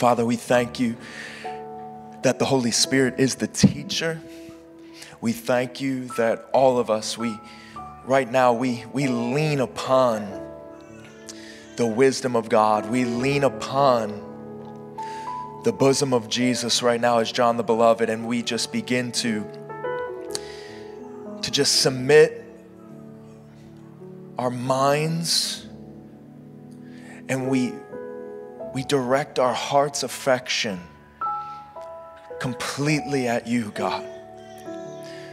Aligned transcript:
Father, 0.00 0.24
we 0.24 0.36
thank 0.36 0.80
you 0.80 0.96
that 2.22 2.38
the 2.38 2.46
Holy 2.46 2.70
Spirit 2.70 3.20
is 3.20 3.34
the 3.34 3.46
teacher. 3.46 4.18
We 5.20 5.32
thank 5.32 5.82
you 5.82 6.06
that 6.16 6.48
all 6.54 6.78
of 6.78 6.88
us, 6.88 7.18
we 7.18 7.38
right 8.06 8.30
now 8.30 8.54
we 8.54 8.86
we 8.94 9.08
lean 9.08 9.60
upon 9.60 10.26
the 11.76 11.84
wisdom 11.84 12.34
of 12.34 12.48
God. 12.48 12.88
We 12.88 13.04
lean 13.04 13.44
upon 13.44 14.08
the 15.64 15.72
bosom 15.72 16.14
of 16.14 16.30
Jesus 16.30 16.82
right 16.82 16.98
now 16.98 17.18
as 17.18 17.30
John 17.30 17.58
the 17.58 17.62
Beloved, 17.62 18.08
and 18.08 18.26
we 18.26 18.42
just 18.42 18.72
begin 18.72 19.12
to, 19.12 19.46
to 21.42 21.50
just 21.50 21.82
submit 21.82 22.42
our 24.38 24.50
minds 24.50 25.66
and 27.30 27.48
we, 27.48 27.72
we 28.72 28.84
direct 28.84 29.38
our 29.38 29.54
heart's 29.54 30.02
affection 30.02 30.80
completely 32.38 33.28
at 33.28 33.46
you, 33.46 33.70
God. 33.72 34.06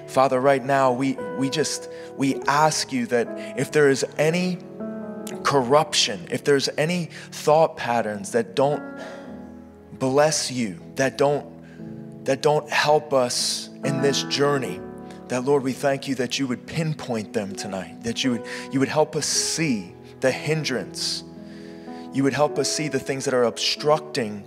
Father, 0.07 0.39
right 0.39 0.63
now 0.63 0.91
we, 0.91 1.13
we 1.37 1.49
just 1.49 1.89
we 2.15 2.35
ask 2.47 2.91
you 2.91 3.05
that 3.07 3.27
if 3.59 3.71
there 3.71 3.89
is 3.89 4.05
any 4.17 4.57
corruption, 5.43 6.27
if 6.31 6.43
there's 6.43 6.69
any 6.77 7.05
thought 7.31 7.77
patterns 7.77 8.31
that 8.31 8.55
don't 8.55 8.83
bless 9.93 10.51
you, 10.51 10.79
that 10.95 11.17
don't, 11.17 12.25
that 12.25 12.41
don't 12.41 12.69
help 12.69 13.13
us 13.13 13.69
in 13.83 14.01
this 14.01 14.23
journey, 14.23 14.79
that 15.27 15.43
Lord, 15.43 15.63
we 15.63 15.73
thank 15.73 16.07
you 16.07 16.15
that 16.15 16.39
you 16.39 16.47
would 16.47 16.65
pinpoint 16.65 17.33
them 17.33 17.53
tonight, 17.53 18.03
that 18.03 18.23
you 18.23 18.31
would, 18.31 18.45
you 18.71 18.79
would 18.79 18.89
help 18.89 19.15
us 19.15 19.25
see 19.25 19.93
the 20.21 20.31
hindrance. 20.31 21.23
You 22.13 22.23
would 22.23 22.33
help 22.33 22.57
us 22.57 22.71
see 22.71 22.87
the 22.87 22.99
things 22.99 23.25
that 23.25 23.33
are 23.33 23.43
obstructing 23.43 24.43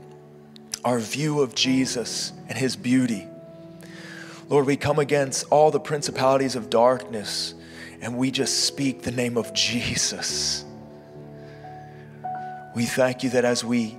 our 0.84 0.98
view 0.98 1.40
of 1.40 1.54
Jesus 1.54 2.32
and 2.48 2.56
his 2.56 2.76
beauty. 2.76 3.26
Lord, 4.48 4.66
we 4.66 4.76
come 4.76 4.98
against 4.98 5.46
all 5.50 5.70
the 5.70 5.80
principalities 5.80 6.56
of 6.56 6.70
darkness 6.70 7.54
and 8.00 8.16
we 8.16 8.30
just 8.30 8.64
speak 8.64 9.02
the 9.02 9.12
name 9.12 9.36
of 9.36 9.52
Jesus. 9.52 10.64
We 12.74 12.86
thank 12.86 13.22
you 13.22 13.30
that 13.30 13.44
as 13.44 13.64
we 13.64 13.96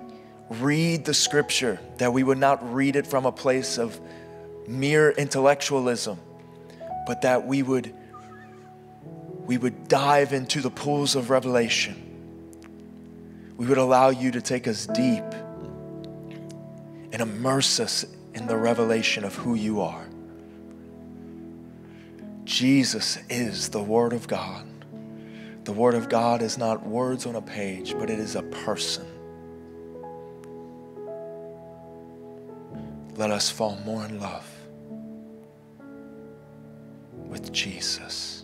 read 0.49 1.05
the 1.05 1.13
scripture, 1.13 1.79
that 1.97 2.11
we 2.11 2.23
would 2.23 2.37
not 2.37 2.73
read 2.73 2.95
it 2.95 3.05
from 3.05 3.25
a 3.25 3.31
place 3.31 3.77
of 3.77 3.99
mere 4.67 5.11
intellectualism, 5.11 6.19
but 7.05 7.21
that 7.21 7.45
we 7.45 7.63
would 7.63 7.93
we 9.45 9.57
would 9.57 9.87
dive 9.87 10.31
into 10.33 10.61
the 10.61 10.69
pools 10.69 11.15
of 11.15 11.29
revelation. 11.29 12.10
We 13.61 13.67
would 13.67 13.77
allow 13.77 14.09
you 14.09 14.31
to 14.31 14.41
take 14.41 14.67
us 14.67 14.87
deep 14.87 15.23
and 17.11 17.21
immerse 17.21 17.79
us 17.79 18.03
in 18.33 18.47
the 18.47 18.57
revelation 18.57 19.23
of 19.23 19.35
who 19.35 19.53
you 19.53 19.81
are. 19.81 20.07
Jesus 22.43 23.19
is 23.29 23.69
the 23.69 23.83
Word 23.83 24.13
of 24.13 24.27
God. 24.27 24.65
The 25.65 25.73
Word 25.73 25.93
of 25.93 26.09
God 26.09 26.41
is 26.41 26.57
not 26.57 26.83
words 26.83 27.27
on 27.27 27.35
a 27.35 27.41
page, 27.43 27.93
but 27.99 28.09
it 28.09 28.17
is 28.17 28.35
a 28.35 28.41
person. 28.41 29.05
Let 33.15 33.29
us 33.29 33.51
fall 33.51 33.75
more 33.85 34.03
in 34.05 34.19
love 34.19 34.49
with 37.13 37.53
Jesus. 37.53 38.43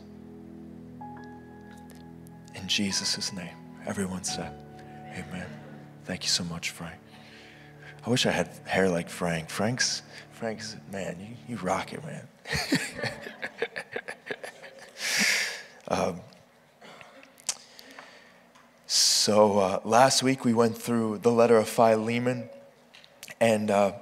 In 2.53 2.67
Jesus' 2.67 3.33
name. 3.33 3.57
Everyone 3.87 4.23
said, 4.23 4.66
Amen. 5.17 5.47
Thank 6.05 6.23
you 6.23 6.29
so 6.29 6.43
much, 6.43 6.69
Frank. 6.69 6.95
I 8.05 8.09
wish 8.11 8.27
I 8.27 8.31
had 8.31 8.49
hair 8.65 8.87
like 8.87 9.09
Frank. 9.09 9.49
Frank's, 9.49 10.03
Frank's, 10.31 10.75
man, 10.91 11.17
you, 11.19 11.55
you 11.55 11.57
rock 11.63 11.91
it, 11.91 12.03
man. 12.05 12.27
um, 15.87 16.21
so 18.85 19.57
uh, 19.57 19.79
last 19.83 20.21
week 20.21 20.45
we 20.45 20.53
went 20.53 20.77
through 20.77 21.17
the 21.17 21.31
letter 21.31 21.57
of 21.57 21.67
Philemon, 21.67 22.47
and 23.39 23.71
uh, 23.71 23.93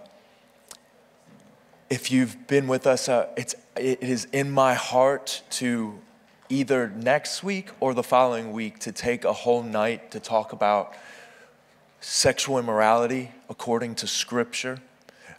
if 1.90 2.12
you've 2.12 2.46
been 2.48 2.68
with 2.68 2.86
us, 2.86 3.08
uh, 3.08 3.30
it's, 3.38 3.56
it 3.78 4.04
is 4.04 4.26
in 4.34 4.52
my 4.52 4.74
heart 4.74 5.44
to 5.52 5.98
either 6.50 6.90
next 6.90 7.44
week 7.44 7.70
or 7.80 7.94
the 7.94 8.04
following 8.04 8.52
week 8.52 8.80
to 8.80 8.92
take 8.92 9.24
a 9.24 9.34
whole 9.34 9.64
night 9.64 10.12
to 10.12 10.20
talk 10.20 10.54
about 10.54 10.94
sexual 12.00 12.60
immorality 12.60 13.32
according 13.50 13.96
to 13.96 14.08
Scripture. 14.08 14.80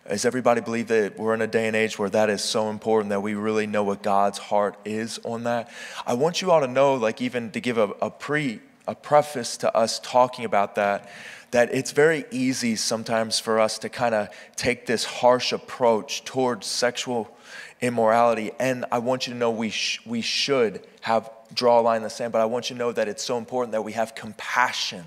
Does 0.09 0.25
everybody 0.25 0.61
believe 0.61 0.89
that 0.89 1.19
we're 1.19 1.35
in 1.35 1.43
a 1.43 1.47
day 1.47 1.67
and 1.67 1.75
age 1.75 1.99
where 1.99 2.11
that 2.11 2.31
is 2.31 2.43
so 2.43 2.71
important 2.71 3.11
that 3.11 3.23
we 3.23 3.35
really 3.35 3.67
know 3.67 3.83
what 3.83 4.03
God's 4.03 4.39
heart 4.39 4.77
is 4.85 5.19
on 5.25 5.45
that? 5.45 5.71
I 6.07 6.15
want 6.15 6.43
you 6.43 6.51
all 6.51 6.61
to 6.61 6.69
know, 6.69 6.95
like, 6.95 7.21
even 7.21 7.51
to 7.53 7.61
give 7.61 7.77
a, 7.79 7.91
a 8.01 8.11
pre 8.11 8.61
a 8.89 8.95
preface 8.95 9.57
to 9.59 9.77
us 9.77 9.99
talking 10.01 10.45
about 10.45 10.77
that, 10.77 11.09
that 11.51 11.75
it's 11.75 11.93
very 11.93 12.25
easy 12.31 12.77
sometimes 12.77 13.39
for 13.39 13.59
us 13.59 13.79
to 13.81 13.89
kind 13.89 14.15
of 14.15 14.29
take 14.55 14.87
this 14.87 15.05
harsh 15.05 15.53
approach 15.53 16.25
towards 16.25 16.67
sexual 16.67 17.36
immorality. 17.81 18.53
And 18.59 18.85
I 18.91 18.99
want 18.99 19.27
you 19.27 19.33
to 19.33 19.39
know 19.39 19.51
we, 19.51 19.71
sh- 19.71 20.01
we 20.07 20.21
should 20.21 20.87
have 21.03 21.31
draw 21.53 21.81
a 21.81 21.83
line 21.83 21.99
in 21.99 22.03
the 22.03 22.11
sand, 22.11 22.33
but 22.33 22.41
I 22.41 22.47
want 22.47 22.71
you 22.71 22.75
to 22.75 22.79
know 22.79 22.93
that 22.93 23.09
it's 23.09 23.23
so 23.23 23.39
important 23.39 23.73
that 23.73 23.83
we 23.83 23.93
have 23.93 24.15
compassion 24.15 25.05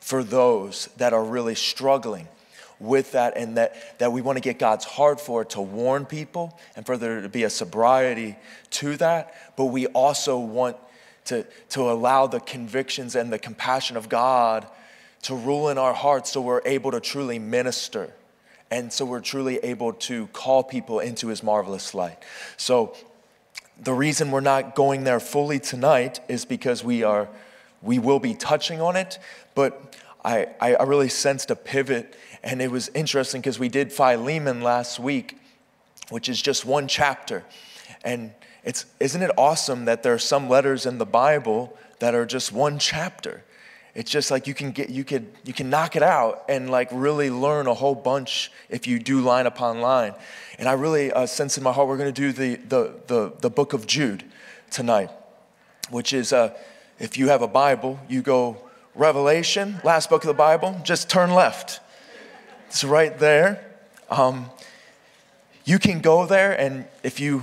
for 0.00 0.24
those 0.24 0.88
that 0.96 1.12
are 1.12 1.24
really 1.24 1.54
struggling 1.54 2.26
with 2.80 3.12
that 3.12 3.36
and 3.36 3.56
that, 3.56 3.98
that 3.98 4.12
we 4.12 4.20
want 4.20 4.36
to 4.36 4.40
get 4.40 4.58
God's 4.58 4.84
heart 4.84 5.20
for 5.20 5.42
it 5.42 5.50
to 5.50 5.60
warn 5.60 6.04
people 6.04 6.58
and 6.74 6.84
for 6.84 6.96
there 6.96 7.20
to 7.20 7.28
be 7.28 7.44
a 7.44 7.50
sobriety 7.50 8.36
to 8.70 8.96
that. 8.96 9.34
But 9.56 9.66
we 9.66 9.86
also 9.86 10.38
want 10.38 10.76
to, 11.26 11.46
to 11.70 11.82
allow 11.82 12.26
the 12.26 12.40
convictions 12.40 13.14
and 13.14 13.32
the 13.32 13.38
compassion 13.38 13.96
of 13.96 14.08
God 14.08 14.66
to 15.22 15.36
rule 15.36 15.68
in 15.68 15.78
our 15.78 15.94
hearts 15.94 16.32
so 16.32 16.40
we're 16.40 16.62
able 16.64 16.90
to 16.90 17.00
truly 17.00 17.38
minister 17.38 18.12
and 18.72 18.90
so 18.90 19.04
we're 19.04 19.20
truly 19.20 19.58
able 19.58 19.92
to 19.92 20.28
call 20.28 20.64
people 20.64 20.98
into 20.98 21.28
his 21.28 21.42
marvelous 21.42 21.92
light. 21.92 22.16
So 22.56 22.96
the 23.78 23.92
reason 23.92 24.30
we're 24.30 24.40
not 24.40 24.74
going 24.74 25.04
there 25.04 25.20
fully 25.20 25.58
tonight 25.58 26.20
is 26.26 26.46
because 26.46 26.82
we 26.82 27.02
are 27.02 27.28
we 27.82 27.98
will 27.98 28.18
be 28.18 28.32
touching 28.32 28.80
on 28.80 28.96
it, 28.96 29.18
but 29.54 29.94
I, 30.24 30.46
I 30.60 30.84
really 30.84 31.10
sensed 31.10 31.50
a 31.50 31.56
pivot 31.56 32.16
and 32.42 32.62
it 32.62 32.70
was 32.70 32.88
interesting 32.94 33.42
because 33.42 33.58
we 33.58 33.68
did 33.68 33.92
Philemon 33.92 34.62
last 34.62 34.98
week, 34.98 35.36
which 36.08 36.30
is 36.30 36.40
just 36.40 36.64
one 36.64 36.88
chapter. 36.88 37.44
And 38.04 38.32
it's, 38.64 38.86
isn't 39.00 39.20
it 39.20 39.32
awesome 39.36 39.84
that 39.84 40.02
there 40.02 40.14
are 40.14 40.18
some 40.18 40.48
letters 40.48 40.86
in 40.86 40.96
the 40.96 41.06
Bible 41.06 41.76
that 41.98 42.14
are 42.14 42.24
just 42.24 42.52
one 42.52 42.78
chapter? 42.78 43.44
It's 43.94 44.10
just 44.10 44.30
like 44.30 44.46
you 44.46 44.54
can 44.54 44.70
get 44.70 44.88
you 44.88 45.04
could 45.04 45.26
you 45.44 45.52
can 45.52 45.68
knock 45.68 45.96
it 45.96 46.02
out 46.02 46.44
and 46.48 46.70
like 46.70 46.88
really 46.92 47.30
learn 47.30 47.66
a 47.66 47.74
whole 47.74 47.94
bunch 47.94 48.50
if 48.70 48.86
you 48.86 48.98
do 48.98 49.20
line 49.20 49.46
upon 49.46 49.80
line. 49.80 50.14
And 50.58 50.68
I 50.68 50.72
really 50.72 51.12
uh, 51.12 51.26
sense 51.26 51.58
in 51.58 51.64
my 51.64 51.72
heart 51.72 51.88
we're 51.88 51.98
going 51.98 52.12
to 52.12 52.20
do 52.20 52.32
the, 52.32 52.56
the 52.56 52.94
the 53.06 53.32
the 53.40 53.50
book 53.50 53.74
of 53.74 53.86
Jude 53.86 54.24
tonight, 54.70 55.10
which 55.90 56.14
is 56.14 56.32
uh, 56.32 56.54
if 56.98 57.18
you 57.18 57.28
have 57.28 57.42
a 57.42 57.48
Bible, 57.48 58.00
you 58.08 58.22
go 58.22 58.56
Revelation, 58.94 59.80
last 59.84 60.08
book 60.08 60.22
of 60.22 60.28
the 60.28 60.34
Bible, 60.34 60.80
just 60.84 61.10
turn 61.10 61.30
left. 61.30 61.80
It's 62.68 62.84
right 62.84 63.18
there. 63.18 63.62
Um, 64.08 64.50
you 65.64 65.78
can 65.78 66.00
go 66.00 66.26
there, 66.26 66.58
and 66.58 66.86
if 67.02 67.20
you 67.20 67.42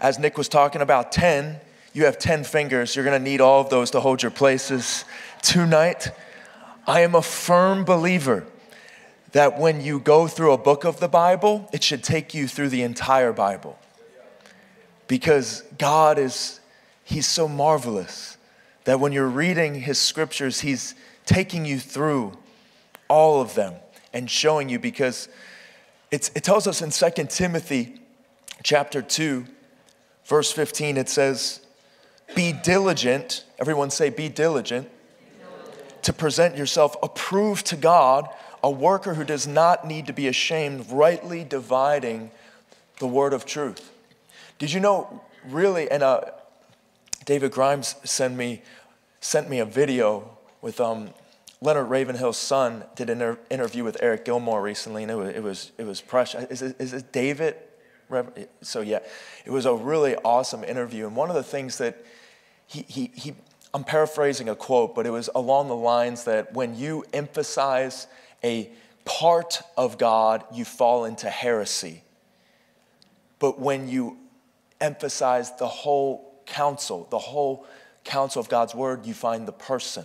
as 0.00 0.18
Nick 0.18 0.36
was 0.36 0.48
talking 0.48 0.82
about 0.82 1.12
10, 1.12 1.58
you 1.94 2.04
have 2.04 2.18
10 2.18 2.44
fingers. 2.44 2.94
You're 2.94 3.04
going 3.04 3.18
to 3.18 3.30
need 3.30 3.40
all 3.40 3.60
of 3.60 3.70
those 3.70 3.90
to 3.92 4.00
hold 4.00 4.22
your 4.22 4.30
places 4.30 5.04
tonight. 5.44 6.10
I 6.86 7.00
am 7.00 7.14
a 7.14 7.22
firm 7.22 7.84
believer 7.84 8.44
that 9.32 9.58
when 9.58 9.80
you 9.80 10.00
go 10.00 10.26
through 10.26 10.52
a 10.52 10.58
book 10.58 10.84
of 10.84 10.98
the 10.98 11.08
Bible, 11.08 11.68
it 11.72 11.84
should 11.84 12.02
take 12.02 12.34
you 12.34 12.48
through 12.48 12.70
the 12.70 12.82
entire 12.82 13.32
Bible. 13.32 13.78
Because 15.06 15.62
God 15.78 16.18
is, 16.18 16.60
He's 17.04 17.26
so 17.26 17.46
marvelous 17.46 18.36
that 18.84 18.98
when 18.98 19.12
you're 19.12 19.28
reading 19.28 19.74
His 19.74 19.98
scriptures, 19.98 20.60
He's 20.60 20.94
taking 21.26 21.64
you 21.64 21.78
through 21.78 22.36
all 23.08 23.40
of 23.40 23.54
them 23.54 23.74
and 24.12 24.30
showing 24.30 24.68
you 24.68 24.78
because 24.78 25.28
it 26.10 26.44
tells 26.44 26.66
us 26.66 26.80
in 26.80 26.90
2 26.90 27.26
Timothy 27.26 28.00
chapter 28.62 29.02
2 29.02 29.46
Verse 30.24 30.50
15, 30.52 30.96
it 30.96 31.08
says, 31.08 31.60
Be 32.34 32.52
diligent, 32.52 33.44
everyone 33.58 33.90
say, 33.90 34.10
Be 34.10 34.28
diligent, 34.28 34.88
to 36.04 36.12
present 36.12 36.56
yourself 36.56 36.96
approved 37.02 37.66
to 37.66 37.76
God, 37.76 38.28
a 38.62 38.70
worker 38.70 39.14
who 39.14 39.24
does 39.24 39.46
not 39.46 39.86
need 39.86 40.06
to 40.06 40.12
be 40.12 40.28
ashamed, 40.28 40.86
rightly 40.90 41.44
dividing 41.44 42.30
the 43.00 43.06
word 43.06 43.32
of 43.32 43.44
truth. 43.44 43.90
Did 44.58 44.72
you 44.72 44.80
know, 44.80 45.22
really, 45.48 45.90
and 45.90 46.02
uh, 46.02 46.20
David 47.24 47.52
Grimes 47.52 47.96
sent 48.04 48.36
me, 48.36 48.62
sent 49.20 49.48
me 49.48 49.58
a 49.58 49.64
video 49.64 50.30
with 50.60 50.80
um, 50.80 51.10
Leonard 51.60 51.88
Ravenhill's 51.88 52.36
son 52.36 52.84
did 52.94 53.08
an 53.08 53.22
inter- 53.22 53.38
interview 53.50 53.82
with 53.82 53.96
Eric 54.00 54.26
Gilmour 54.26 54.62
recently, 54.62 55.02
and 55.02 55.10
it 55.10 55.16
was, 55.16 55.28
it 55.30 55.42
was, 55.42 55.72
it 55.78 55.86
was 55.86 56.00
precious. 56.02 56.44
Is 56.50 56.62
it, 56.62 56.76
is 56.78 56.92
it 56.92 57.12
David? 57.12 57.56
So, 58.60 58.82
yeah, 58.82 58.98
it 59.46 59.50
was 59.50 59.64
a 59.64 59.74
really 59.74 60.16
awesome 60.16 60.62
interview. 60.64 61.06
And 61.06 61.16
one 61.16 61.30
of 61.30 61.34
the 61.34 61.42
things 61.42 61.78
that 61.78 61.96
he, 62.66 62.82
he, 62.82 63.10
he, 63.14 63.34
I'm 63.74 63.82
paraphrasing 63.82 64.48
a 64.48 64.54
quote, 64.54 64.94
but 64.94 65.04
it 65.04 65.10
was 65.10 65.28
along 65.34 65.66
the 65.66 65.74
lines 65.74 66.24
that 66.24 66.54
when 66.54 66.76
you 66.76 67.04
emphasize 67.12 68.06
a 68.44 68.70
part 69.04 69.62
of 69.76 69.98
God, 69.98 70.44
you 70.52 70.64
fall 70.64 71.04
into 71.04 71.28
heresy. 71.28 72.02
But 73.40 73.58
when 73.58 73.88
you 73.88 74.16
emphasize 74.80 75.56
the 75.56 75.66
whole 75.66 76.40
counsel, 76.46 77.08
the 77.10 77.18
whole 77.18 77.66
counsel 78.04 78.40
of 78.40 78.48
God's 78.48 78.76
word, 78.76 79.06
you 79.06 79.12
find 79.12 79.46
the 79.46 79.52
person. 79.52 80.04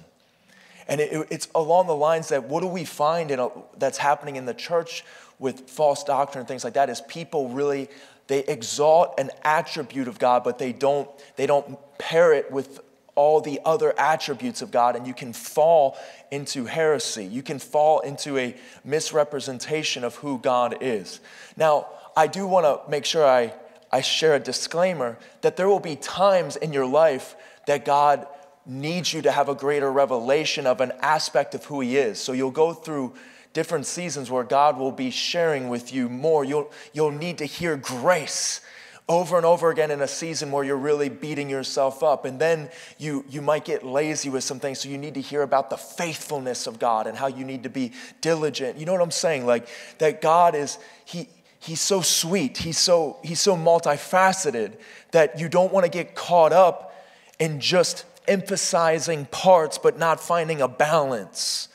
And 0.88 1.00
it, 1.00 1.27
it's 1.30 1.48
along 1.54 1.86
the 1.86 1.95
lines 1.95 2.30
that 2.30 2.45
what 2.45 2.62
do 2.62 2.68
we 2.68 2.86
find 2.86 3.30
in 3.30 3.39
a, 3.39 3.50
that's 3.77 4.00
happening 4.00 4.36
in 4.36 4.45
the 4.45 4.56
church 4.56 5.06
with 5.38 5.69
false 5.69 6.04
doctrine 6.04 6.39
and 6.39 6.48
things 6.48 6.63
like 6.63 6.74
that 6.74 6.89
is 6.89 7.01
people 7.01 7.50
really 7.50 7.88
they 8.25 8.44
exalt 8.45 9.19
an 9.19 9.31
attribute 9.44 10.07
of 10.07 10.19
God, 10.19 10.44
but 10.44 10.60
they 10.60 10.72
don't 10.72 11.10
they 11.36 11.45
don't 11.45 11.77
pair 11.98 12.33
it 12.33 12.51
with 12.51 12.80
all 13.19 13.42
the 13.42 13.60
other 13.66 13.94
attributes 14.00 14.62
of 14.62 14.71
God, 14.71 14.95
and 14.95 15.06
you 15.06 15.13
can 15.13 15.33
fall 15.33 15.98
into 16.31 16.63
heresy. 16.63 17.25
You 17.25 17.44
can 17.44 17.60
fall 17.60 18.00
into 18.00 18.38
a 18.38 18.56
misrepresentation 18.86 20.06
of 20.06 20.16
who 20.16 20.39
God 20.39 20.77
is. 20.80 21.19
Now, 21.57 21.88
I 22.16 22.27
do 22.27 22.48
want 22.48 22.66
to 22.66 22.89
make 22.89 23.04
sure 23.04 23.25
I, 23.27 23.54
I 23.92 24.00
share 24.00 24.36
a 24.36 24.39
disclaimer 24.39 25.18
that 25.42 25.57
there 25.57 25.68
will 25.68 25.81
be 25.81 25.98
times 25.98 26.56
in 26.56 26.71
your 26.71 26.86
life 26.86 27.36
that 27.68 27.83
God 27.83 28.25
needs 28.66 29.13
you 29.13 29.22
to 29.24 29.33
have 29.33 29.50
a 29.50 29.56
greater 29.56 29.92
revelation 29.92 30.65
of 30.65 30.80
an 30.80 30.94
aspect 31.01 31.54
of 31.54 31.65
who 31.65 31.81
He 31.81 31.98
is. 31.98 32.19
So 32.19 32.31
you'll 32.31 32.51
go 32.51 32.74
through 32.74 33.15
different 33.51 33.86
seasons 33.86 34.31
where 34.31 34.45
God 34.45 34.77
will 34.77 34.94
be 34.94 35.12
sharing 35.12 35.68
with 35.68 35.94
you 35.94 36.07
more. 36.07 36.45
You'll, 36.45 36.72
you'll 36.94 37.12
need 37.12 37.39
to 37.39 37.45
hear 37.45 37.75
grace 37.75 38.62
over 39.10 39.38
and 39.38 39.46
over 39.46 39.72
again 39.72 39.90
in 39.90 40.02
a 40.02 40.08
season 40.08 40.52
where 40.52 40.64
you're 40.64 40.78
really 40.78 41.10
beating 41.10 41.50
yourself 41.50 42.04
up. 42.04 42.26
And 42.26 42.40
then 42.40 42.70
you, 43.00 43.26
you 43.28 43.42
might 43.42 43.66
get 43.66 43.84
lazy 43.84 44.30
with 44.30 44.44
some 44.44 44.60
things. 44.60 44.80
So 44.80 44.90
you 44.90 45.00
need 45.00 45.16
to 45.16 45.22
hear 45.22 45.42
about 45.42 45.72
the 45.72 45.78
faithfulness 45.78 46.68
of 46.68 46.78
God 46.78 47.08
and 47.08 47.18
how 47.18 47.26
you 47.26 47.44
need 47.44 47.64
to 47.64 47.70
be 47.70 47.92
diligent. 48.22 48.78
You 48.78 48.86
know 48.86 48.94
what 48.94 49.02
I'm 49.02 49.10
saying? 49.10 49.48
Like 49.48 49.68
that 49.98 50.22
God 50.22 50.54
is, 50.54 50.78
He, 51.06 51.28
He's 51.60 51.82
so 51.82 52.02
sweet, 52.02 52.60
He's 52.60 52.78
so, 52.78 53.18
He's 53.24 53.40
so 53.40 53.58
multifaceted 53.58 54.74
that 55.12 55.40
you 55.40 55.50
don't 55.50 55.74
want 55.74 55.86
to 55.86 55.92
get 55.92 56.14
caught 56.14 56.54
up 56.54 56.96
in 57.40 57.60
just 57.60 58.06
emphasizing 58.28 59.26
parts 59.26 59.80
but 59.80 59.98
not 59.98 60.20
finding 60.20 60.62
a 60.62 60.68
balance 60.68 61.68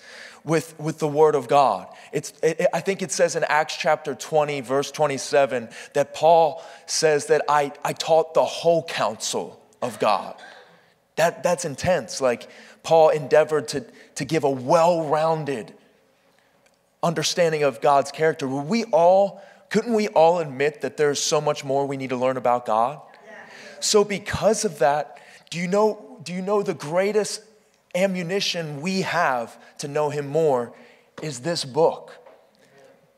with, 0.44 0.78
with 0.78 0.98
the 0.98 1.08
Word 1.08 1.34
of 1.34 1.48
God. 1.48 1.88
It's, 2.12 2.32
it, 2.42 2.66
I 2.72 2.80
think 2.80 3.02
it 3.02 3.10
says 3.10 3.34
in 3.34 3.44
Acts 3.44 3.76
chapter 3.76 4.14
20, 4.14 4.60
verse 4.60 4.90
27, 4.90 5.68
that 5.94 6.14
Paul 6.14 6.62
says 6.86 7.26
that 7.26 7.42
I, 7.48 7.72
I 7.84 7.92
taught 7.92 8.34
the 8.34 8.44
whole 8.44 8.84
counsel 8.84 9.60
of 9.80 9.98
God. 9.98 10.34
That, 11.16 11.42
that's 11.42 11.64
intense. 11.64 12.20
Like 12.20 12.48
Paul 12.82 13.08
endeavored 13.08 13.68
to, 13.68 13.84
to 14.16 14.24
give 14.24 14.44
a 14.44 14.50
well 14.50 15.06
rounded 15.06 15.72
understanding 17.02 17.62
of 17.62 17.80
God's 17.80 18.10
character. 18.10 18.46
Would 18.48 18.66
we 18.66 18.84
all, 18.84 19.42
couldn't 19.70 19.94
we 19.94 20.08
all 20.08 20.38
admit 20.38 20.82
that 20.82 20.96
there's 20.96 21.20
so 21.20 21.40
much 21.40 21.64
more 21.64 21.86
we 21.86 21.96
need 21.96 22.10
to 22.10 22.16
learn 22.16 22.36
about 22.36 22.66
God? 22.66 23.00
So, 23.80 24.02
because 24.02 24.64
of 24.64 24.78
that, 24.78 25.18
do 25.50 25.58
you 25.58 25.68
know, 25.68 26.18
do 26.22 26.32
you 26.32 26.40
know 26.40 26.62
the 26.62 26.72
greatest 26.72 27.42
ammunition 27.94 28.80
we 28.80 29.02
have 29.02 29.56
to 29.78 29.88
know 29.88 30.10
Him 30.10 30.26
more 30.26 30.72
is 31.22 31.40
this 31.40 31.64
book 31.64 32.16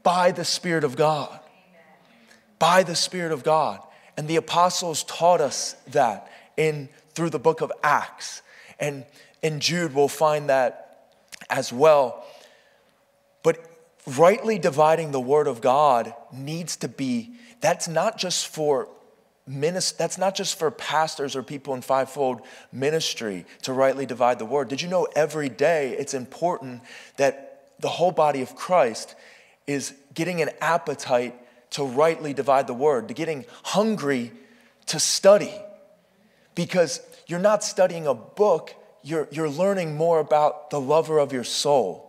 by 0.02 0.30
the 0.30 0.44
Spirit 0.44 0.84
of 0.84 0.96
God. 0.96 1.40
By 2.58 2.82
the 2.82 2.94
Spirit 2.94 3.32
of 3.32 3.42
God. 3.42 3.80
And 4.16 4.28
the 4.28 4.36
apostles 4.36 5.04
taught 5.04 5.40
us 5.40 5.74
that 5.88 6.30
in 6.56 6.88
through 7.14 7.30
the 7.30 7.38
book 7.38 7.60
of 7.60 7.72
Acts. 7.82 8.42
And 8.78 9.04
in 9.42 9.60
Jude, 9.60 9.94
we'll 9.94 10.08
find 10.08 10.48
that 10.48 11.10
as 11.50 11.72
well. 11.72 12.24
But 13.42 13.58
rightly 14.06 14.58
dividing 14.58 15.12
the 15.12 15.20
word 15.20 15.46
of 15.46 15.60
God 15.60 16.14
needs 16.32 16.76
to 16.76 16.88
be, 16.88 17.32
that's 17.60 17.88
not 17.88 18.18
just 18.18 18.46
for 18.46 18.88
Minist- 19.48 19.96
that's 19.96 20.18
not 20.18 20.34
just 20.34 20.58
for 20.58 20.70
pastors 20.70 21.36
or 21.36 21.42
people 21.42 21.74
in 21.74 21.82
fivefold 21.82 22.40
ministry 22.72 23.46
to 23.62 23.72
rightly 23.72 24.04
divide 24.04 24.38
the 24.38 24.44
word. 24.44 24.68
Did 24.68 24.82
you 24.82 24.88
know 24.88 25.06
every 25.14 25.48
day 25.48 25.94
it's 25.98 26.14
important 26.14 26.82
that 27.16 27.70
the 27.78 27.88
whole 27.88 28.10
body 28.10 28.42
of 28.42 28.56
Christ 28.56 29.14
is 29.66 29.94
getting 30.14 30.42
an 30.42 30.50
appetite 30.60 31.34
to 31.70 31.84
rightly 31.84 32.32
divide 32.32 32.66
the 32.66 32.74
word, 32.74 33.08
to 33.08 33.14
getting 33.14 33.44
hungry 33.62 34.32
to 34.86 34.98
study? 34.98 35.54
Because 36.54 37.00
you're 37.26 37.38
not 37.38 37.62
studying 37.62 38.06
a 38.06 38.14
book, 38.14 38.74
you're, 39.02 39.28
you're 39.30 39.48
learning 39.48 39.96
more 39.96 40.18
about 40.18 40.70
the 40.70 40.80
lover 40.80 41.18
of 41.18 41.32
your 41.32 41.44
soul 41.44 42.05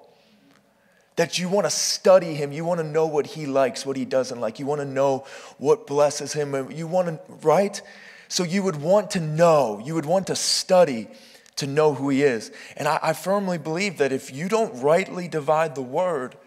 that 1.18 1.38
you 1.38 1.50
want 1.50 1.66
to 1.66 1.72
study 1.72 2.34
him. 2.34 2.52
You 2.52 2.64
want 2.64 2.80
to 2.80 2.86
know 2.86 3.06
what 3.06 3.28
he 3.28 3.46
likes, 3.46 3.86
what 3.86 3.98
he 3.98 4.06
doesn't 4.06 4.40
like. 4.40 4.60
You 4.60 4.66
want 4.66 4.82
to 4.82 4.88
know 4.88 5.26
what 5.58 5.86
blesses 5.86 6.32
him. 6.32 6.72
You 6.72 6.88
want 6.88 7.08
to, 7.08 7.20
right? 7.42 7.82
So 8.30 8.44
you 8.44 8.64
would 8.64 8.78
want 8.78 9.12
to 9.12 9.20
know, 9.20 9.82
you 9.84 9.96
would 9.96 10.06
want 10.06 10.28
to 10.28 10.36
study 10.36 11.08
to 11.58 11.68
know 11.68 11.94
who 11.94 12.10
he 12.10 12.22
is. 12.22 12.52
And 12.76 12.88
I, 12.88 13.00
I 13.02 13.14
firmly 13.14 13.58
believe 13.58 13.98
that 13.98 14.12
if 14.12 14.34
you 14.34 14.48
don't 14.48 14.82
rightly 14.82 15.28
divide 15.28 15.76
the 15.76 15.82
word, 15.82 16.38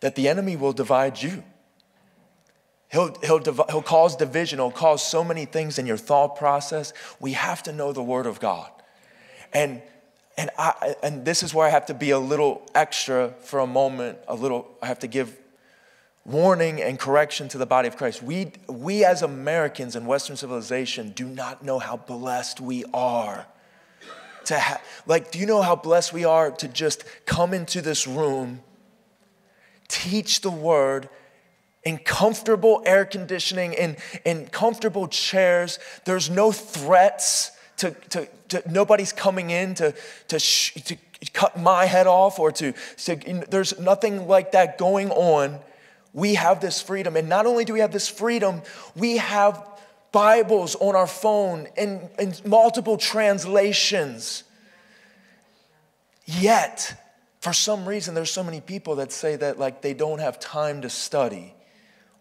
that 0.00 0.14
the 0.14 0.28
enemy 0.28 0.54
will 0.54 0.72
divide 0.72 1.20
you. 1.20 1.42
He'll, 2.90 3.14
he'll, 3.22 3.38
div- 3.38 3.60
he'll 3.70 3.82
cause 3.82 4.16
division, 4.16 4.58
he'll 4.58 4.70
cause 4.70 5.04
so 5.04 5.22
many 5.22 5.44
things 5.44 5.78
in 5.78 5.86
your 5.86 5.96
thought 5.96 6.36
process. 6.36 6.92
We 7.20 7.32
have 7.32 7.62
to 7.64 7.72
know 7.72 7.92
the 7.92 8.02
word 8.02 8.26
of 8.26 8.40
God. 8.40 8.70
And 9.52 9.82
and, 10.38 10.50
I, 10.56 10.94
and 11.02 11.24
this 11.24 11.42
is 11.42 11.52
where 11.52 11.66
I 11.66 11.70
have 11.70 11.86
to 11.86 11.94
be 11.94 12.10
a 12.10 12.18
little 12.18 12.62
extra 12.72 13.34
for 13.40 13.58
a 13.58 13.66
moment, 13.66 14.18
a 14.28 14.36
little, 14.36 14.70
I 14.80 14.86
have 14.86 15.00
to 15.00 15.08
give 15.08 15.36
warning 16.24 16.80
and 16.80 16.96
correction 16.96 17.48
to 17.48 17.58
the 17.58 17.66
body 17.66 17.88
of 17.88 17.96
Christ. 17.96 18.22
We, 18.22 18.52
we 18.68 19.04
as 19.04 19.22
Americans 19.22 19.96
in 19.96 20.06
Western 20.06 20.36
civilization 20.36 21.10
do 21.10 21.26
not 21.26 21.64
know 21.64 21.80
how 21.80 21.96
blessed 21.96 22.60
we 22.60 22.84
are. 22.94 23.46
To 24.44 24.60
ha- 24.60 24.80
like, 25.06 25.32
do 25.32 25.40
you 25.40 25.46
know 25.46 25.60
how 25.60 25.74
blessed 25.74 26.12
we 26.12 26.24
are 26.24 26.52
to 26.52 26.68
just 26.68 27.02
come 27.26 27.52
into 27.52 27.82
this 27.82 28.06
room, 28.06 28.60
teach 29.88 30.42
the 30.42 30.52
word, 30.52 31.08
in 31.82 31.98
comfortable 31.98 32.80
air 32.86 33.04
conditioning, 33.04 33.72
in, 33.72 33.96
in 34.24 34.46
comfortable 34.46 35.08
chairs. 35.08 35.80
There's 36.04 36.30
no 36.30 36.52
threats 36.52 37.50
to, 37.78 37.90
to, 38.10 38.28
to 38.48 38.62
nobody's 38.70 39.12
coming 39.12 39.50
in 39.50 39.74
to, 39.74 39.94
to, 40.28 40.38
sh- 40.38 40.74
to 40.84 40.96
cut 41.32 41.58
my 41.58 41.86
head 41.86 42.06
off 42.06 42.38
or 42.38 42.52
to, 42.52 42.72
to, 42.96 43.44
there's 43.48 43.78
nothing 43.78 44.28
like 44.28 44.52
that 44.52 44.78
going 44.78 45.10
on. 45.10 45.58
We 46.12 46.34
have 46.34 46.60
this 46.60 46.80
freedom. 46.80 47.16
And 47.16 47.28
not 47.28 47.46
only 47.46 47.64
do 47.64 47.72
we 47.72 47.80
have 47.80 47.92
this 47.92 48.08
freedom, 48.08 48.62
we 48.96 49.18
have 49.18 49.64
Bibles 50.12 50.74
on 50.76 50.96
our 50.96 51.06
phone 51.06 51.68
in 51.76 52.08
multiple 52.44 52.96
translations. 52.96 54.44
Yet, 56.24 56.94
for 57.40 57.52
some 57.52 57.86
reason, 57.86 58.14
there's 58.14 58.30
so 58.30 58.42
many 58.42 58.60
people 58.60 58.96
that 58.96 59.12
say 59.12 59.36
that 59.36 59.58
like 59.58 59.82
they 59.82 59.94
don't 59.94 60.18
have 60.18 60.40
time 60.40 60.82
to 60.82 60.90
study 60.90 61.54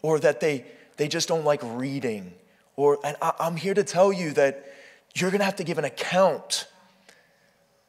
or 0.02 0.20
that 0.20 0.40
they, 0.40 0.66
they 0.98 1.08
just 1.08 1.28
don't 1.28 1.46
like 1.46 1.62
reading. 1.64 2.34
Or, 2.76 3.00
and 3.04 3.18
I, 3.22 3.34
I'm 3.40 3.56
here 3.56 3.74
to 3.74 3.84
tell 3.84 4.14
you 4.14 4.32
that 4.34 4.74
you're 5.16 5.32
going 5.32 5.40
to 5.40 5.46
have 5.46 5.56
to 5.58 5.64
give 5.64 5.78
an 5.78 5.86
account 5.86 6.68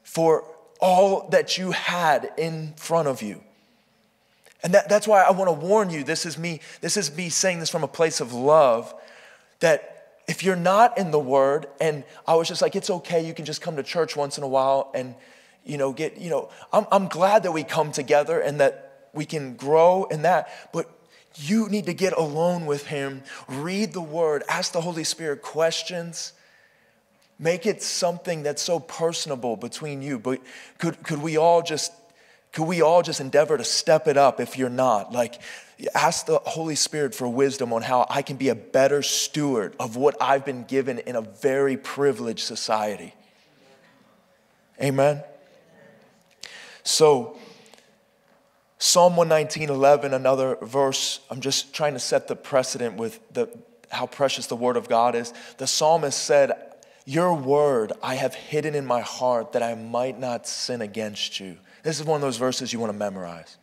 for 0.03 0.45
all 0.81 1.29
that 1.31 1.59
you 1.59 1.73
had 1.73 2.31
in 2.37 2.73
front 2.77 3.09
of 3.09 3.23
you. 3.23 3.43
And 4.63 4.75
that, 4.75 4.89
that's 4.89 5.07
why 5.07 5.23
I 5.23 5.31
want 5.31 5.49
to 5.49 5.67
warn 5.67 5.91
you. 5.91 6.03
This 6.03 6.27
is 6.27 6.39
me, 6.39 6.61
this 6.81 6.97
is 6.97 7.15
me 7.17 7.29
saying 7.29 7.61
this 7.61 7.71
from 7.71 7.85
a 7.85 7.89
place 7.89 8.21
of 8.21 8.33
love 8.33 8.95
that 9.61 9.99
if 10.27 10.43
you're 10.43 10.57
not 10.57 10.99
in 10.99 11.11
the 11.11 11.19
word, 11.19 11.67
and 11.81 12.05
I 12.27 12.35
was 12.35 12.49
just 12.49 12.61
like, 12.61 12.77
it's 12.77 12.91
okay, 12.91 13.25
you 13.27 13.35
can 13.35 13.45
just 13.45 13.63
come 13.63 13.77
to 13.77 13.83
church 13.83 14.17
once 14.17 14.37
in 14.37 14.45
a 14.45 14.49
while 14.49 14.91
and, 14.95 15.15
you 15.65 15.79
know, 15.79 15.93
get, 15.93 16.19
you 16.19 16.31
know, 16.31 16.51
I'm, 16.73 16.87
I'm 16.93 17.09
glad 17.09 17.45
that 17.45 17.53
we 17.53 17.65
come 17.65 17.93
together 17.93 18.41
and 18.41 18.61
that 18.61 19.09
we 19.13 19.25
can 19.25 19.57
grow 19.57 20.05
in 20.05 20.23
that, 20.23 20.51
but 20.73 20.91
you 21.35 21.69
need 21.69 21.87
to 21.87 21.95
get 21.95 22.13
alone 22.13 22.67
with 22.67 22.87
him, 22.87 23.23
read 23.49 23.93
the 23.93 24.03
word, 24.03 24.43
ask 24.49 24.73
the 24.73 24.81
Holy 24.81 25.05
Spirit 25.05 25.41
questions 25.41 26.33
Make 27.39 27.67
it 27.67 27.83
something 27.83 28.43
that's 28.43 28.63
so 28.63 28.81
personable 28.81 29.57
between 29.57 30.03
you. 30.03 30.19
But 30.19 30.41
could, 30.79 31.03
could 31.03 31.23
we 31.23 31.37
all 31.37 31.63
just 31.63 31.93
could 32.53 32.67
we 32.67 32.81
all 32.81 33.03
just 33.03 33.21
endeavor 33.21 33.59
to 33.59 33.65
step 33.65 34.09
it 34.09 34.17
up 34.17 34.41
if 34.41 34.57
you're 34.57 34.71
not? 34.71 35.13
Like, 35.13 35.41
ask 35.95 36.27
the 36.27 36.39
Holy 36.39 36.75
Spirit 36.75 37.15
for 37.15 37.29
wisdom 37.29 37.73
on 37.73 37.83
how 37.83 38.07
I 38.09 38.23
can 38.23 38.37
be 38.37 38.49
a 38.49 38.55
better 38.55 39.03
steward 39.03 39.77
of 39.79 39.97
what 39.97 40.17
I've 40.21 40.45
been 40.45 40.65
given 40.65 40.99
in 40.99 41.15
a 41.15 41.21
very 41.21 41.77
privileged 41.77 42.41
society. 42.41 43.15
Amen. 44.83 45.23
So, 46.85 47.37
Psalm 48.79 49.17
119, 49.17 49.69
11, 49.69 50.15
another 50.15 50.57
verse, 50.63 51.21
I'm 51.31 51.41
just 51.41 51.75
trying 51.75 51.93
to 51.95 51.99
set 51.99 52.29
the 52.29 52.37
precedent 52.37 52.97
with 52.97 53.21
the, 53.33 53.49
how 53.91 54.07
precious 54.07 54.47
the 54.47 54.57
word 54.57 54.77
of 54.77 54.89
God 54.89 55.15
is. 55.15 55.35
The 55.59 55.67
psalmist 55.67 56.19
said, 56.19 56.53
Your 57.09 57.33
word 57.33 57.95
I 58.03 58.17
have 58.17 58.35
hidden 58.35 58.75
in 58.75 58.85
my 58.85 59.01
heart 59.01 59.53
that 59.53 59.63
I 59.63 59.75
might 59.75 60.21
not 60.21 60.47
sin 60.47 60.83
against 60.83 61.41
you. 61.41 61.57
This 61.83 61.99
is 61.99 62.05
one 62.05 62.17
of 62.17 62.21
those 62.21 62.37
verses 62.37 62.71
you 62.71 62.79
want 62.79 62.93
to 62.93 62.99
memorize. 62.99 63.57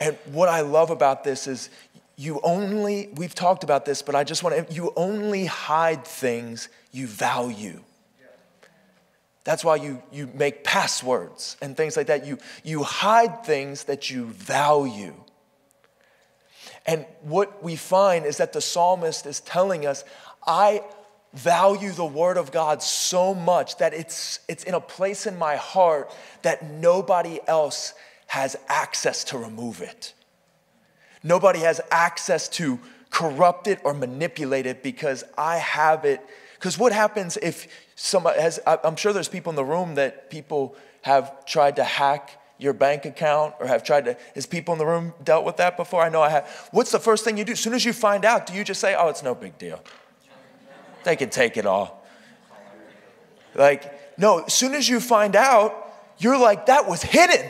And 0.00 0.16
what 0.32 0.48
I 0.48 0.62
love 0.62 0.88
about 0.88 1.22
this 1.22 1.46
is 1.46 1.68
you 2.16 2.40
only, 2.42 3.10
we've 3.16 3.34
talked 3.34 3.62
about 3.62 3.84
this, 3.84 4.00
but 4.00 4.14
I 4.14 4.24
just 4.24 4.42
want 4.42 4.66
to, 4.66 4.72
you 4.72 4.90
only 4.96 5.44
hide 5.44 6.06
things 6.06 6.70
you 6.92 7.06
value. 7.06 7.82
That's 9.44 9.62
why 9.62 9.76
you, 9.76 10.02
you 10.10 10.30
make 10.32 10.64
passwords 10.64 11.58
and 11.60 11.76
things 11.76 11.94
like 11.94 12.06
that. 12.06 12.24
You, 12.24 12.38
you 12.64 12.84
hide 12.84 13.44
things 13.44 13.84
that 13.84 14.08
you 14.08 14.28
value. 14.28 15.12
And 16.86 17.04
what 17.20 17.62
we 17.62 17.76
find 17.76 18.24
is 18.24 18.38
that 18.38 18.54
the 18.54 18.62
psalmist 18.62 19.26
is 19.26 19.40
telling 19.40 19.84
us, 19.84 20.04
I 20.46 20.82
value 21.36 21.92
the 21.92 22.04
word 22.04 22.38
of 22.38 22.50
God 22.50 22.82
so 22.82 23.34
much 23.34 23.76
that 23.76 23.92
it's, 23.92 24.40
it's 24.48 24.64
in 24.64 24.74
a 24.74 24.80
place 24.80 25.26
in 25.26 25.38
my 25.38 25.56
heart 25.56 26.10
that 26.42 26.64
nobody 26.64 27.38
else 27.46 27.94
has 28.28 28.56
access 28.68 29.22
to 29.24 29.38
remove 29.38 29.80
it. 29.80 30.14
Nobody 31.22 31.60
has 31.60 31.80
access 31.90 32.48
to 32.50 32.80
corrupt 33.10 33.66
it 33.66 33.80
or 33.84 33.94
manipulate 33.94 34.66
it 34.66 34.82
because 34.82 35.24
I 35.36 35.56
have 35.58 36.04
it. 36.04 36.20
Because 36.54 36.78
what 36.78 36.92
happens 36.92 37.36
if 37.36 37.68
somebody 37.94 38.40
has, 38.40 38.58
I'm 38.66 38.96
sure 38.96 39.12
there's 39.12 39.28
people 39.28 39.50
in 39.50 39.56
the 39.56 39.64
room 39.64 39.94
that 39.96 40.30
people 40.30 40.74
have 41.02 41.44
tried 41.44 41.76
to 41.76 41.84
hack 41.84 42.40
your 42.58 42.72
bank 42.72 43.04
account 43.04 43.54
or 43.60 43.66
have 43.66 43.84
tried 43.84 44.06
to, 44.06 44.16
has 44.34 44.46
people 44.46 44.72
in 44.72 44.78
the 44.78 44.86
room 44.86 45.12
dealt 45.22 45.44
with 45.44 45.58
that 45.58 45.76
before? 45.76 46.02
I 46.02 46.08
know 46.08 46.22
I 46.22 46.30
have. 46.30 46.68
What's 46.72 46.90
the 46.90 46.98
first 46.98 47.24
thing 47.24 47.36
you 47.36 47.44
do? 47.44 47.52
As 47.52 47.60
soon 47.60 47.74
as 47.74 47.84
you 47.84 47.92
find 47.92 48.24
out, 48.24 48.46
do 48.46 48.54
you 48.54 48.64
just 48.64 48.80
say, 48.80 48.94
oh, 48.94 49.08
it's 49.08 49.22
no 49.22 49.34
big 49.34 49.58
deal? 49.58 49.82
They 51.06 51.14
can 51.14 51.30
take 51.30 51.56
it 51.56 51.66
all. 51.66 52.04
Like, 53.54 54.18
no, 54.18 54.40
as 54.40 54.52
soon 54.52 54.74
as 54.74 54.88
you 54.88 54.98
find 54.98 55.36
out, 55.36 55.94
you're 56.18 56.36
like, 56.36 56.66
that 56.66 56.88
was 56.88 57.00
hidden. 57.00 57.46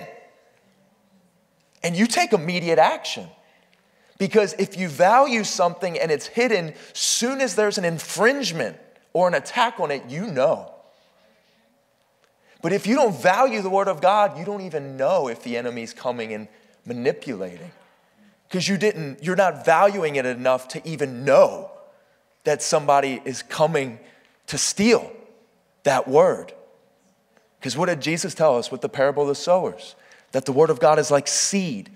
And 1.82 1.96
you 1.96 2.06
take 2.06 2.34
immediate 2.34 2.78
action. 2.78 3.26
Because 4.18 4.52
if 4.58 4.76
you 4.76 4.88
value 4.88 5.42
something 5.42 5.98
and 5.98 6.10
it's 6.10 6.26
hidden, 6.26 6.74
soon 6.92 7.40
as 7.40 7.54
there's 7.54 7.78
an 7.78 7.86
infringement 7.86 8.76
or 9.14 9.26
an 9.26 9.32
attack 9.32 9.80
on 9.80 9.90
it, 9.90 10.04
you 10.06 10.26
know. 10.26 10.74
But 12.60 12.74
if 12.74 12.86
you 12.86 12.94
don't 12.94 13.16
value 13.16 13.62
the 13.62 13.70
Word 13.70 13.88
of 13.88 14.02
God, 14.02 14.38
you 14.38 14.44
don't 14.44 14.60
even 14.60 14.98
know 14.98 15.28
if 15.28 15.42
the 15.42 15.56
enemy's 15.56 15.94
coming 15.94 16.34
and 16.34 16.46
manipulating. 16.84 17.72
Because 18.48 18.68
you 18.68 18.76
didn't, 18.76 19.24
you're 19.24 19.34
not 19.34 19.64
valuing 19.64 20.16
it 20.16 20.26
enough 20.26 20.68
to 20.68 20.86
even 20.86 21.24
know 21.24 21.70
that 22.46 22.62
somebody 22.62 23.20
is 23.24 23.42
coming 23.42 24.00
to 24.48 24.58
steal 24.58 25.12
that 25.84 26.08
word. 26.08 26.52
Because 27.60 27.76
what 27.76 27.86
did 27.86 28.00
Jesus 28.00 28.34
tell 28.34 28.56
us 28.58 28.72
with 28.72 28.80
the 28.80 28.88
parable 28.88 29.22
of 29.22 29.28
the 29.28 29.34
sowers? 29.36 29.94
that 30.36 30.44
the 30.44 30.52
word 30.52 30.68
of 30.68 30.78
God 30.78 30.98
is 30.98 31.10
like 31.10 31.26
seed. 31.26 31.88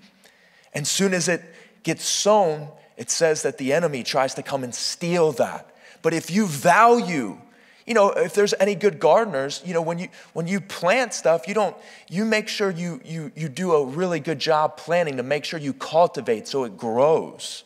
And 0.73 0.87
soon 0.87 1.13
as 1.13 1.27
it 1.27 1.43
gets 1.83 2.03
sown, 2.03 2.69
it 2.97 3.11
says 3.11 3.43
that 3.43 3.59
the 3.59 3.71
enemy 3.71 4.01
tries 4.01 4.33
to 4.33 4.41
come 4.41 4.63
and 4.63 4.73
steal 4.73 5.31
that. 5.33 5.75
But 6.01 6.15
if 6.15 6.31
you 6.31 6.47
value, 6.47 7.37
you 7.85 7.93
know, 7.93 8.09
if 8.09 8.33
there's 8.33 8.55
any 8.59 8.73
good 8.73 8.99
gardeners, 8.99 9.61
you 9.63 9.75
know, 9.75 9.81
when 9.83 9.99
you 9.99 10.07
when 10.33 10.47
you 10.47 10.59
plant 10.59 11.13
stuff, 11.13 11.47
you 11.47 11.53
don't 11.53 11.75
you 12.09 12.25
make 12.25 12.47
sure 12.47 12.71
you 12.71 12.99
you 13.05 13.31
you 13.35 13.47
do 13.47 13.73
a 13.73 13.85
really 13.85 14.19
good 14.19 14.39
job 14.39 14.75
planting 14.75 15.17
to 15.17 15.23
make 15.23 15.45
sure 15.45 15.59
you 15.59 15.73
cultivate 15.73 16.47
so 16.47 16.63
it 16.63 16.77
grows. 16.77 17.63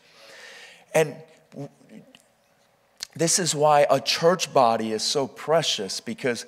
And 0.94 1.15
this 3.15 3.39
is 3.39 3.55
why 3.55 3.88
a 3.89 4.00
church 4.00 4.53
body 4.53 4.91
is 4.91 5.03
so 5.03 5.27
precious 5.27 6.00
because 6.01 6.45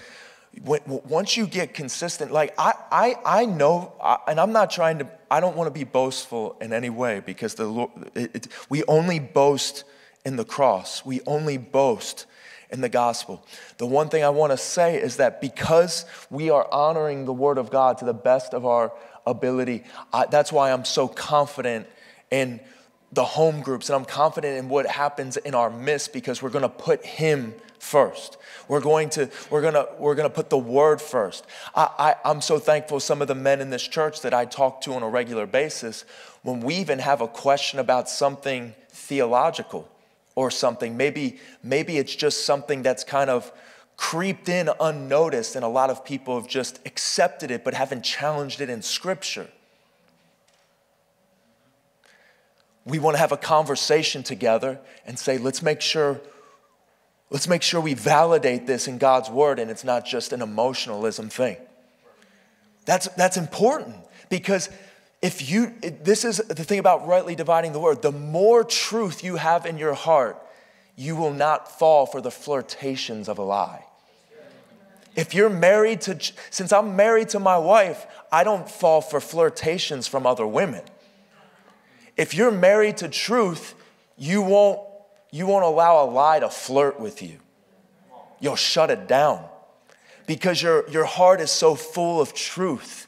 when, 0.64 0.82
once 0.86 1.38
you 1.38 1.48
get 1.48 1.74
consistent, 1.74 2.32
like 2.32 2.54
I, 2.58 2.74
I, 2.92 3.16
I 3.26 3.46
know, 3.46 3.94
I, 4.02 4.18
and 4.28 4.40
I'm 4.40 4.52
not 4.52 4.72
trying 4.72 5.00
to, 5.00 5.08
I 5.30 5.40
don't 5.40 5.56
want 5.56 5.68
to 5.68 5.78
be 5.78 5.86
boastful 5.86 6.58
in 6.60 6.74
any 6.74 6.90
way 6.90 7.22
because 7.26 7.56
the 7.56 7.68
Lord, 7.68 7.92
it, 8.16 8.36
it, 8.36 8.48
we 8.70 8.84
only 8.86 9.20
boast 9.20 9.84
in 10.26 10.36
the 10.36 10.46
cross. 10.46 11.06
We 11.06 11.22
only 11.26 11.58
boast 11.58 12.26
in 12.70 12.82
the 12.82 12.90
gospel. 12.90 13.46
The 13.78 13.86
one 13.86 14.10
thing 14.10 14.24
I 14.24 14.30
want 14.30 14.52
to 14.52 14.58
say 14.58 15.02
is 15.02 15.18
that 15.18 15.40
because 15.40 16.06
we 16.30 16.50
are 16.50 16.68
honoring 16.72 17.26
the 17.26 17.34
word 17.34 17.58
of 17.58 17.70
God 17.72 18.00
to 18.00 18.06
the 18.06 18.14
best 18.14 18.54
of 18.54 18.66
our 18.66 18.92
ability, 19.26 19.86
I, 20.12 20.26
that's 20.26 20.52
why 20.52 20.72
I'm 20.72 20.86
so 20.86 21.08
confident 21.08 21.88
in 22.30 22.60
the 23.18 23.26
home 23.26 23.62
groups 23.62 23.90
and 23.90 23.96
I'm 23.96 24.06
confident 24.06 24.60
in 24.60 24.70
what 24.70 24.86
happens 24.86 25.38
in 25.38 25.56
our 25.56 25.72
midst 25.72 26.14
because 26.14 26.44
we're 26.44 26.52
going 26.52 26.62
to 26.62 26.70
put 26.70 27.04
Him 27.04 27.56
first. 27.80 28.38
We're 28.68 28.80
going 28.80 29.10
to, 29.12 29.32
we're 29.50 29.64
gonna, 29.64 29.88
we're 29.98 30.14
gonna 30.14 30.30
put 30.30 30.52
the 30.52 30.58
word 30.58 31.02
first. 31.02 31.48
I, 31.76 31.90
I, 31.98 32.30
I'm 32.30 32.42
so 32.42 32.60
thankful 32.60 33.00
some 33.00 33.24
of 33.24 33.28
the 33.28 33.34
men 33.34 33.60
in 33.60 33.72
this 33.72 33.88
church 33.88 34.22
that 34.22 34.36
I 34.36 34.46
talk 34.46 34.82
to 34.82 34.94
on 34.94 35.02
a 35.02 35.10
regular 35.10 35.48
basis, 35.48 36.06
when 36.44 36.60
we 36.60 36.76
even 36.76 37.00
have 37.00 37.22
a 37.22 37.28
question 37.28 37.80
about 37.80 38.08
something 38.08 38.76
theological 38.90 39.90
or 40.36 40.52
something, 40.52 40.96
maybe, 40.96 41.40
maybe 41.64 41.98
it's 41.98 42.16
just 42.16 42.46
something 42.46 42.84
that's 42.84 43.04
kind 43.04 43.32
of 43.32 43.52
creeped 43.96 44.48
in 44.48 44.70
unnoticed, 44.80 45.56
and 45.56 45.66
a 45.66 45.68
lot 45.68 45.90
of 45.90 46.06
people 46.06 46.40
have 46.40 46.48
just 46.48 46.80
accepted 46.86 47.50
it 47.50 47.64
but 47.64 47.74
haven't 47.74 48.04
challenged 48.04 48.62
it 48.62 48.70
in 48.70 48.84
scripture. 48.84 49.48
We 52.88 53.00
want 53.00 53.16
to 53.16 53.20
have 53.20 53.32
a 53.32 53.38
conversation 53.38 54.24
together 54.24 54.80
and 55.06 55.20
say, 55.20 55.38
let's 55.38 55.62
make 55.62 55.82
sure 55.82 56.22
Let's 57.30 57.48
make 57.48 57.62
sure 57.62 57.82
we 57.82 57.94
validate 57.94 58.68
this 58.68 58.88
in 58.88 58.98
God's 58.98 59.30
word 59.30 59.60
and 59.60 59.70
it's 59.70 59.84
not 59.84 60.06
just 60.06 60.32
an 60.32 60.42
emotionalism 60.42 61.30
thing. 61.30 61.58
That's, 62.86 63.08
that's 63.10 63.36
important 63.36 63.96
because 64.30 64.70
if 65.22 65.50
you, 65.50 65.74
this 65.82 66.24
is 66.24 66.38
the 66.38 66.64
thing 66.64 66.80
about 66.80 67.06
rightly 67.06 67.36
dividing 67.36 67.74
the 67.74 67.80
word, 67.80 68.02
the 68.02 68.14
more 68.14 68.64
truth 68.64 69.24
you 69.24 69.36
have 69.36 69.66
in 69.66 69.78
your 69.78 69.94
heart, 69.94 70.42
you 70.96 71.16
will 71.16 71.34
not 71.34 71.78
fall 71.78 72.06
for 72.06 72.22
the 72.22 72.32
flirtations 72.32 73.28
of 73.28 73.38
a 73.38 73.44
lie. 73.44 73.84
If 75.16 75.34
you're 75.34 75.50
married 75.50 76.02
to, 76.02 76.18
since 76.50 76.72
I'm 76.72 76.96
married 76.96 77.30
to 77.30 77.40
my 77.40 77.58
wife, 77.58 78.06
I 78.32 78.44
don't 78.44 78.70
fall 78.70 79.02
for 79.02 79.20
flirtations 79.20 80.08
from 80.08 80.26
other 80.26 80.48
women. 80.48 80.84
If 82.18 82.34
you're 82.34 82.52
married 82.52 82.98
to 82.98 83.08
truth, 83.08 83.76
you 84.18 84.42
won't 84.42 84.82
you 85.32 85.46
won't 85.46 85.66
allow 85.66 86.04
a 86.04 86.08
lie 86.10 86.40
to 86.40 86.50
flirt 86.50 87.00
with 87.00 87.22
you. 87.22 87.38
You'll 88.40 88.56
shut 88.56 88.90
it 88.90 89.08
down 89.08 89.44
because 90.26 90.62
your, 90.62 90.88
your 90.90 91.06
heart 91.06 91.42
is 91.42 91.52
so 91.52 91.76
full 91.76 92.22
of 92.22 92.34
truth. 92.34 93.08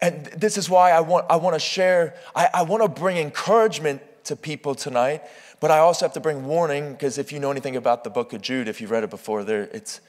And 0.00 0.26
this 0.26 0.56
is 0.56 0.70
why 0.70 0.92
I 0.92 1.00
want, 1.00 1.26
I 1.28 1.36
want 1.36 1.54
to 1.54 1.60
share, 1.60 2.14
I, 2.34 2.48
I 2.54 2.62
want 2.62 2.82
to 2.82 2.88
bring 2.88 3.16
encouragement 3.16 4.02
to 4.24 4.36
people 4.36 4.74
tonight, 4.74 5.22
but 5.60 5.70
I 5.70 5.78
also 5.78 6.04
have 6.04 6.12
to 6.12 6.20
bring 6.20 6.44
warning 6.44 6.92
because 6.92 7.18
if 7.18 7.32
you 7.32 7.40
know 7.40 7.50
anything 7.50 7.76
about 7.76 8.04
the 8.04 8.10
book 8.10 8.32
of 8.32 8.42
Jude, 8.42 8.68
if 8.68 8.80
you've 8.80 8.90
read 8.90 9.02
it 9.02 9.10
before, 9.10 9.42
there, 9.42 9.62
it's, 9.72 10.00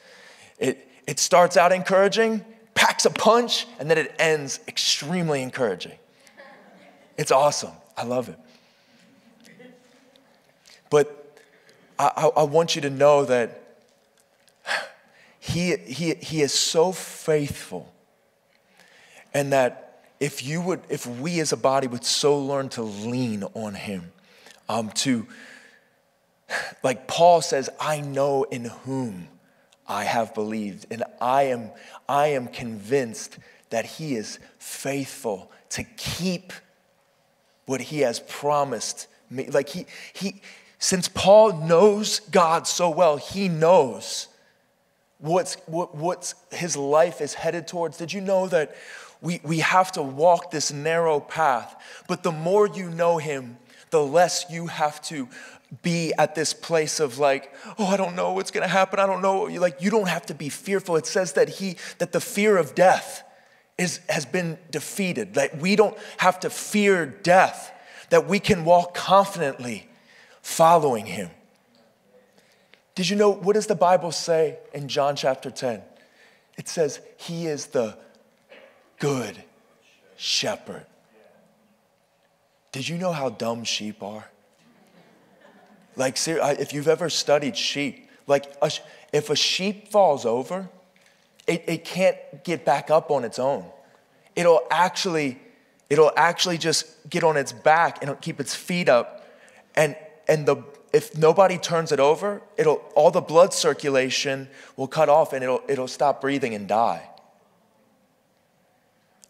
it, 0.59 0.87
it 1.07 1.19
starts 1.19 1.57
out 1.57 1.71
encouraging, 1.71 2.45
packs 2.75 3.05
a 3.05 3.09
punch, 3.09 3.65
and 3.79 3.89
then 3.89 3.97
it 3.97 4.13
ends 4.19 4.59
extremely 4.67 5.41
encouraging. 5.41 5.97
It's 7.19 7.33
awesome. 7.33 7.73
I 7.97 8.03
love 8.05 8.29
it. 8.29 8.39
But 10.89 11.37
I, 11.99 12.31
I 12.37 12.43
want 12.43 12.77
you 12.77 12.81
to 12.83 12.89
know 12.89 13.25
that 13.25 13.75
he, 15.37 15.75
he, 15.75 16.15
he 16.15 16.41
is 16.41 16.53
so 16.53 16.93
faithful 16.93 17.91
and 19.33 19.51
that 19.51 20.01
if 20.21 20.45
you 20.45 20.61
would 20.61 20.79
if 20.87 21.05
we 21.05 21.41
as 21.41 21.51
a 21.51 21.57
body 21.57 21.87
would 21.87 22.05
so 22.05 22.39
learn 22.39 22.69
to 22.69 22.83
lean 22.83 23.43
on 23.53 23.73
him 23.73 24.13
um, 24.69 24.89
to 24.91 25.27
like 26.83 27.07
paul 27.07 27.41
says 27.41 27.69
i 27.79 28.01
know 28.01 28.43
in 28.43 28.65
whom 28.65 29.29
i 29.87 30.03
have 30.03 30.33
believed 30.33 30.87
and 30.91 31.03
i 31.21 31.43
am 31.43 31.69
i 32.09 32.27
am 32.27 32.47
convinced 32.47 33.37
that 33.69 33.85
he 33.85 34.15
is 34.15 34.39
faithful 34.57 35.51
to 35.69 35.83
keep 35.83 36.51
what 37.69 37.81
he 37.81 37.99
has 37.99 38.19
promised 38.21 39.07
me 39.29 39.43
like 39.57 39.69
he 39.69 39.85
he 40.13 40.41
since 40.79 41.09
Paul 41.09 41.57
knows 41.67 42.21
God 42.21 42.65
so 42.65 42.89
well, 42.89 43.17
he 43.17 43.49
knows 43.49 44.29
what's, 45.17 45.55
what, 45.65 45.93
what's 45.93 46.35
his 46.51 46.77
life 46.77 47.19
is 47.19 47.33
headed 47.33 47.67
towards. 47.67 47.97
Did 47.97 48.13
you 48.13 48.21
know 48.21 48.47
that 48.47 48.75
we, 49.21 49.41
we 49.43 49.59
have 49.59 49.91
to 49.93 50.01
walk 50.01 50.51
this 50.51 50.71
narrow 50.71 51.19
path? 51.19 51.75
But 52.07 52.23
the 52.23 52.31
more 52.31 52.65
you 52.65 52.89
know 52.89 53.17
him, 53.17 53.57
the 53.89 54.01
less 54.01 54.45
you 54.49 54.67
have 54.67 55.01
to 55.03 55.27
be 55.83 56.13
at 56.17 56.33
this 56.33 56.53
place 56.53 57.01
of 57.01 57.19
like, 57.19 57.53
oh, 57.77 57.85
I 57.85 57.97
don't 57.97 58.15
know 58.15 58.31
what's 58.31 58.49
gonna 58.49 58.67
happen. 58.67 58.99
I 58.99 59.05
don't 59.05 59.21
know. 59.21 59.43
Like, 59.43 59.81
you 59.81 59.91
don't 59.91 60.07
have 60.07 60.25
to 60.27 60.33
be 60.33 60.47
fearful. 60.47 60.95
It 60.95 61.05
says 61.05 61.33
that 61.33 61.49
he, 61.49 61.75
that 61.97 62.13
the 62.13 62.21
fear 62.21 62.55
of 62.55 62.73
death 62.73 63.23
is, 63.79 64.01
has 64.09 64.25
been 64.25 64.59
defeated. 64.69 65.35
That 65.35 65.57
we 65.57 65.75
don't 65.75 65.97
have 66.17 66.39
to 66.41 66.49
fear 66.49 67.05
death, 67.05 67.71
that 68.09 68.27
we 68.27 68.39
can 68.39 68.65
walk 68.65 68.93
confidently 68.93 69.87
following 70.41 71.05
him. 71.05 71.29
Did 72.93 73.09
you 73.09 73.15
know 73.15 73.29
what 73.29 73.53
does 73.53 73.67
the 73.67 73.75
Bible 73.75 74.11
say 74.11 74.57
in 74.73 74.89
John 74.89 75.15
chapter 75.15 75.49
10? 75.49 75.81
It 76.57 76.67
says, 76.67 76.99
He 77.17 77.47
is 77.47 77.67
the 77.67 77.97
good 78.99 79.41
shepherd. 80.17 80.85
Did 82.73 82.89
you 82.89 82.97
know 82.97 83.13
how 83.13 83.29
dumb 83.29 83.63
sheep 83.63 84.03
are? 84.03 84.29
Like, 85.95 86.17
if 86.27 86.73
you've 86.73 86.87
ever 86.87 87.09
studied 87.09 87.57
sheep, 87.57 88.09
like 88.27 88.53
if 89.11 89.29
a 89.29 89.35
sheep 89.35 89.87
falls 89.87 90.25
over, 90.25 90.69
it, 91.49 91.63
it 91.67 91.83
can't 91.83 92.15
get 92.43 92.63
back 92.63 92.91
up 92.91 93.09
on 93.09 93.25
its 93.25 93.39
own. 93.39 93.65
It'll 94.35 94.61
actually, 94.69 95.39
it'll 95.89 96.11
actually 96.15 96.59
just 96.59 97.09
get 97.09 97.23
on 97.23 97.37
its 97.37 97.51
back 97.51 98.03
and 98.03 98.21
keep 98.21 98.39
its 98.39 98.53
feet 98.53 98.87
up. 98.87 99.27
And, 99.73 99.95
and 100.27 100.45
the, 100.45 100.57
if 100.93 101.17
nobody 101.17 101.57
turns 101.57 101.91
it 101.91 101.99
over, 101.99 102.43
it'll, 102.55 102.83
all 102.95 103.09
the 103.09 103.19
blood 103.19 103.51
circulation 103.51 104.47
will 104.77 104.87
cut 104.87 105.09
off 105.09 105.33
and 105.33 105.43
it'll, 105.43 105.63
it'll 105.67 105.87
stop 105.87 106.21
breathing 106.21 106.53
and 106.53 106.67
die. 106.67 107.09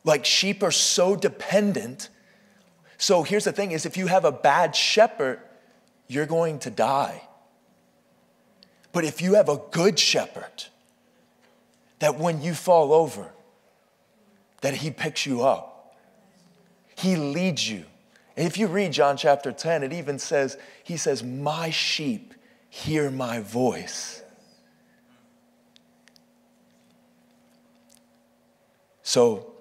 Like 0.04 0.26
sheep 0.26 0.62
are 0.62 0.72
so 0.72 1.16
dependent. 1.16 2.10
So 2.98 3.24
here's 3.24 3.46
the 3.46 3.54
thing 3.54 3.72
is 3.72 3.86
if 3.86 3.96
you 3.96 4.08
have 4.08 4.26
a 4.26 4.32
bad 4.32 4.76
shepherd, 4.76 5.40
you're 6.10 6.26
going 6.26 6.60
to 6.60 6.70
die. 6.70 7.22
But 8.92 9.06
if 9.06 9.22
you 9.22 9.36
have 9.36 9.48
a 9.48 9.62
good 9.72 9.98
shepherd, 9.98 10.66
that 12.00 12.18
when 12.18 12.42
you 12.42 12.54
fall 12.54 12.94
over, 12.94 13.32
that 14.62 14.76
he 14.76 14.92
picks 14.92 15.26
you 15.26 15.44
up. 15.44 15.96
He 16.96 17.16
leads 17.16 17.70
you. 17.70 17.86
And 18.36 18.48
if 18.48 18.58
you 18.58 18.68
read 18.68 18.94
John 18.94 19.18
chapter 19.18 19.52
10, 19.52 19.84
it 19.84 19.94
even 19.94 20.20
says, 20.20 20.58
he 20.84 20.98
says, 20.98 21.24
My 21.24 21.70
sheep 21.70 22.34
hear 22.70 23.10
my 23.12 23.40
voice. 23.40 24.22
So, 29.04 29.54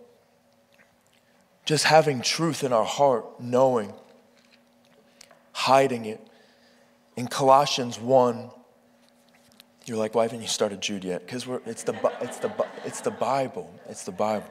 just 1.65 1.85
having 1.85 2.21
truth 2.21 2.63
in 2.63 2.73
our 2.73 2.85
heart, 2.85 3.41
knowing, 3.41 3.93
hiding 5.53 6.05
it, 6.05 6.21
in 7.17 7.29
Colossians 7.29 7.99
1, 7.99 8.51
you're 9.89 9.99
like, 9.99 10.15
why 10.15 10.25
haven't 10.25 10.43
you 10.43 10.49
started 10.49 10.81
Jude 10.81 11.05
yet? 11.05 11.25
Because 11.25 11.47
it's 11.67 11.83
the, 11.83 11.95
it's, 12.21 12.39
the, 12.39 12.67
it's 12.85 13.01
the 13.01 13.11
Bible. 13.11 13.73
It's 13.89 14.05
the 14.05 14.13
Bible. 14.13 14.49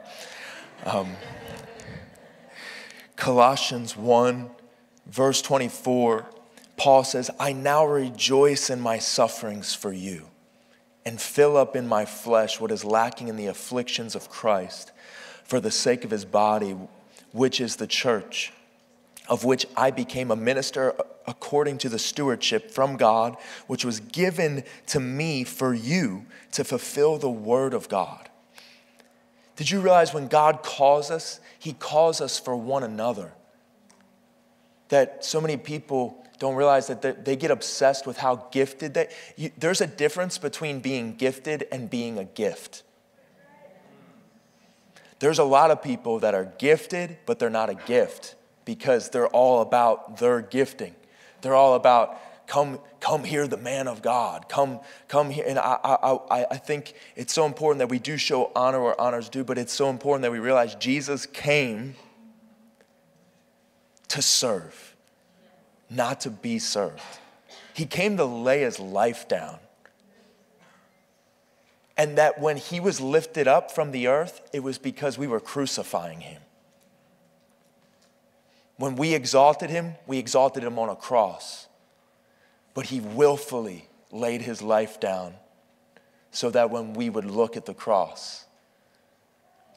Um, 0.84 1.14
Colossians 3.16 3.96
1, 3.96 4.50
verse 5.06 5.42
24, 5.42 6.26
Paul 6.76 7.04
says, 7.04 7.30
I 7.40 7.52
now 7.52 7.84
rejoice 7.86 8.70
in 8.70 8.80
my 8.80 8.98
sufferings 8.98 9.74
for 9.74 9.92
you 9.92 10.28
and 11.04 11.20
fill 11.20 11.56
up 11.56 11.74
in 11.74 11.88
my 11.88 12.04
flesh 12.04 12.60
what 12.60 12.70
is 12.70 12.84
lacking 12.84 13.28
in 13.28 13.36
the 13.36 13.46
afflictions 13.46 14.14
of 14.14 14.28
Christ 14.28 14.92
for 15.44 15.58
the 15.58 15.70
sake 15.70 16.04
of 16.04 16.10
his 16.10 16.24
body, 16.24 16.76
which 17.32 17.60
is 17.60 17.76
the 17.76 17.86
church 17.86 18.52
of 19.28 19.44
which 19.44 19.66
I 19.76 19.90
became 19.90 20.30
a 20.30 20.36
minister 20.36 20.94
according 21.26 21.78
to 21.78 21.88
the 21.88 21.98
stewardship 21.98 22.70
from 22.70 22.96
God, 22.96 23.36
which 23.66 23.84
was 23.84 24.00
given 24.00 24.64
to 24.86 24.98
me 24.98 25.44
for 25.44 25.74
you 25.74 26.24
to 26.52 26.64
fulfill 26.64 27.18
the 27.18 27.30
word 27.30 27.74
of 27.74 27.88
God. 27.88 28.28
Did 29.56 29.70
you 29.70 29.80
realize 29.80 30.14
when 30.14 30.28
God 30.28 30.62
calls 30.62 31.10
us, 31.10 31.40
He 31.58 31.72
calls 31.72 32.20
us 32.20 32.38
for 32.38 32.56
one 32.56 32.82
another? 32.82 33.32
That 34.88 35.24
so 35.24 35.40
many 35.40 35.56
people 35.56 36.24
don't 36.38 36.54
realize 36.54 36.86
that 36.86 37.24
they 37.24 37.36
get 37.36 37.50
obsessed 37.50 38.06
with 38.06 38.16
how 38.16 38.46
gifted 38.52 38.94
they 38.94 39.08
you, 39.36 39.50
there's 39.58 39.80
a 39.80 39.86
difference 39.86 40.38
between 40.38 40.80
being 40.80 41.14
gifted 41.14 41.66
and 41.72 41.90
being 41.90 42.18
a 42.18 42.24
gift 42.24 42.82
there's 45.18 45.40
a 45.40 45.44
lot 45.44 45.72
of 45.72 45.82
people 45.82 46.20
that 46.20 46.34
are 46.34 46.52
gifted 46.58 47.16
but 47.26 47.38
they're 47.38 47.50
not 47.50 47.68
a 47.68 47.74
gift 47.74 48.36
because 48.68 49.08
they're 49.08 49.28
all 49.28 49.62
about 49.62 50.18
their 50.18 50.42
gifting. 50.42 50.94
They're 51.40 51.54
all 51.54 51.72
about 51.72 52.20
come 52.46 52.78
come 53.00 53.24
hear 53.24 53.46
the 53.48 53.56
man 53.56 53.88
of 53.88 54.02
god. 54.02 54.46
Come 54.50 54.80
come 55.08 55.30
here 55.30 55.46
and 55.48 55.58
I, 55.58 55.78
I 55.82 56.46
i 56.50 56.56
think 56.58 56.92
it's 57.16 57.32
so 57.32 57.46
important 57.46 57.78
that 57.78 57.88
we 57.88 57.98
do 57.98 58.18
show 58.18 58.52
honor 58.54 58.82
where 58.82 59.00
honors 59.00 59.30
due 59.30 59.42
but 59.42 59.56
it's 59.56 59.72
so 59.72 59.88
important 59.88 60.20
that 60.20 60.32
we 60.32 60.38
realize 60.38 60.74
jesus 60.74 61.24
came 61.24 61.94
to 64.08 64.20
serve 64.20 64.94
not 65.88 66.20
to 66.20 66.30
be 66.30 66.58
served. 66.58 67.00
He 67.72 67.86
came 67.86 68.18
to 68.18 68.26
lay 68.26 68.60
his 68.60 68.78
life 68.78 69.26
down. 69.28 69.60
And 71.96 72.18
that 72.18 72.38
when 72.38 72.58
he 72.58 72.80
was 72.80 73.00
lifted 73.00 73.48
up 73.48 73.70
from 73.70 73.92
the 73.92 74.08
earth 74.08 74.42
it 74.52 74.62
was 74.62 74.76
because 74.76 75.16
we 75.16 75.26
were 75.26 75.40
crucifying 75.40 76.20
him 76.20 76.42
when 78.78 78.94
we 78.94 79.14
exalted 79.14 79.70
him, 79.70 79.94
we 80.06 80.18
exalted 80.18 80.62
him 80.62 80.78
on 80.78 80.88
a 80.88 80.96
cross. 80.96 81.66
But 82.74 82.86
he 82.86 83.00
willfully 83.00 83.88
laid 84.12 84.40
his 84.40 84.62
life 84.62 85.00
down 85.00 85.34
so 86.30 86.50
that 86.50 86.70
when 86.70 86.94
we 86.94 87.10
would 87.10 87.24
look 87.24 87.56
at 87.56 87.66
the 87.66 87.74
cross, 87.74 88.44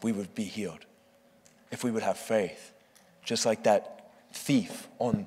we 0.04 0.12
would 0.12 0.34
be 0.36 0.44
healed. 0.44 0.86
If 1.72 1.84
we 1.84 1.90
would 1.90 2.04
have 2.04 2.18
faith, 2.18 2.74
just 3.24 3.46
like 3.46 3.64
that 3.64 4.12
thief 4.34 4.88
on 5.00 5.26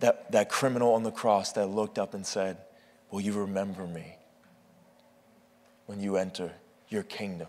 that, 0.00 0.32
that 0.32 0.48
criminal 0.48 0.94
on 0.94 1.02
the 1.02 1.10
cross 1.10 1.52
that 1.52 1.66
looked 1.66 1.98
up 1.98 2.14
and 2.14 2.26
said, 2.26 2.56
Will 3.10 3.20
you 3.20 3.32
remember 3.32 3.86
me 3.86 4.16
when 5.86 6.00
you 6.00 6.16
enter 6.16 6.50
your 6.88 7.02
kingdom? 7.02 7.48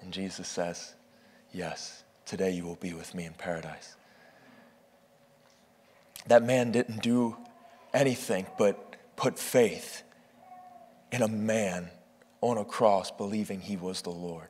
And 0.00 0.12
Jesus 0.12 0.48
says, 0.48 0.94
Yes, 1.52 2.04
today 2.26 2.50
you 2.50 2.64
will 2.64 2.76
be 2.76 2.92
with 2.94 3.14
me 3.14 3.24
in 3.24 3.32
paradise. 3.34 3.96
That 6.26 6.42
man 6.42 6.72
didn't 6.72 7.02
do 7.02 7.36
anything 7.92 8.46
but 8.58 8.96
put 9.16 9.38
faith 9.38 10.02
in 11.12 11.22
a 11.22 11.28
man 11.28 11.90
on 12.40 12.56
a 12.56 12.64
cross 12.64 13.10
believing 13.10 13.60
he 13.60 13.76
was 13.76 14.02
the 14.02 14.10
Lord. 14.10 14.48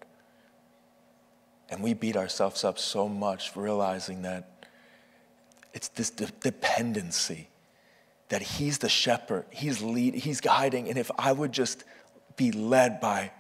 And 1.69 1.83
we 1.83 1.95
beat 1.95 2.17
ourselves 2.17 2.65
up 2.65 2.79
so 2.79 3.09
much 3.09 3.57
realizing 3.57 4.23
that 4.23 4.67
it's 5.73 5.89
this 5.89 6.11
de- 6.11 6.27
dependency 6.41 7.49
that 8.29 8.43
he's 8.43 8.79
the 8.79 8.89
shepherd, 8.89 9.45
he's 9.51 9.83
lead, 9.83 10.15
he's 10.15 10.41
guiding 10.41 10.89
and 10.89 10.99
if 10.99 11.11
I 11.19 11.33
would 11.33 11.53
just 11.53 11.85
be 12.37 12.53
led 12.53 13.01
by 13.01 13.33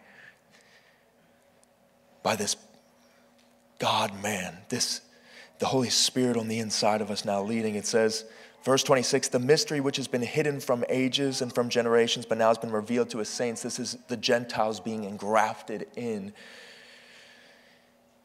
by 2.22 2.36
this 2.36 2.56
God 3.78 4.22
man, 4.22 4.58
this 4.68 5.00
the 5.60 5.66
Holy 5.66 5.90
Spirit 5.90 6.36
on 6.36 6.48
the 6.48 6.58
inside 6.58 7.02
of 7.02 7.10
us 7.10 7.24
now 7.24 7.42
leading. 7.42 7.76
It 7.76 7.86
says, 7.86 8.24
verse 8.64 8.82
26, 8.82 9.28
the 9.28 9.38
mystery 9.38 9.80
which 9.80 9.98
has 9.98 10.08
been 10.08 10.22
hidden 10.22 10.58
from 10.58 10.84
ages 10.88 11.42
and 11.42 11.54
from 11.54 11.68
generations, 11.68 12.26
but 12.26 12.38
now 12.38 12.48
has 12.48 12.58
been 12.58 12.72
revealed 12.72 13.10
to 13.10 13.18
his 13.18 13.28
saints. 13.28 13.62
This 13.62 13.78
is 13.78 13.98
the 14.08 14.16
Gentiles 14.16 14.80
being 14.80 15.04
engrafted 15.04 15.86
in. 15.96 16.32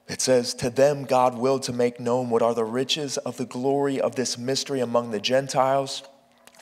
It 0.07 0.21
says, 0.21 0.53
To 0.55 0.69
them 0.69 1.03
God 1.03 1.37
willed 1.37 1.63
to 1.63 1.73
make 1.73 1.99
known 1.99 2.29
what 2.29 2.41
are 2.41 2.53
the 2.53 2.63
riches 2.63 3.17
of 3.17 3.35
the 3.35 3.45
glory 3.45 3.99
of 3.99 4.15
this 4.15 4.37
mystery 4.37 4.79
among 4.79 5.11
the 5.11 5.19
Gentiles, 5.19 6.03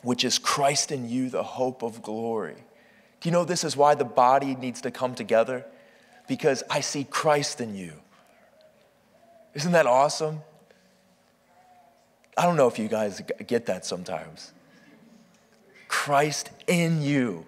which 0.01 0.25
is 0.25 0.39
Christ 0.39 0.91
in 0.91 1.07
you, 1.07 1.29
the 1.29 1.43
hope 1.43 1.83
of 1.83 2.01
glory. 2.01 2.55
Do 3.21 3.29
you 3.29 3.31
know 3.31 3.45
this 3.45 3.63
is 3.63 3.77
why 3.77 3.93
the 3.93 4.05
body 4.05 4.55
needs 4.55 4.81
to 4.81 4.91
come 4.91 5.13
together? 5.13 5.65
Because 6.27 6.63
I 6.67 6.79
see 6.79 7.03
Christ 7.03 7.61
in 7.61 7.75
you. 7.75 7.93
Isn't 9.53 9.73
that 9.73 9.85
awesome? 9.85 10.41
I 12.37 12.45
don't 12.45 12.55
know 12.55 12.67
if 12.67 12.79
you 12.79 12.87
guys 12.87 13.21
get 13.45 13.67
that 13.67 13.85
sometimes. 13.85 14.51
Christ 15.87 16.49
in 16.67 17.01
you, 17.01 17.45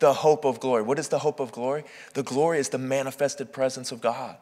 the 0.00 0.12
hope 0.12 0.44
of 0.44 0.60
glory. 0.60 0.82
What 0.82 0.98
is 0.98 1.08
the 1.08 1.20
hope 1.20 1.40
of 1.40 1.52
glory? 1.52 1.84
The 2.14 2.22
glory 2.22 2.58
is 2.58 2.70
the 2.70 2.78
manifested 2.78 3.52
presence 3.52 3.92
of 3.92 4.00
God. 4.00 4.36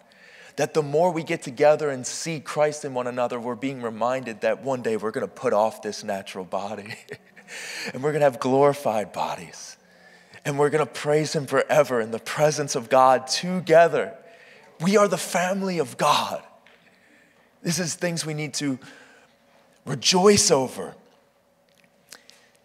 That 0.57 0.73
the 0.73 0.83
more 0.83 1.11
we 1.11 1.23
get 1.23 1.43
together 1.43 1.91
and 1.91 2.07
see 2.07 2.41
Christ 2.41 2.85
in 2.85 2.95
one 2.95 3.07
another, 3.07 3.39
we're 3.39 3.57
being 3.57 3.83
reminded 3.83 4.41
that 4.41 4.63
one 4.63 4.83
day 4.83 4.97
we're 4.97 5.11
going 5.11 5.27
to 5.27 5.33
put 5.33 5.53
off 5.53 5.83
this 5.83 6.05
natural 6.05 6.45
body 6.45 6.95
and 7.93 8.03
we're 8.03 8.13
going 8.13 8.21
to 8.21 8.31
have 8.31 8.41
glorified 8.41 9.13
bodies. 9.13 9.77
And 10.45 10.59
we're 10.59 10.71
going 10.71 10.85
to 10.85 10.93
praise 10.93 11.35
Him 11.35 11.47
forever 11.47 12.01
in 12.01 12.11
the 12.11 12.19
presence 12.19 12.75
of 12.75 12.89
God 12.89 13.27
together. 13.27 14.15
We 14.81 14.97
are 14.97 15.09
the 15.09 15.19
family 15.19 15.79
of 15.79 15.97
God. 15.97 16.43
This 17.63 17.79
is 17.79 17.95
things 17.95 18.27
we 18.27 18.35
need 18.35 18.55
to 18.55 18.79
rejoice 19.85 20.51
over. 20.51 20.95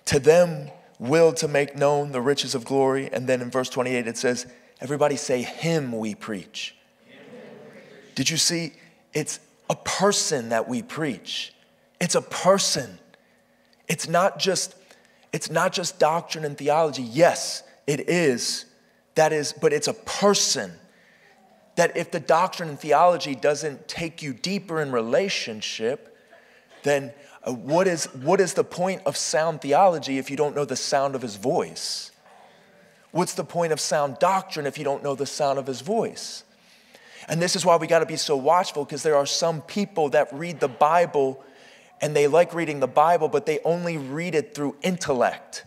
To 0.06 0.20
them, 0.20 0.72
will 1.00 1.32
to 1.34 1.48
make 1.48 1.76
known 1.76 2.12
the 2.12 2.22
riches 2.22 2.54
of 2.54 2.66
glory. 2.66 3.10
And 3.12 3.28
then 3.28 3.42
in 3.42 3.50
verse 3.50 3.70
28, 3.70 4.08
it 4.08 4.18
says, 4.18 4.46
Everybody 4.82 5.16
say, 5.16 5.42
Him 5.42 5.98
we 5.98 6.14
preach. 6.16 6.76
Did 8.16 8.30
you 8.30 8.38
see? 8.38 8.74
It's 9.14 9.40
a 9.70 9.76
person 9.76 10.50
that 10.50 10.68
we 10.68 10.82
preach. 10.82 11.54
It's 12.02 12.16
a 12.16 12.22
person. 12.22 13.00
It's 13.88 14.08
not 14.08 14.40
just 14.40 14.76
it's 15.32 15.50
not 15.50 15.74
just 15.74 16.00
doctrine 16.00 16.44
and 16.44 16.58
theology. 16.58 17.04
Yes, 17.04 17.64
it 17.86 18.10
is. 18.10 18.66
That 19.16 19.32
is, 19.32 19.54
but 19.54 19.74
it's 19.74 19.88
a 19.88 19.94
person. 19.94 20.72
That 21.76 21.96
if 21.96 22.12
the 22.12 22.20
doctrine 22.20 22.70
and 22.70 22.80
theology 22.80 23.36
doesn't 23.36 23.88
take 23.88 24.24
you 24.24 24.34
deeper 24.34 24.82
in 24.82 24.92
relationship, 24.92 26.18
then 26.84 27.14
uh, 27.44 27.54
what 27.54 27.88
is, 27.88 28.06
what 28.06 28.40
is 28.40 28.54
the 28.54 28.64
point 28.64 29.02
of 29.06 29.16
sound 29.16 29.62
theology 29.62 30.18
if 30.18 30.30
you 30.30 30.38
don't 30.38 30.56
know 30.56 30.66
the 30.66 30.76
sound 30.76 31.16
of 31.16 31.22
his 31.22 31.36
voice? 31.36 32.12
What's 33.12 33.34
the 33.34 33.44
point 33.44 33.74
of 33.74 33.80
sound 33.80 34.20
doctrine 34.20 34.66
if 34.66 34.78
you 34.78 34.84
don't 34.84 35.04
know 35.04 35.16
the 35.16 35.26
sound 35.26 35.58
of 35.58 35.66
his 35.66 35.82
voice? 35.82 36.44
And 37.28 37.42
this 37.42 37.56
is 37.56 37.66
why 37.66 37.76
we 37.78 37.88
got 37.88 38.00
to 38.00 38.06
be 38.06 38.16
so 38.16 38.36
watchful 38.36 38.86
because 38.86 39.04
there 39.04 39.16
are 39.16 39.26
some 39.26 39.62
people 39.62 40.10
that 40.10 40.34
read 40.34 40.60
the 40.60 40.68
Bible 40.68 41.44
and 42.02 42.16
they 42.16 42.28
like 42.28 42.54
reading 42.54 42.80
the 42.80 42.88
Bible, 42.88 43.28
but 43.28 43.46
they 43.46 43.60
only 43.66 43.98
read 43.98 44.36
it 44.36 44.56
through 44.56 44.76
intellect 44.82 45.66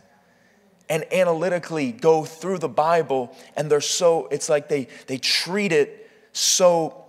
and 0.89 1.05
analytically 1.13 1.93
go 1.93 2.25
through 2.25 2.59
the 2.59 2.69
Bible 2.69 3.35
and 3.57 3.71
they're 3.71 3.81
so, 3.81 4.29
it's 4.31 4.49
like 4.49 4.69
they, 4.69 4.89
they 5.07 5.19
treat 5.19 5.73
it 5.73 6.11
so 6.33 7.07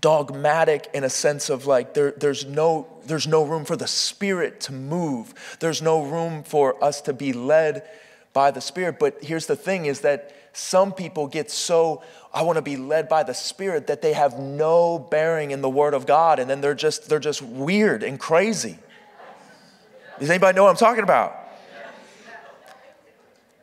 dogmatic 0.00 0.88
in 0.94 1.04
a 1.04 1.10
sense 1.10 1.50
of 1.50 1.66
like 1.66 1.94
there, 1.94 2.12
there's 2.12 2.44
no 2.44 2.93
there's 3.06 3.26
no 3.26 3.44
room 3.44 3.64
for 3.64 3.76
the 3.76 3.86
spirit 3.86 4.60
to 4.62 4.72
move. 4.72 5.56
There's 5.60 5.82
no 5.82 6.02
room 6.02 6.42
for 6.42 6.82
us 6.82 7.00
to 7.02 7.12
be 7.12 7.32
led 7.32 7.88
by 8.32 8.50
the 8.50 8.60
spirit. 8.60 8.98
But 8.98 9.22
here's 9.22 9.46
the 9.46 9.56
thing 9.56 9.86
is 9.86 10.00
that 10.00 10.34
some 10.56 10.92
people 10.92 11.26
get 11.26 11.50
so 11.50 12.00
i 12.32 12.42
want 12.42 12.56
to 12.56 12.62
be 12.62 12.76
led 12.76 13.08
by 13.08 13.24
the 13.24 13.34
spirit 13.34 13.88
that 13.88 14.00
they 14.02 14.12
have 14.12 14.38
no 14.38 15.00
bearing 15.00 15.50
in 15.50 15.60
the 15.60 15.68
word 15.68 15.94
of 15.94 16.06
god 16.06 16.38
and 16.38 16.48
then 16.48 16.60
they're 16.60 16.76
just 16.76 17.08
they're 17.08 17.18
just 17.18 17.42
weird 17.42 18.04
and 18.04 18.20
crazy. 18.20 18.78
Does 20.20 20.30
anybody 20.30 20.54
know 20.54 20.62
what 20.62 20.70
i'm 20.70 20.76
talking 20.76 21.02
about? 21.02 21.40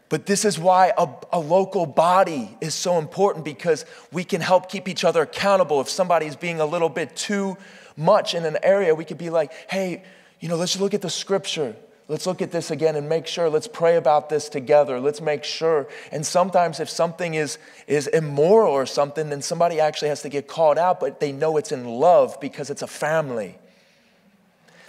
But 0.10 0.26
this 0.26 0.44
is 0.44 0.60
why 0.60 0.92
a, 0.98 1.08
a, 1.32 1.40
local 1.40 1.86
body 1.86 2.58
is 2.60 2.76
so 2.76 2.98
important 2.98 3.46
because 3.46 3.86
we 4.12 4.26
can 4.26 4.42
help 4.42 4.70
keep 4.70 4.90
each 4.90 5.06
other 5.06 5.22
accountable. 5.22 5.80
If 5.80 5.88
somebody's 5.88 6.36
being 6.36 6.60
a 6.60 6.66
little 6.66 6.90
bit 6.90 7.16
too 7.16 7.56
much 7.98 8.34
in 8.34 8.46
an 8.46 8.58
area, 8.64 8.96
we 8.96 9.06
could 9.06 9.18
be 9.18 9.30
like, 9.30 9.52
hey, 9.70 10.04
you 10.40 10.50
know, 10.50 10.56
let's 10.56 10.80
look 10.80 10.94
at 10.94 11.02
the 11.02 11.10
scripture. 11.10 11.76
Let's 12.08 12.26
look 12.26 12.42
at 12.42 12.52
this 12.52 12.72
again 12.72 12.98
and 12.98 13.08
make 13.08 13.26
sure. 13.26 13.50
Let's 13.50 13.68
pray 13.68 13.96
about 13.96 14.28
this 14.28 14.50
together. 14.50 15.00
Let's 15.00 15.22
make 15.22 15.46
sure. 15.46 15.88
And 16.12 16.26
sometimes, 16.26 16.82
if 16.82 16.90
something 16.90 17.36
is, 17.36 17.58
is 17.88 18.08
immoral 18.08 18.74
or 18.74 18.86
something, 18.86 19.30
then 19.30 19.42
somebody 19.42 19.80
actually 19.80 20.10
has 20.10 20.22
to 20.24 20.30
get 20.30 20.48
called 20.48 20.78
out, 20.78 21.00
but 21.00 21.22
they 21.22 21.32
know 21.32 21.56
it's 21.56 21.72
in 21.72 21.86
love 21.86 22.38
because 22.42 22.70
it's 22.70 22.82
a 22.82 22.88
family. 22.88 23.58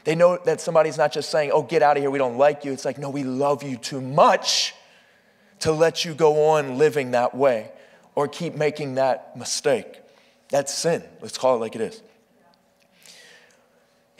They 0.05 0.17
know 0.17 0.39
that 0.45 0.61
somebody's 0.61 0.99
not 0.99 1.13
just 1.13 1.31
saying, 1.31 1.53
oh, 1.53 1.63
get 1.63 1.81
out 1.81 1.97
of 1.97 2.03
here, 2.03 2.11
we 2.11 2.19
don't 2.19 2.39
like 2.39 2.65
you. 2.65 2.73
It's 2.73 2.85
like, 2.85 2.99
no, 2.99 3.09
we 3.09 3.23
love 3.23 3.63
you 3.63 3.77
too 3.77 4.01
much 4.01 4.75
to 5.61 5.71
let 5.71 6.05
you 6.05 6.15
go 6.15 6.51
on 6.51 6.77
living 6.77 7.13
that 7.13 7.37
way 7.37 7.71
or 8.17 8.27
keep 8.27 8.57
making 8.57 8.97
that 8.97 9.37
mistake. 9.37 10.01
That's 10.49 10.75
sin. 10.75 11.05
Let's 11.21 11.39
call 11.39 11.55
it 11.55 11.61
like 11.61 11.77
it 11.77 11.83
is. 11.83 12.03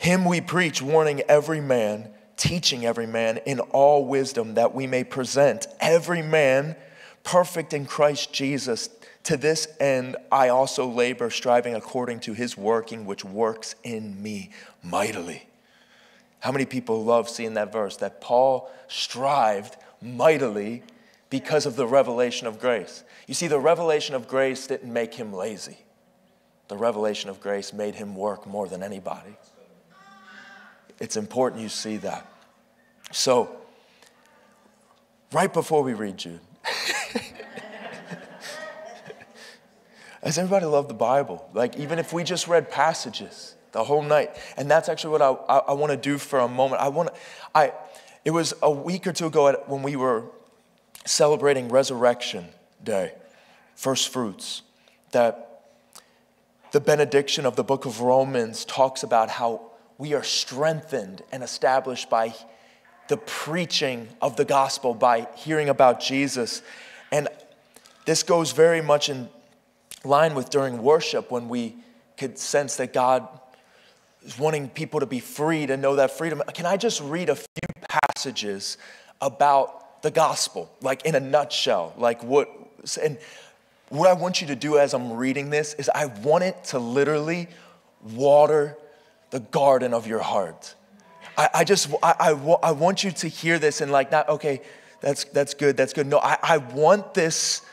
Him 0.03 0.25
we 0.25 0.41
preach, 0.41 0.81
warning 0.81 1.21
every 1.29 1.61
man, 1.61 2.09
teaching 2.35 2.85
every 2.85 3.07
man 3.07 3.37
in 3.45 3.61
all 3.61 4.05
wisdom, 4.05 4.55
that 4.55 4.75
we 4.75 4.85
may 4.85 5.05
present 5.05 5.65
every 5.79 6.21
man 6.21 6.75
perfect 7.23 7.71
in 7.71 7.85
Christ 7.85 8.33
Jesus. 8.33 8.89
To 9.23 9.37
this 9.37 9.65
end, 9.79 10.17
I 10.29 10.49
also 10.49 10.85
labor, 10.85 11.29
striving 11.29 11.73
according 11.73 12.19
to 12.19 12.33
his 12.33 12.57
working, 12.57 13.05
which 13.05 13.23
works 13.23 13.75
in 13.81 14.21
me 14.21 14.49
mightily. 14.83 15.47
How 16.41 16.51
many 16.51 16.65
people 16.65 17.01
love 17.01 17.29
seeing 17.29 17.53
that 17.53 17.71
verse 17.71 17.95
that 17.95 18.19
Paul 18.19 18.69
strived 18.89 19.77
mightily 20.01 20.83
because 21.29 21.65
of 21.65 21.77
the 21.77 21.87
revelation 21.87 22.45
of 22.45 22.59
grace. 22.59 23.05
You 23.25 23.35
see, 23.35 23.47
the 23.47 23.57
revelation 23.57 24.15
of 24.15 24.27
grace 24.27 24.67
didn't 24.67 24.91
make 24.91 25.13
him 25.13 25.31
lazy, 25.31 25.77
the 26.67 26.75
revelation 26.75 27.29
of 27.29 27.39
grace 27.39 27.71
made 27.71 27.95
him 27.95 28.17
work 28.17 28.45
more 28.45 28.67
than 28.67 28.83
anybody. 28.83 29.37
It's 31.03 31.17
important 31.17 31.61
you 31.61 31.67
see 31.67 31.97
that. 31.97 32.25
So, 33.11 33.57
right 35.33 35.51
before 35.51 35.83
we 35.83 35.93
read 35.93 36.15
Jude, 36.15 36.39
does 40.23 40.37
everybody 40.37 40.65
love 40.65 40.87
the 40.87 40.93
Bible? 40.93 41.49
Like, 41.53 41.75
even 41.75 41.99
if 41.99 42.13
we 42.13 42.23
just 42.23 42.47
read 42.47 42.71
passages 42.71 43.55
the 43.73 43.83
whole 43.83 44.01
night, 44.01 44.37
and 44.55 44.71
that's 44.71 44.87
actually 44.87 45.11
what 45.11 45.21
I, 45.21 45.31
I, 45.53 45.57
I 45.57 45.73
want 45.73 45.91
to 45.91 45.97
do 45.97 46.17
for 46.17 46.39
a 46.39 46.47
moment. 46.47 46.81
I 46.81 46.87
want 46.87 47.13
to, 47.13 47.19
I, 47.53 47.73
it 48.23 48.31
was 48.31 48.53
a 48.61 48.71
week 48.71 49.05
or 49.05 49.11
two 49.11 49.25
ago 49.25 49.49
at, 49.49 49.67
when 49.67 49.83
we 49.83 49.97
were 49.97 50.23
celebrating 51.03 51.67
Resurrection 51.67 52.45
Day, 52.81 53.11
first 53.75 54.07
fruits, 54.07 54.61
that 55.11 55.65
the 56.71 56.79
benediction 56.79 57.45
of 57.45 57.57
the 57.57 57.63
book 57.65 57.83
of 57.83 57.99
Romans 57.99 58.63
talks 58.63 59.03
about 59.03 59.29
how 59.29 59.72
we 60.03 60.13
are 60.13 60.23
strengthened 60.23 61.21
and 61.31 61.41
established 61.41 62.09
by 62.09 62.35
the 63.07 63.15
preaching 63.15 64.09
of 64.21 64.35
the 64.35 64.43
gospel, 64.43 64.93
by 64.93 65.29
hearing 65.37 65.69
about 65.69 66.01
Jesus. 66.01 66.61
And 67.09 67.29
this 68.03 68.21
goes 68.21 68.51
very 68.51 68.81
much 68.81 69.07
in 69.07 69.29
line 70.03 70.35
with 70.35 70.49
during 70.49 70.83
worship 70.83 71.31
when 71.31 71.47
we 71.47 71.77
could 72.17 72.37
sense 72.37 72.75
that 72.75 72.91
God 72.91 73.25
is 74.23 74.37
wanting 74.37 74.67
people 74.67 74.99
to 74.99 75.05
be 75.05 75.21
free 75.21 75.65
to 75.67 75.77
know 75.77 75.95
that 75.95 76.11
freedom. 76.17 76.41
Can 76.53 76.65
I 76.65 76.75
just 76.75 76.99
read 76.99 77.29
a 77.29 77.35
few 77.37 77.85
passages 77.87 78.77
about 79.21 80.01
the 80.01 80.11
gospel, 80.11 80.69
like 80.81 81.05
in 81.05 81.15
a 81.15 81.19
nutshell. 81.21 81.93
Like 81.97 82.21
what, 82.25 82.49
and 83.01 83.17
what 83.87 84.09
I 84.09 84.13
want 84.13 84.41
you 84.41 84.47
to 84.47 84.55
do 84.57 84.77
as 84.79 84.93
I'm 84.93 85.13
reading 85.13 85.49
this 85.49 85.75
is 85.75 85.89
I 85.95 86.07
want 86.07 86.43
it 86.43 86.61
to 86.65 86.79
literally 86.79 87.47
water 88.11 88.77
the 89.33 89.39
garden 89.39 89.95
of 89.95 90.05
your 90.05 90.19
heart. 90.19 90.75
I, 91.35 91.49
I 91.55 91.63
just, 91.63 91.91
I, 92.03 92.13
I, 92.19 92.29
I 92.61 92.71
want 92.71 93.03
you 93.03 93.09
to 93.09 93.27
hear 93.27 93.57
this 93.57 93.81
and 93.81 93.91
like, 93.91 94.11
not, 94.11 94.29
okay, 94.29 94.61
that's, 95.01 95.23
that's 95.23 95.55
good, 95.55 95.75
that's 95.75 95.91
good. 95.91 96.05
No, 96.05 96.19
I, 96.19 96.37
I 96.43 96.57
want 96.57 97.15
this, 97.15 97.63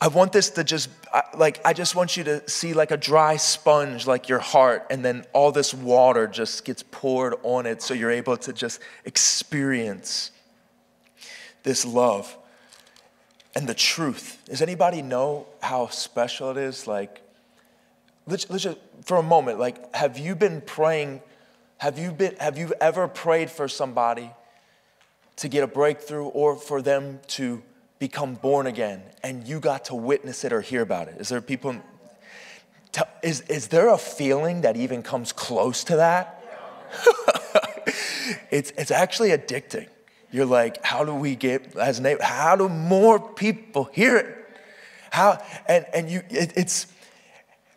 I 0.00 0.08
want 0.08 0.32
this 0.32 0.48
to 0.50 0.64
just, 0.64 0.88
like, 1.36 1.60
I 1.62 1.74
just 1.74 1.94
want 1.94 2.16
you 2.16 2.24
to 2.24 2.48
see 2.48 2.72
like 2.72 2.90
a 2.90 2.96
dry 2.96 3.36
sponge, 3.36 4.06
like 4.06 4.30
your 4.30 4.38
heart, 4.38 4.86
and 4.88 5.04
then 5.04 5.26
all 5.34 5.52
this 5.52 5.74
water 5.74 6.26
just 6.26 6.64
gets 6.64 6.82
poured 6.82 7.34
on 7.42 7.66
it 7.66 7.82
so 7.82 7.92
you're 7.92 8.10
able 8.10 8.38
to 8.38 8.54
just 8.54 8.80
experience 9.04 10.30
this 11.64 11.84
love 11.84 12.34
and 13.54 13.66
the 13.68 13.74
truth. 13.74 14.38
Does 14.46 14.62
anybody 14.62 15.02
know 15.02 15.48
how 15.60 15.88
special 15.88 16.50
it 16.52 16.56
is? 16.56 16.86
Like, 16.86 17.20
let's, 18.26 18.48
let's 18.50 18.64
just, 18.64 18.78
for 19.02 19.16
a 19.16 19.22
moment, 19.22 19.58
like, 19.58 19.94
have 19.94 20.18
you 20.18 20.34
been 20.34 20.60
praying? 20.60 21.20
Have 21.78 21.98
you, 21.98 22.12
been, 22.12 22.36
have 22.36 22.58
you 22.58 22.72
ever 22.80 23.08
prayed 23.08 23.50
for 23.50 23.68
somebody 23.68 24.30
to 25.36 25.48
get 25.48 25.64
a 25.64 25.66
breakthrough 25.66 26.26
or 26.26 26.56
for 26.56 26.80
them 26.80 27.20
to 27.28 27.62
become 27.98 28.34
born 28.34 28.66
again 28.66 29.02
and 29.22 29.46
you 29.46 29.60
got 29.60 29.86
to 29.86 29.94
witness 29.94 30.44
it 30.44 30.52
or 30.52 30.60
hear 30.60 30.82
about 30.82 31.08
it? 31.08 31.20
Is 31.20 31.28
there 31.28 31.40
people, 31.40 31.76
is, 33.22 33.40
is 33.42 33.68
there 33.68 33.88
a 33.88 33.98
feeling 33.98 34.62
that 34.62 34.76
even 34.76 35.02
comes 35.02 35.32
close 35.32 35.84
to 35.84 35.96
that? 35.96 36.40
it's, 38.50 38.72
it's 38.76 38.90
actually 38.90 39.30
addicting 39.30 39.88
you're 40.34 40.46
like, 40.46 40.84
how 40.84 41.04
do 41.04 41.14
we 41.14 41.36
get 41.36 41.76
as 41.76 42.00
neighbor? 42.00 42.24
How 42.24 42.56
do 42.56 42.68
more 42.68 43.20
people 43.20 43.84
hear 43.92 44.16
it? 44.16 44.36
How 45.12 45.40
and 45.68 45.86
and 45.94 46.10
you 46.10 46.22
it, 46.28 46.52
it's 46.56 46.88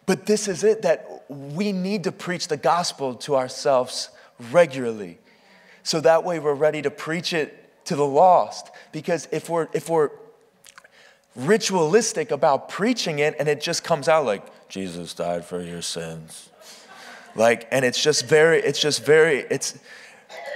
but 0.08 0.26
this 0.26 0.48
is 0.48 0.64
it 0.64 0.82
that 0.82 1.26
we 1.30 1.72
need 1.72 2.06
to 2.06 2.12
preach 2.12 2.48
the 2.48 2.58
gospel 2.58 3.14
to 3.14 3.36
ourselves 3.36 4.10
regularly. 4.52 5.20
So 5.84 6.02
that 6.02 6.24
way 6.24 6.40
we're 6.40 6.56
ready 6.56 6.82
to 6.82 6.90
preach 6.90 7.34
it 7.34 7.86
to 7.86 7.96
the 7.96 8.06
lost. 8.06 8.72
Because 8.92 9.28
if 9.32 9.50
we're 9.50 9.68
if 9.74 9.90
we're 9.90 10.10
ritualistic 11.36 12.32
about 12.32 12.68
preaching 12.70 13.20
it 13.20 13.36
and 13.38 13.48
it 13.48 13.62
just 13.62 13.84
comes 13.84 14.08
out 14.08 14.26
like 14.26 14.44
Jesus 14.70 15.14
died 15.14 15.46
for 15.46 15.62
your 15.62 15.82
sins. 15.82 16.50
Like 17.36 17.68
and 17.72 17.86
it's 17.86 18.02
just 18.02 18.26
very 18.26 18.60
it's 18.60 18.80
just 18.80 19.06
very 19.06 19.40
it's 19.52 19.78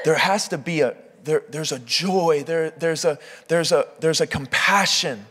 there 0.05 0.15
has 0.15 0.47
to 0.47 0.57
be 0.57 0.81
a 0.81 0.95
there, 1.23 1.43
there's 1.49 1.71
a 1.71 1.79
joy, 1.79 2.43
there, 2.45 2.71
there's, 2.71 3.05
a, 3.05 3.19
there's, 3.47 3.71
a, 3.71 3.87
there's 3.99 4.21
a 4.21 4.27
compassion 4.27 5.25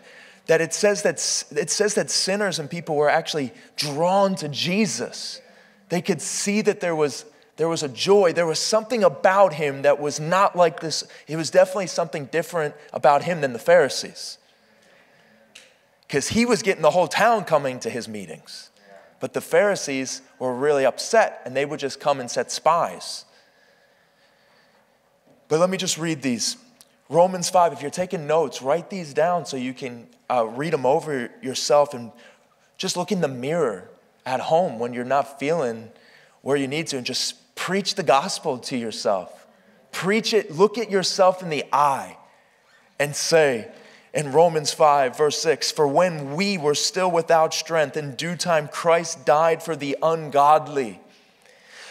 that 0.51 0.61
it 0.61 0.75
says 0.75 1.03
that 1.03 1.15
it 1.57 1.71
says 1.71 1.95
that 1.95 2.11
sinners 2.11 2.59
and 2.59 2.69
people 2.69 2.97
were 2.97 3.09
actually 3.09 3.53
drawn 3.77 4.35
to 4.35 4.49
Jesus. 4.49 5.41
They 5.91 6.03
could 6.03 6.21
see 6.21 6.61
that 6.63 6.81
there 6.81 6.97
was 6.97 7.25
There 7.61 7.69
was 7.69 7.83
a 7.83 7.89
joy. 7.89 8.33
There 8.33 8.47
was 8.47 8.59
something 8.59 9.05
about 9.05 9.53
him 9.53 9.83
that 9.83 10.01
was 10.01 10.19
not 10.19 10.57
like 10.57 10.81
this. 10.81 11.05
It 11.29 11.37
was 11.37 11.51
definitely 11.51 11.89
something 11.89 12.25
different 12.33 12.75
about 12.93 13.23
him 13.25 13.43
than 13.43 13.53
the 13.53 13.59
Pharisees. 13.59 14.39
Because 16.07 16.29
he 16.29 16.47
was 16.47 16.63
getting 16.63 16.81
the 16.81 16.91
whole 16.91 17.07
town 17.07 17.45
coming 17.45 17.79
to 17.81 17.91
his 17.91 18.09
meetings. 18.09 18.71
But 19.21 19.35
the 19.35 19.43
Pharisees 19.43 20.23
were 20.39 20.55
really 20.55 20.87
upset 20.87 21.43
and 21.45 21.55
they 21.55 21.67
would 21.67 21.81
just 21.81 22.01
come 22.01 22.19
and 22.19 22.31
set 22.31 22.51
spies. 22.51 23.27
But 25.49 25.61
let 25.61 25.69
me 25.69 25.77
just 25.77 25.99
read 25.99 26.23
these. 26.23 26.57
Romans 27.11 27.51
5, 27.51 27.75
if 27.75 27.83
you're 27.83 27.91
taking 27.91 28.27
notes, 28.27 28.63
write 28.63 28.89
these 28.89 29.13
down 29.13 29.45
so 29.45 29.59
you 29.59 29.75
can 29.75 30.07
uh, 30.31 30.47
read 30.47 30.73
them 30.73 30.87
over 30.87 31.31
yourself 31.43 31.93
and 31.93 32.11
just 32.79 32.97
look 32.97 33.13
in 33.13 33.21
the 33.21 33.29
mirror 33.29 33.91
at 34.25 34.41
home 34.41 34.79
when 34.79 34.95
you're 34.95 35.05
not 35.05 35.39
feeling 35.39 35.91
where 36.41 36.57
you 36.57 36.67
need 36.67 36.87
to 36.87 36.97
and 36.97 37.05
just 37.05 37.35
Preach 37.61 37.95
the 37.95 38.03
gospel 38.03 38.57
to 38.57 38.77
yourself. 38.79 39.47
Preach 39.93 40.33
it, 40.33 40.51
look 40.51 40.79
at 40.79 40.91
yourself 40.91 41.43
in 41.43 41.51
the 41.51 41.67
eye 41.75 42.17
and 42.99 43.15
say, 43.15 43.71
in 44.15 44.33
Romans 44.33 44.73
5, 44.73 45.15
verse 45.15 45.39
6, 45.43 45.71
for 45.71 45.87
when 45.87 46.35
we 46.35 46.57
were 46.57 46.75
still 46.75 47.11
without 47.11 47.53
strength, 47.53 47.99
in 47.99 48.17
due 48.17 48.35
time 48.35 48.67
Christ 48.67 49.27
died 49.27 49.63
for 49.63 49.77
the 49.77 49.95
ungodly. 50.03 51.01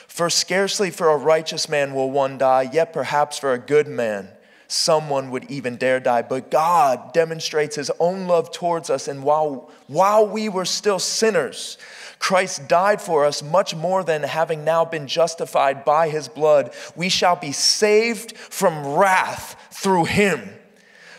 For 0.07 0.27
scarcely 0.31 0.89
for 0.89 1.09
a 1.09 1.17
righteous 1.17 1.69
man 1.69 1.93
will 1.93 2.09
one 2.09 2.39
die, 2.39 2.71
yet 2.73 2.91
perhaps 2.91 3.37
for 3.37 3.53
a 3.53 3.59
good 3.59 3.87
man 3.87 4.29
someone 4.69 5.31
would 5.31 5.49
even 5.49 5.75
dare 5.75 5.99
die. 5.99 6.21
But 6.21 6.51
God 6.51 7.11
demonstrates 7.11 7.75
his 7.75 7.91
own 7.99 8.27
love 8.27 8.51
towards 8.51 8.89
us, 8.89 9.07
and 9.07 9.23
while, 9.23 9.69
while 9.87 10.25
we 10.25 10.47
were 10.47 10.63
still 10.63 10.99
sinners, 10.99 11.77
Christ 12.19 12.67
died 12.67 13.01
for 13.01 13.25
us 13.25 13.41
much 13.41 13.75
more 13.75 14.03
than 14.03 14.23
having 14.23 14.63
now 14.63 14.85
been 14.85 15.07
justified 15.07 15.83
by 15.83 16.09
his 16.09 16.27
blood. 16.27 16.71
We 16.95 17.09
shall 17.09 17.35
be 17.35 17.51
saved 17.51 18.37
from 18.37 18.95
wrath 18.95 19.57
through 19.71 20.05
him. 20.05 20.49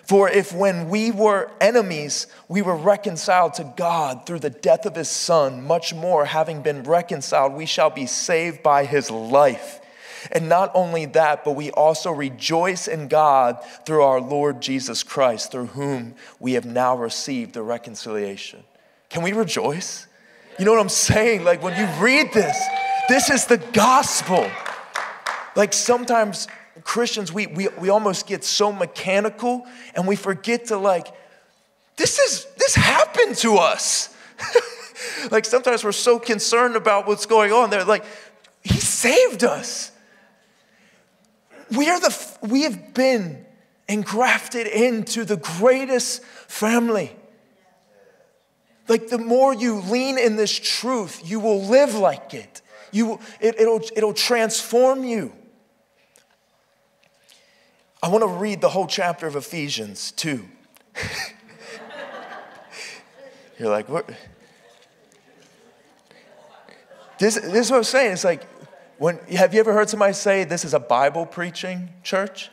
For 0.05 0.29
if 0.29 0.53
when 0.53 0.89
we 0.89 1.11
were 1.11 1.51
enemies, 1.61 2.27
we 2.49 2.63
were 2.63 2.77
reconciled 2.77 3.55
to 3.55 3.73
God 3.77 4.27
through 4.27 4.41
the 4.41 4.51
death 4.51 4.87
of 4.87 4.95
his 4.95 5.09
Son, 5.09 5.65
much 5.65 5.95
more, 5.95 6.25
having 6.25 6.63
been 6.63 6.83
reconciled, 6.83 7.53
we 7.55 7.67
shall 7.67 7.91
be 7.91 8.07
saved 8.07 8.63
by 8.63 8.85
his 8.85 9.11
life. 9.11 9.80
And 10.33 10.49
not 10.49 10.71
only 10.75 11.07
that, 11.07 11.45
but 11.45 11.53
we 11.53 11.71
also 11.71 12.11
rejoice 12.11 12.89
in 12.89 13.09
God 13.09 13.59
through 13.87 14.03
our 14.03 14.21
Lord 14.21 14.61
Jesus 14.61 15.03
Christ, 15.03 15.53
through 15.53 15.67
whom 15.67 16.15
we 16.39 16.53
have 16.55 16.65
now 16.65 16.97
received 16.97 17.55
the 17.55 17.63
reconciliation. 17.63 18.63
Can 19.09 19.23
we 19.23 19.33
rejoice? 19.33 20.07
You 20.59 20.65
know 20.65 20.73
what 20.73 20.81
I'm 20.81 20.89
saying? 20.89 21.45
Like 21.45 21.63
when 21.63 21.77
you 21.79 21.87
read 22.03 22.33
this, 22.33 22.59
this 23.09 23.31
is 23.31 23.47
the 23.47 23.59
gospel. 23.59 24.49
Like 25.57 25.73
sometimes 25.73 26.49
Christians, 26.83 27.33
we, 27.33 27.47
we, 27.47 27.69
we 27.79 27.89
almost 27.89 28.27
get 28.27 28.45
so 28.45 28.73
mechanical 28.73 29.67
and 29.95 30.07
we 30.07 30.17
forget 30.17 30.67
to 30.67 30.77
like, 30.77 31.09
this 31.97 32.19
is, 32.19 32.47
this 32.57 32.75
happened 32.75 33.37
to 33.37 33.57
us. 33.57 34.15
like 35.31 35.45
sometimes 35.45 35.85
we're 35.85 35.93
so 35.93 36.19
concerned 36.19 36.77
about 36.77 37.07
what's 37.07 37.27
going 37.27 37.53
on 37.53 37.71
there. 37.71 37.85
Like, 37.85 38.05
he 38.63 38.79
saved 38.79 39.45
us. 39.45 39.90
We 41.77 41.89
are 41.89 42.01
the, 42.01 42.37
we 42.43 42.63
have 42.63 42.95
been 42.95 43.45
engrafted 43.89 44.67
into 44.67 45.25
the 45.25 45.37
greatest 45.37 46.25
family. 46.25 47.17
Like 48.89 49.09
the 49.09 49.19
more 49.19 49.55
you 49.55 49.77
lean 49.77 50.19
in 50.19 50.37
this 50.37 50.59
truth, 50.59 51.23
you 51.25 51.39
will 51.39 51.63
live 51.63 51.95
like 51.95 52.35
it. 52.35 52.61
You, 52.93 53.21
it 53.41 53.61
it'll, 53.61 53.83
it'll 53.95 54.15
transform 54.15 55.05
you. 55.05 55.33
I 58.03 58.09
want 58.09 58.23
to 58.23 58.29
read 58.29 58.61
the 58.61 58.71
whole 58.71 58.87
chapter 58.87 59.27
of 59.27 59.37
Ephesians 59.37 60.13
2. 60.13 60.45
You're 63.59 63.69
like, 63.69 63.89
what? 63.89 64.09
This, 67.19 67.35
this 67.35 67.67
is 67.67 67.71
what 67.71 67.77
I'm 67.77 67.85
saying. 67.85 68.13
It's 68.13 68.25
like, 68.25 68.47
when, 69.01 69.17
have 69.31 69.55
you 69.55 69.61
ever 69.61 69.73
heard 69.73 69.89
somebody 69.89 70.13
say 70.13 70.45
this 70.45 70.63
is 70.63 70.75
a 70.75 70.79
Bible 70.79 71.25
preaching 71.25 71.89
church? 72.03 72.51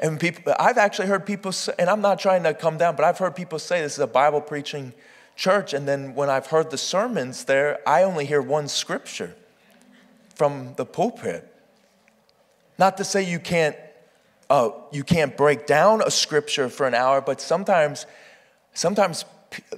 And 0.00 0.18
people, 0.18 0.54
I've 0.58 0.78
actually 0.78 1.08
heard 1.08 1.26
people 1.26 1.52
say, 1.52 1.74
and 1.78 1.90
I'm 1.90 2.00
not 2.00 2.18
trying 2.18 2.44
to 2.44 2.54
come 2.54 2.78
down, 2.78 2.96
but 2.96 3.04
I've 3.04 3.18
heard 3.18 3.36
people 3.36 3.58
say 3.58 3.82
this 3.82 3.92
is 3.92 3.98
a 3.98 4.06
Bible 4.06 4.40
preaching 4.40 4.94
church. 5.36 5.74
And 5.74 5.86
then 5.86 6.14
when 6.14 6.30
I've 6.30 6.46
heard 6.46 6.70
the 6.70 6.78
sermons 6.78 7.44
there, 7.44 7.86
I 7.86 8.04
only 8.04 8.24
hear 8.24 8.40
one 8.40 8.68
scripture 8.68 9.36
from 10.34 10.72
the 10.76 10.86
pulpit. 10.86 11.46
Not 12.78 12.96
to 12.96 13.04
say 13.04 13.30
you 13.30 13.38
can't, 13.38 13.76
uh, 14.48 14.70
you 14.92 15.04
can't 15.04 15.36
break 15.36 15.66
down 15.66 16.00
a 16.00 16.10
scripture 16.10 16.70
for 16.70 16.86
an 16.86 16.94
hour, 16.94 17.20
but 17.20 17.38
sometimes, 17.38 18.06
sometimes 18.72 19.26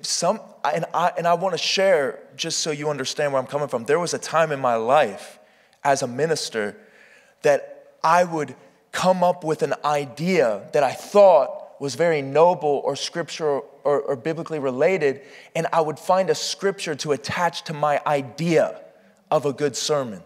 some, 0.02 0.38
and 0.64 0.84
I, 0.94 1.10
and 1.18 1.26
I 1.26 1.34
want 1.34 1.54
to 1.54 1.58
share 1.58 2.20
just 2.36 2.60
so 2.60 2.70
you 2.70 2.88
understand 2.88 3.32
where 3.32 3.42
I'm 3.42 3.48
coming 3.48 3.66
from. 3.66 3.84
There 3.84 3.98
was 3.98 4.14
a 4.14 4.18
time 4.20 4.52
in 4.52 4.60
my 4.60 4.76
life 4.76 5.37
as 5.88 6.02
a 6.02 6.06
minister 6.06 6.76
that 7.42 7.92
I 8.04 8.22
would 8.24 8.54
come 8.92 9.24
up 9.24 9.42
with 9.42 9.62
an 9.62 9.74
idea 9.84 10.68
that 10.72 10.82
I 10.82 10.92
thought 10.92 11.80
was 11.80 11.94
very 11.94 12.20
noble 12.20 12.82
or 12.84 12.94
scriptural 12.94 13.64
or, 13.84 14.00
or 14.00 14.16
biblically 14.16 14.58
related, 14.58 15.22
and 15.54 15.66
I 15.72 15.80
would 15.80 15.98
find 15.98 16.28
a 16.28 16.34
scripture 16.34 16.94
to 16.96 17.12
attach 17.12 17.62
to 17.64 17.72
my 17.72 18.02
idea 18.06 18.80
of 19.30 19.46
a 19.46 19.52
good 19.52 19.76
sermon 19.76 20.22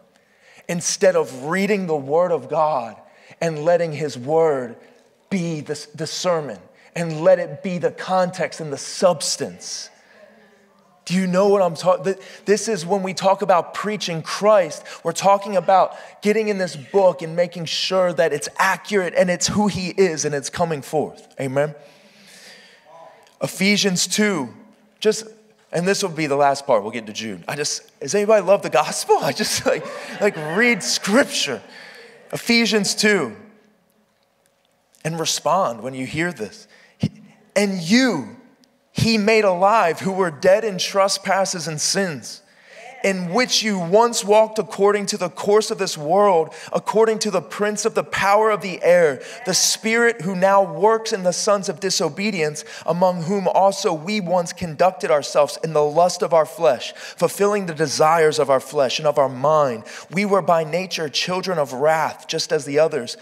instead 0.68 1.14
of 1.14 1.44
reading 1.44 1.86
the 1.86 1.96
Word 1.96 2.32
of 2.32 2.48
God 2.48 2.96
and 3.40 3.64
letting 3.64 3.92
His 3.92 4.18
Word 4.18 4.76
be 5.30 5.60
the, 5.60 5.86
the 5.94 6.06
sermon 6.06 6.58
and 6.96 7.20
let 7.20 7.38
it 7.38 7.62
be 7.62 7.78
the 7.78 7.90
context 7.90 8.60
and 8.60 8.72
the 8.72 8.78
substance. 8.78 9.90
Do 11.04 11.14
you 11.14 11.26
know 11.26 11.48
what 11.48 11.62
I'm 11.62 11.74
talking? 11.74 12.14
This 12.44 12.68
is 12.68 12.86
when 12.86 13.02
we 13.02 13.12
talk 13.12 13.42
about 13.42 13.74
preaching 13.74 14.22
Christ. 14.22 14.84
We're 15.02 15.12
talking 15.12 15.56
about 15.56 15.96
getting 16.22 16.48
in 16.48 16.58
this 16.58 16.76
book 16.76 17.22
and 17.22 17.34
making 17.34 17.64
sure 17.64 18.12
that 18.12 18.32
it's 18.32 18.48
accurate 18.56 19.14
and 19.16 19.28
it's 19.28 19.48
who 19.48 19.66
He 19.66 19.88
is 19.88 20.24
and 20.24 20.34
it's 20.34 20.48
coming 20.48 20.80
forth. 20.80 21.34
Amen. 21.40 21.74
Ephesians 23.42 24.06
2, 24.06 24.48
just, 25.00 25.26
and 25.72 25.86
this 25.86 26.02
will 26.02 26.10
be 26.10 26.26
the 26.26 26.36
last 26.36 26.64
part, 26.64 26.82
we'll 26.82 26.92
get 26.92 27.06
to 27.06 27.12
Jude. 27.12 27.42
I 27.48 27.56
just, 27.56 27.98
does 27.98 28.14
anybody 28.14 28.46
love 28.46 28.62
the 28.62 28.70
gospel? 28.70 29.18
I 29.20 29.32
just 29.32 29.66
like, 29.66 29.84
like 30.20 30.36
read 30.56 30.82
scripture. 30.82 31.60
Ephesians 32.32 32.94
2, 32.94 33.36
and 35.04 35.18
respond 35.18 35.82
when 35.82 35.94
you 35.94 36.06
hear 36.06 36.32
this. 36.32 36.68
And 37.56 37.80
you, 37.82 38.36
he 38.92 39.18
made 39.18 39.44
alive 39.44 40.00
who 40.00 40.12
were 40.12 40.30
dead 40.30 40.64
in 40.64 40.78
trespasses 40.78 41.66
and 41.66 41.80
sins 41.80 42.42
in 43.04 43.32
which 43.32 43.62
you 43.62 43.78
once 43.78 44.24
walked 44.24 44.58
according 44.58 45.06
to 45.06 45.16
the 45.16 45.28
course 45.28 45.70
of 45.70 45.78
this 45.78 45.98
world, 45.98 46.54
according 46.72 47.18
to 47.20 47.30
the 47.30 47.40
prince 47.40 47.84
of 47.84 47.94
the 47.94 48.04
power 48.04 48.50
of 48.50 48.62
the 48.62 48.82
air, 48.82 49.22
the 49.46 49.54
spirit 49.54 50.22
who 50.22 50.34
now 50.34 50.62
works 50.62 51.12
in 51.12 51.22
the 51.22 51.32
sons 51.32 51.68
of 51.68 51.80
disobedience, 51.80 52.64
among 52.86 53.22
whom 53.22 53.48
also 53.48 53.92
we 53.92 54.20
once 54.20 54.52
conducted 54.52 55.10
ourselves 55.10 55.58
in 55.64 55.72
the 55.72 55.82
lust 55.82 56.22
of 56.22 56.32
our 56.32 56.46
flesh, 56.46 56.92
fulfilling 56.92 57.66
the 57.66 57.74
desires 57.74 58.38
of 58.38 58.50
our 58.50 58.60
flesh 58.60 58.98
and 58.98 59.08
of 59.08 59.18
our 59.18 59.28
mind. 59.28 59.84
We 60.10 60.24
were 60.24 60.42
by 60.42 60.64
nature 60.64 61.08
children 61.08 61.58
of 61.58 61.72
wrath, 61.72 62.26
just 62.28 62.52
as 62.52 62.64
the 62.64 62.78
others. 62.78 63.16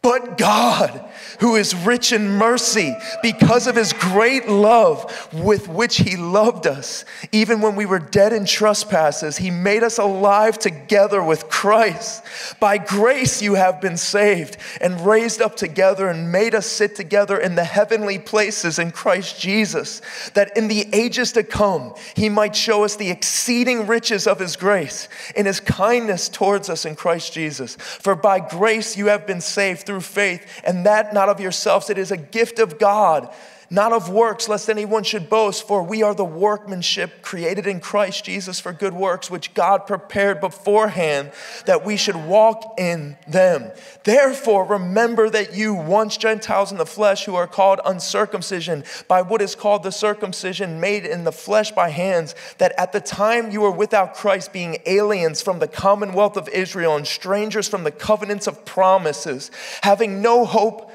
But 0.00 0.38
God, 0.38 1.04
who 1.40 1.56
is 1.56 1.74
rich 1.74 2.12
in 2.12 2.28
mercy, 2.28 2.94
because 3.20 3.66
of 3.66 3.74
his 3.74 3.92
great 3.92 4.48
love 4.48 5.28
with 5.32 5.68
which 5.68 5.96
he 5.96 6.16
loved 6.16 6.68
us, 6.68 7.04
even 7.32 7.60
when 7.60 7.74
we 7.74 7.84
were 7.84 7.98
dead 7.98 8.32
in 8.32 8.44
trespasses, 8.44 9.38
he 9.38 9.50
made 9.50 9.82
us 9.82 9.98
alive 9.98 10.58
together 10.58 11.22
with 11.22 11.48
Christ. 11.48 12.22
By 12.60 12.78
grace 12.78 13.42
you 13.42 13.54
have 13.54 13.80
been 13.80 13.96
saved 13.96 14.56
and 14.80 15.04
raised 15.04 15.42
up 15.42 15.56
together 15.56 16.08
and 16.08 16.30
made 16.30 16.54
us 16.54 16.66
sit 16.66 16.94
together 16.94 17.36
in 17.36 17.56
the 17.56 17.64
heavenly 17.64 18.20
places 18.20 18.78
in 18.78 18.92
Christ 18.92 19.40
Jesus, 19.40 20.00
that 20.34 20.56
in 20.56 20.68
the 20.68 20.86
ages 20.92 21.32
to 21.32 21.42
come 21.42 21.94
he 22.14 22.28
might 22.28 22.54
show 22.54 22.84
us 22.84 22.94
the 22.94 23.10
exceeding 23.10 23.86
riches 23.88 24.28
of 24.28 24.38
his 24.38 24.54
grace 24.54 25.08
in 25.34 25.46
his 25.46 25.58
kindness 25.58 26.28
towards 26.28 26.70
us 26.70 26.84
in 26.84 26.94
Christ 26.94 27.32
Jesus. 27.32 27.74
For 27.76 28.14
by 28.14 28.38
grace 28.38 28.96
you 28.96 29.06
have 29.06 29.26
been 29.26 29.40
saved 29.40 29.87
through 29.88 30.02
faith, 30.02 30.60
and 30.64 30.84
that 30.84 31.14
not 31.14 31.30
of 31.30 31.40
yourselves. 31.40 31.88
It 31.88 31.96
is 31.96 32.12
a 32.12 32.16
gift 32.18 32.58
of 32.58 32.78
God, 32.78 33.34
not 33.70 33.92
of 33.92 34.08
works, 34.08 34.48
lest 34.48 34.70
anyone 34.70 35.04
should 35.04 35.28
boast, 35.28 35.66
for 35.66 35.82
we 35.82 36.02
are 36.02 36.14
the 36.14 36.24
workmanship 36.24 37.22
created 37.22 37.66
in 37.66 37.80
Christ 37.80 38.24
Jesus 38.24 38.58
for 38.58 38.72
good 38.72 38.94
works, 38.94 39.30
which 39.30 39.52
God 39.52 39.86
prepared 39.86 40.40
beforehand 40.40 41.32
that 41.66 41.84
we 41.84 41.96
should 41.96 42.16
walk 42.16 42.74
in 42.78 43.16
them. 43.26 43.70
Therefore, 44.04 44.64
remember 44.64 45.28
that 45.28 45.54
you, 45.54 45.74
once 45.74 46.16
Gentiles 46.16 46.72
in 46.72 46.78
the 46.78 46.86
flesh, 46.86 47.26
who 47.26 47.34
are 47.34 47.46
called 47.46 47.80
uncircumcision 47.84 48.84
by 49.06 49.20
what 49.20 49.42
is 49.42 49.54
called 49.54 49.82
the 49.82 49.92
circumcision 49.92 50.80
made 50.80 51.04
in 51.04 51.24
the 51.24 51.32
flesh 51.32 51.70
by 51.72 51.90
hands, 51.90 52.34
that 52.56 52.72
at 52.78 52.92
the 52.92 53.00
time 53.00 53.50
you 53.50 53.60
were 53.60 53.70
without 53.70 54.14
Christ, 54.14 54.52
being 54.52 54.78
aliens 54.86 55.42
from 55.42 55.58
the 55.58 55.68
commonwealth 55.68 56.36
of 56.36 56.48
Israel 56.48 56.96
and 56.96 57.06
strangers 57.06 57.68
from 57.68 57.84
the 57.84 57.90
covenants 57.90 58.46
of 58.46 58.64
promises, 58.64 59.50
having 59.82 60.22
no 60.22 60.46
hope 60.46 60.87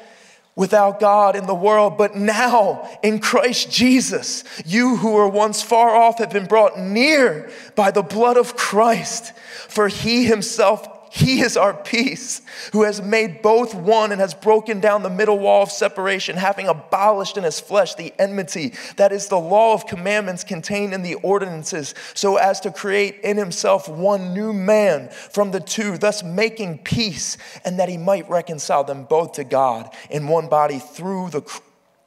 without 0.55 0.99
God 0.99 1.35
in 1.35 1.47
the 1.47 1.55
world, 1.55 1.97
but 1.97 2.15
now 2.15 2.87
in 3.01 3.19
Christ 3.19 3.71
Jesus, 3.71 4.43
you 4.65 4.97
who 4.97 5.13
were 5.13 5.27
once 5.27 5.63
far 5.63 5.95
off 5.95 6.19
have 6.19 6.31
been 6.31 6.45
brought 6.45 6.77
near 6.77 7.49
by 7.75 7.89
the 7.89 8.03
blood 8.03 8.37
of 8.37 8.55
Christ. 8.55 9.35
For 9.67 9.87
he 9.87 10.25
himself 10.25 10.92
he 11.15 11.41
is 11.41 11.55
our 11.57 11.75
peace, 11.75 12.41
who 12.71 12.81
has 12.81 12.99
made 12.99 13.43
both 13.43 13.75
one 13.75 14.11
and 14.11 14.19
has 14.19 14.33
broken 14.33 14.79
down 14.79 15.03
the 15.03 15.11
middle 15.11 15.37
wall 15.37 15.61
of 15.61 15.71
separation, 15.71 16.35
having 16.35 16.67
abolished 16.67 17.37
in 17.37 17.43
his 17.43 17.59
flesh 17.59 17.93
the 17.93 18.11
enmity 18.17 18.73
that 18.97 19.11
is 19.11 19.27
the 19.27 19.39
law 19.39 19.75
of 19.75 19.85
commandments 19.85 20.43
contained 20.43 20.91
in 20.91 21.03
the 21.03 21.13
ordinances, 21.15 21.93
so 22.15 22.37
as 22.37 22.59
to 22.61 22.71
create 22.71 23.19
in 23.19 23.37
himself 23.37 23.87
one 23.87 24.33
new 24.33 24.51
man 24.51 25.07
from 25.09 25.51
the 25.51 25.59
two, 25.59 25.99
thus 25.99 26.23
making 26.23 26.79
peace, 26.79 27.37
and 27.63 27.77
that 27.77 27.89
he 27.89 27.97
might 27.97 28.27
reconcile 28.27 28.83
them 28.83 29.03
both 29.03 29.33
to 29.33 29.43
God 29.43 29.95
in 30.09 30.27
one 30.27 30.47
body 30.47 30.79
through 30.79 31.29
the 31.29 31.41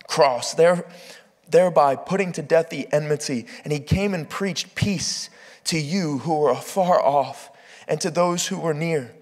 cross, 0.08 0.54
there, 0.54 0.84
thereby 1.48 1.94
putting 1.94 2.32
to 2.32 2.42
death 2.42 2.70
the 2.70 2.92
enmity. 2.92 3.46
And 3.62 3.72
he 3.72 3.78
came 3.78 4.14
and 4.14 4.28
preached 4.28 4.74
peace 4.74 5.30
to 5.66 5.78
you 5.78 6.18
who 6.18 6.44
are 6.44 6.50
afar 6.50 7.00
off 7.00 7.52
and 7.88 8.00
to 8.00 8.10
those 8.10 8.46
who 8.46 8.58
were 8.58 8.74
near. 8.74 9.14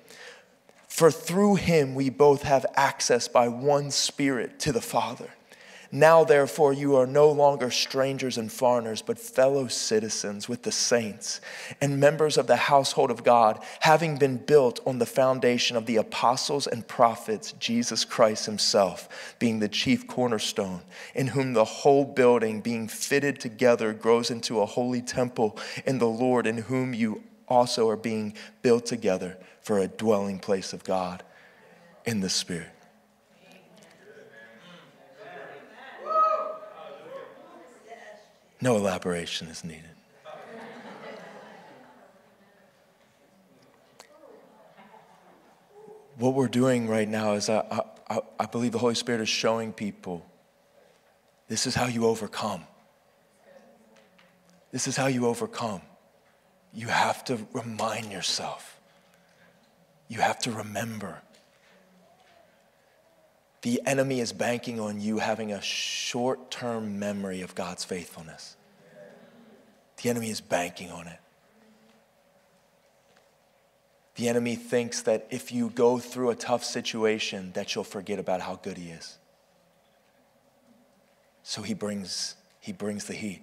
For 0.89 1.11
through 1.11 1.57
him 1.57 1.95
we 1.95 2.09
both 2.09 2.43
have 2.43 2.67
access 2.77 3.27
by 3.29 3.49
one 3.49 3.91
Spirit 3.91 4.59
to 4.61 4.73
the 4.73 4.81
Father. 4.81 5.31
Now, 5.95 6.25
therefore, 6.25 6.73
you 6.73 6.97
are 6.97 7.07
no 7.07 7.31
longer 7.31 7.71
strangers 7.71 8.37
and 8.37 8.51
foreigners, 8.51 9.01
but 9.01 9.17
fellow 9.17 9.69
citizens 9.69 10.49
with 10.49 10.65
the 10.65 10.73
saints 10.73 11.41
and 11.81 12.01
members 12.01 12.37
of 12.37 12.49
the 12.49 12.57
household 12.57 13.13
of 13.13 13.23
God, 13.23 13.63
having 13.79 14.17
been 14.17 14.39
built 14.39 14.81
on 14.87 14.99
the 14.99 15.07
foundation 15.07 15.77
of 15.77 15.87
the 15.87 15.95
apostles 15.95 16.67
and 16.67 16.89
prophets, 16.89 17.53
Jesus 17.61 18.05
Christ 18.05 18.47
Himself 18.47 19.37
being 19.39 19.61
the 19.61 19.69
chief 19.69 20.09
cornerstone, 20.09 20.81
in 21.15 21.29
whom 21.29 21.53
the 21.53 21.65
whole 21.65 22.05
building, 22.05 22.61
being 22.61 22.89
fitted 22.89 23.39
together, 23.39 23.93
grows 23.93 24.33
into 24.33 24.61
a 24.61 24.67
holy 24.67 25.01
temple 25.01 25.57
in 25.87 25.99
the 25.99 26.09
Lord, 26.09 26.49
in 26.49 26.59
whom 26.59 26.93
you 26.93 27.23
also 27.49 27.89
are 27.89 27.97
being 27.97 28.35
built 28.63 28.87
together 28.87 29.37
for 29.61 29.79
a 29.79 29.89
dwelling 29.89 30.39
place 30.39 30.73
of 30.73 30.85
God 30.85 31.23
in 32.05 32.21
the 32.21 32.29
Spirit. 32.29 32.69
No 38.61 38.77
elaboration 38.77 39.49
is 39.49 39.65
needed. 39.65 39.85
What 46.17 46.35
we're 46.35 46.49
doing 46.49 46.89
right 46.89 47.09
now 47.09 47.33
is, 47.33 47.51
I, 47.51 47.83
I, 48.09 48.21
I 48.39 48.47
believe 48.47 48.73
the 48.73 48.79
Holy 48.79 48.95
Spirit 48.95 49.21
is 49.21 49.29
showing 49.29 49.73
people 49.73 50.25
this 51.49 51.67
is 51.67 51.75
how 51.75 51.87
you 51.87 52.07
overcome. 52.07 52.65
This 54.71 54.87
is 54.87 54.97
how 54.97 55.09
you 55.09 55.27
overcome 55.27 55.83
you 56.75 56.89
have 56.89 57.25
to 57.27 57.39
remind 57.53 58.11
yourself. 58.11 58.81
You 60.09 60.21
have 60.21 60.39
to 60.41 60.51
remember. 60.51 61.23
The 63.63 63.81
enemy 63.87 64.21
is 64.21 64.33
banking 64.33 64.81
on 64.81 65.01
you 65.01 65.19
having 65.19 65.53
a 65.53 65.63
short 65.63 66.51
term 66.51 66.99
memory 66.99 67.41
of 67.41 67.55
God's 67.55 67.85
faithfulness. 67.85 68.57
The 70.03 70.11
enemy 70.11 70.31
is 70.31 70.41
banking 70.41 70.91
on 70.91 71.07
it. 71.07 71.19
The 74.17 74.29
enemy 74.29 74.55
thinks 74.55 75.03
that 75.03 75.27
if 75.31 75.51
you 75.51 75.71
go 75.71 75.99
through 75.99 76.31
a 76.31 76.37
tough 76.37 76.65
situation 76.65 77.53
that 77.55 77.75
you'll 77.75 77.85
forget 77.85 78.19
about 78.19 78.41
how 78.41 78.57
good 78.57 78.77
he 78.77 78.91
is. 78.91 79.19
So 81.43 81.63
he 81.63 81.75
brings 81.75 82.37
he 82.61 82.73
brings 82.73 83.05
the 83.05 83.15
heat 83.15 83.43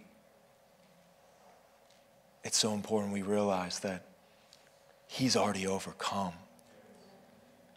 it's 2.43 2.57
so 2.57 2.73
important 2.73 3.13
we 3.13 3.21
realize 3.21 3.79
that 3.79 4.05
He's 5.07 5.35
already 5.35 5.67
overcome. 5.67 6.33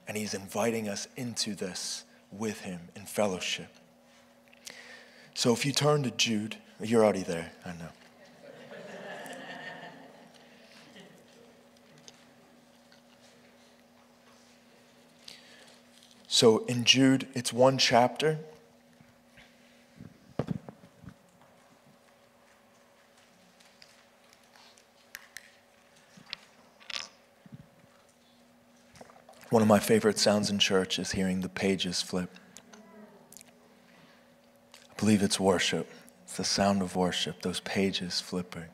And 0.06 0.16
He's 0.16 0.34
inviting 0.34 0.88
us 0.88 1.08
into 1.16 1.54
this 1.54 2.04
with 2.30 2.60
Him 2.60 2.80
in 2.94 3.02
fellowship. 3.02 3.68
So 5.34 5.52
if 5.52 5.66
you 5.66 5.72
turn 5.72 6.02
to 6.04 6.10
Jude, 6.10 6.56
you're 6.80 7.02
already 7.02 7.22
there, 7.22 7.52
I 7.64 7.70
know. 7.72 7.88
So 16.34 16.64
in 16.66 16.82
Jude, 16.82 17.28
it's 17.34 17.52
one 17.52 17.78
chapter. 17.78 18.38
One 29.54 29.62
of 29.62 29.68
my 29.68 29.78
favorite 29.78 30.18
sounds 30.18 30.50
in 30.50 30.58
church 30.58 30.98
is 30.98 31.12
hearing 31.12 31.40
the 31.42 31.48
pages 31.48 32.02
flip. 32.02 32.28
I 34.90 34.94
believe 34.98 35.22
it's 35.22 35.38
worship. 35.38 35.88
It's 36.24 36.36
the 36.36 36.42
sound 36.42 36.82
of 36.82 36.96
worship, 36.96 37.40
those 37.42 37.60
pages 37.60 38.20
flipping. 38.20 38.64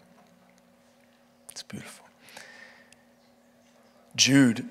It's 1.50 1.62
beautiful. 1.62 2.06
Jude 4.16 4.70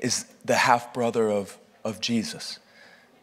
is 0.00 0.26
the 0.44 0.54
half 0.54 0.94
brother 0.94 1.28
of, 1.28 1.58
of 1.84 2.00
Jesus. 2.00 2.60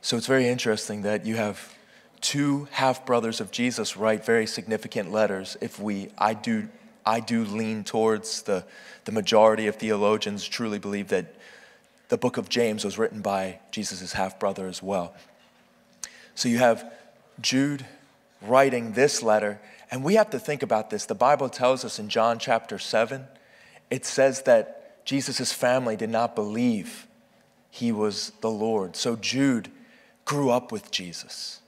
So 0.02 0.17
it's 0.17 0.28
very 0.28 0.50
interesting 0.50 1.04
that 1.04 1.26
you 1.26 1.38
have 1.38 1.74
two 2.19 2.67
half 2.72 3.06
brothers 3.06 3.39
of 3.39 3.50
Jesus 3.50 3.95
write 3.95 4.26
very 4.26 4.45
significant 4.45 5.10
letters. 5.10 5.56
If 5.62 5.80
we, 5.80 6.10
I 6.17 6.34
do 6.34 6.67
I 7.06 7.20
do 7.20 7.44
lean 7.44 7.84
towards 7.84 8.44
the, 8.44 8.66
the 9.06 9.12
majority 9.12 9.68
of 9.68 9.76
theologians 9.76 10.48
truly 10.48 10.80
believe 10.80 11.10
that 11.10 11.36
the 12.10 12.18
book 12.18 12.38
of 12.38 12.50
James 12.50 12.84
was 12.84 12.98
written 12.98 13.22
by 13.22 13.60
Jesus' 13.72 14.14
half 14.14 14.40
brother 14.40 14.68
as 14.68 14.82
well. 14.82 15.14
So 16.36 16.50
you 16.50 16.58
have 16.58 16.92
Jude 17.42 17.86
writing 18.42 18.94
this 18.94 19.22
letter, 19.22 19.60
and 19.92 20.04
we 20.04 20.16
have 20.16 20.30
to 20.32 20.40
think 20.40 20.64
about 20.64 20.90
this. 20.90 21.06
The 21.06 21.16
Bible 21.16 21.50
tells 21.50 21.86
us 21.86 22.00
in 22.00 22.10
John 22.10 22.40
chapter 22.40 22.80
7, 22.80 23.26
it 23.90 24.06
says 24.06 24.44
that 24.44 25.06
Jesus' 25.06 25.52
family 25.52 25.96
did 25.96 26.10
not 26.10 26.36
believe 26.36 27.08
he 27.70 27.92
was 27.92 28.32
the 28.42 28.50
Lord. 28.50 28.96
So 28.96 29.16
Jude 29.16 29.72
grew 30.26 30.50
up 30.50 30.72
with 30.72 30.92
Jesus. 30.92 31.62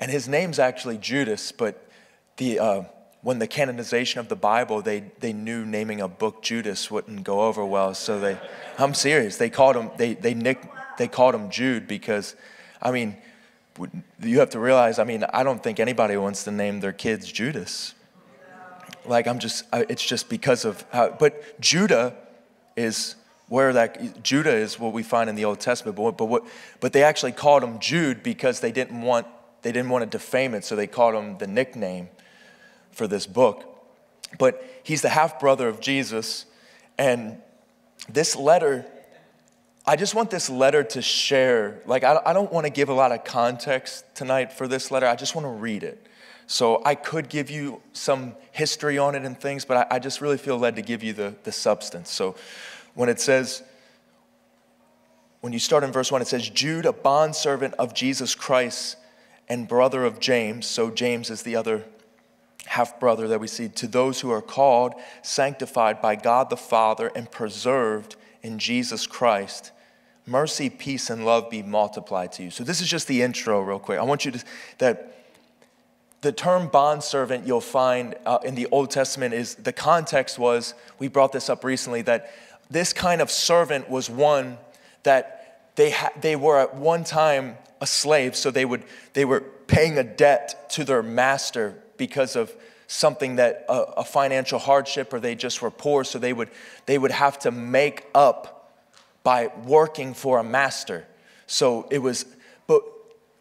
And 0.00 0.10
his 0.10 0.28
name's 0.28 0.58
actually 0.58 0.98
Judas, 0.98 1.52
but 1.52 1.88
the, 2.36 2.58
uh, 2.58 2.82
when 3.22 3.38
the 3.38 3.46
canonization 3.46 4.20
of 4.20 4.28
the 4.28 4.36
Bible, 4.36 4.80
they, 4.80 5.04
they 5.18 5.32
knew 5.32 5.64
naming 5.64 6.00
a 6.00 6.08
book 6.08 6.42
Judas 6.42 6.90
wouldn't 6.90 7.24
go 7.24 7.42
over 7.42 7.64
well. 7.64 7.94
So 7.94 8.20
they, 8.20 8.38
I'm 8.78 8.94
serious. 8.94 9.36
They 9.36 9.50
called 9.50 9.76
him, 9.76 9.90
they, 9.96 10.14
they, 10.14 10.34
nick, 10.34 10.62
they 10.98 11.08
called 11.08 11.34
him 11.34 11.50
Jude 11.50 11.88
because, 11.88 12.36
I 12.80 12.92
mean, 12.92 13.16
you 14.20 14.38
have 14.38 14.50
to 14.50 14.60
realize, 14.60 14.98
I 14.98 15.04
mean, 15.04 15.24
I 15.32 15.42
don't 15.42 15.62
think 15.62 15.80
anybody 15.80 16.16
wants 16.16 16.44
to 16.44 16.50
name 16.50 16.80
their 16.80 16.92
kids 16.92 17.30
Judas. 17.30 17.94
Like, 19.04 19.26
I'm 19.26 19.38
just, 19.38 19.64
it's 19.72 20.04
just 20.04 20.28
because 20.28 20.64
of 20.64 20.84
how, 20.92 21.10
but 21.10 21.60
Judah 21.60 22.14
is 22.76 23.16
where 23.48 23.72
that, 23.72 24.22
Judah 24.22 24.54
is 24.54 24.78
what 24.78 24.92
we 24.92 25.02
find 25.02 25.30
in 25.30 25.36
the 25.36 25.44
Old 25.44 25.58
Testament, 25.58 25.96
but, 25.96 26.12
but, 26.12 26.26
what, 26.26 26.44
but 26.80 26.92
they 26.92 27.02
actually 27.02 27.32
called 27.32 27.64
him 27.64 27.78
Jude 27.78 28.22
because 28.22 28.60
they 28.60 28.70
didn't 28.70 29.00
want, 29.00 29.26
they 29.62 29.72
didn't 29.72 29.88
want 29.90 30.04
to 30.04 30.18
defame 30.18 30.54
it, 30.54 30.64
so 30.64 30.76
they 30.76 30.86
called 30.86 31.14
him 31.14 31.38
the 31.38 31.46
nickname 31.46 32.08
for 32.98 33.06
this 33.06 33.26
book. 33.26 33.64
But 34.38 34.62
he's 34.82 35.00
the 35.00 35.08
half 35.08 35.40
brother 35.40 35.68
of 35.68 35.80
Jesus. 35.80 36.44
And 36.98 37.40
this 38.10 38.36
letter, 38.36 38.84
I 39.86 39.96
just 39.96 40.14
want 40.14 40.30
this 40.30 40.50
letter 40.50 40.82
to 40.82 41.00
share. 41.00 41.80
Like, 41.86 42.04
I, 42.04 42.32
don't 42.34 42.52
want 42.52 42.66
to 42.66 42.70
give 42.70 42.90
a 42.90 42.92
lot 42.92 43.12
of 43.12 43.24
context 43.24 44.04
tonight 44.14 44.52
for 44.52 44.68
this 44.68 44.90
letter, 44.90 45.06
I 45.06 45.14
just 45.14 45.34
want 45.34 45.46
to 45.46 45.50
read 45.50 45.82
it. 45.82 46.04
So 46.46 46.82
I 46.84 46.94
could 46.94 47.28
give 47.28 47.50
you 47.50 47.80
some 47.92 48.34
history 48.52 48.98
on 48.98 49.14
it 49.14 49.24
and 49.24 49.38
things, 49.38 49.64
but 49.64 49.76
I, 49.76 49.96
I 49.96 49.98
just 49.98 50.20
really 50.20 50.38
feel 50.38 50.58
led 50.58 50.76
to 50.76 50.82
give 50.82 51.02
you 51.02 51.12
the, 51.12 51.34
the 51.44 51.52
substance. 51.52 52.10
So 52.10 52.34
when 52.94 53.08
it 53.08 53.20
says, 53.20 53.62
when 55.40 55.52
you 55.52 55.58
start 55.58 55.84
in 55.84 55.92
verse 55.92 56.10
1, 56.10 56.20
it 56.22 56.26
says, 56.26 56.48
Jude, 56.48 56.86
a 56.86 56.92
bondservant 56.92 57.74
of 57.74 57.94
Jesus 57.94 58.34
Christ 58.34 58.96
and 59.48 59.68
brother 59.68 60.04
of 60.04 60.20
James. 60.20 60.66
So 60.66 60.90
James 60.90 61.30
is 61.30 61.42
the 61.42 61.54
other 61.54 61.84
half 62.68 63.00
brother 63.00 63.28
that 63.28 63.40
we 63.40 63.48
see. 63.48 63.68
To 63.68 63.86
those 63.86 64.20
who 64.20 64.30
are 64.30 64.42
called, 64.42 64.94
sanctified 65.22 66.00
by 66.00 66.16
God 66.16 66.50
the 66.50 66.56
Father, 66.56 67.10
and 67.14 67.30
preserved 67.30 68.16
in 68.42 68.58
Jesus 68.58 69.06
Christ, 69.06 69.72
mercy, 70.26 70.70
peace, 70.70 71.10
and 71.10 71.24
love 71.24 71.50
be 71.50 71.62
multiplied 71.62 72.32
to 72.32 72.42
you. 72.42 72.50
So 72.50 72.64
this 72.64 72.80
is 72.80 72.88
just 72.88 73.08
the 73.08 73.22
intro, 73.22 73.60
real 73.60 73.78
quick. 73.78 73.98
I 73.98 74.02
want 74.02 74.24
you 74.24 74.32
to, 74.32 74.44
that 74.78 75.14
the 76.20 76.32
term 76.32 76.68
bondservant 76.68 77.46
you'll 77.46 77.60
find 77.60 78.14
uh, 78.26 78.38
in 78.44 78.54
the 78.54 78.66
Old 78.70 78.90
Testament 78.90 79.34
is 79.34 79.54
the 79.54 79.72
context 79.72 80.38
was, 80.38 80.74
we 80.98 81.08
brought 81.08 81.32
this 81.32 81.48
up 81.48 81.64
recently, 81.64 82.02
that 82.02 82.30
this 82.70 82.92
kind 82.92 83.20
of 83.20 83.30
servant 83.30 83.88
was 83.88 84.10
one 84.10 84.58
that 85.04 85.70
they, 85.76 85.90
ha- 85.90 86.10
they 86.20 86.36
were 86.36 86.58
at 86.58 86.74
one 86.74 87.04
time 87.04 87.56
a 87.80 87.86
slave, 87.86 88.34
so 88.34 88.50
they, 88.50 88.64
would, 88.64 88.82
they 89.14 89.24
were 89.24 89.40
paying 89.68 89.96
a 89.96 90.02
debt 90.02 90.68
to 90.70 90.84
their 90.84 91.02
master 91.02 91.82
because 91.98 92.36
of 92.36 92.54
something 92.86 93.36
that 93.36 93.66
a, 93.68 93.72
a 93.98 94.04
financial 94.04 94.58
hardship 94.58 95.12
or 95.12 95.20
they 95.20 95.34
just 95.34 95.60
were 95.60 95.70
poor, 95.70 96.04
so 96.04 96.18
they 96.18 96.32
would, 96.32 96.48
they 96.86 96.98
would 96.98 97.10
have 97.10 97.38
to 97.40 97.50
make 97.50 98.06
up 98.14 98.72
by 99.22 99.50
working 99.66 100.14
for 100.14 100.38
a 100.38 100.44
master. 100.44 101.06
So 101.46 101.86
it 101.90 101.98
was, 101.98 102.24
but 102.66 102.82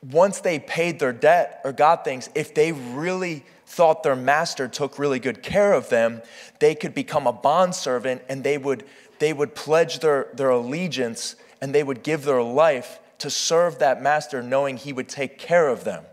once 0.01 0.41
they 0.41 0.59
paid 0.59 0.99
their 0.99 1.13
debt 1.13 1.61
or 1.63 1.71
got 1.71 2.03
things, 2.03 2.29
if 2.35 2.53
they 2.53 2.73
really 2.73 3.45
thought 3.65 4.03
their 4.03 4.15
master 4.15 4.67
took 4.67 4.99
really 4.99 5.19
good 5.19 5.41
care 5.41 5.73
of 5.73 5.89
them, 5.89 6.21
they 6.59 6.75
could 6.75 6.93
become 6.93 7.25
a 7.25 7.33
bondservant 7.33 8.21
and 8.27 8.43
they 8.43 8.57
would, 8.57 8.83
they 9.19 9.33
would 9.33 9.55
pledge 9.55 9.99
their, 9.99 10.27
their 10.33 10.49
allegiance 10.49 11.35
and 11.61 11.73
they 11.73 11.83
would 11.83 12.03
give 12.03 12.23
their 12.23 12.41
life 12.41 12.99
to 13.19 13.29
serve 13.29 13.79
that 13.79 14.01
master, 14.01 14.43
knowing 14.43 14.77
he 14.77 14.93
would 14.93 15.09
take 15.09 15.37
care 15.37 15.69
of 15.69 15.83
them. 15.83 16.03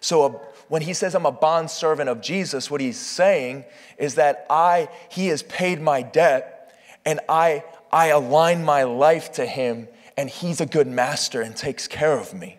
So 0.00 0.24
a, 0.24 0.40
when 0.68 0.82
he 0.82 0.92
says 0.92 1.14
I'm 1.14 1.26
a 1.26 1.32
bond 1.32 1.70
servant 1.70 2.08
of 2.08 2.20
Jesus, 2.20 2.70
what 2.70 2.80
he's 2.80 2.98
saying 2.98 3.64
is 3.96 4.16
that 4.16 4.46
I, 4.48 4.88
he 5.10 5.28
has 5.28 5.42
paid 5.42 5.80
my 5.80 6.02
debt 6.02 6.74
and 7.04 7.20
I, 7.28 7.64
I 7.90 8.08
align 8.08 8.64
my 8.64 8.84
life 8.84 9.32
to 9.32 9.46
him 9.46 9.88
and 10.16 10.28
he's 10.28 10.60
a 10.60 10.66
good 10.66 10.86
master 10.86 11.42
and 11.42 11.56
takes 11.56 11.88
care 11.88 12.18
of 12.18 12.34
me. 12.34 12.58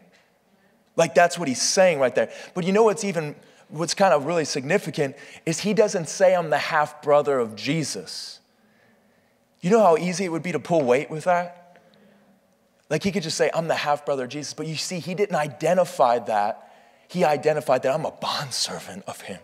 Like 0.95 1.13
that's 1.13 1.37
what 1.37 1.47
he's 1.47 1.61
saying 1.61 1.99
right 1.99 2.13
there. 2.13 2.31
But 2.53 2.65
you 2.65 2.73
know 2.73 2.83
what's 2.83 3.03
even, 3.03 3.35
what's 3.69 3.93
kind 3.93 4.13
of 4.13 4.25
really 4.25 4.45
significant 4.45 5.15
is 5.45 5.59
he 5.59 5.73
doesn't 5.73 6.09
say 6.09 6.35
I'm 6.35 6.49
the 6.49 6.57
half 6.57 7.01
brother 7.01 7.37
of 7.37 7.55
Jesus. 7.55 8.39
You 9.61 9.69
know 9.69 9.81
how 9.81 9.97
easy 9.97 10.25
it 10.25 10.29
would 10.29 10.43
be 10.43 10.51
to 10.51 10.59
pull 10.59 10.81
weight 10.83 11.09
with 11.09 11.25
that? 11.25 11.77
Like 12.89 13.03
he 13.03 13.11
could 13.11 13.23
just 13.23 13.37
say, 13.37 13.51
I'm 13.53 13.67
the 13.67 13.75
half 13.75 14.05
brother 14.05 14.23
of 14.23 14.29
Jesus. 14.29 14.53
But 14.53 14.67
you 14.67 14.75
see, 14.75 14.99
he 14.99 15.13
didn't 15.13 15.35
identify 15.35 16.19
that. 16.19 16.68
He 17.09 17.25
identified 17.25 17.83
that 17.83 17.93
I'm 17.93 18.05
a 18.05 18.11
bondservant 18.11 19.03
of 19.07 19.19
him. 19.21 19.39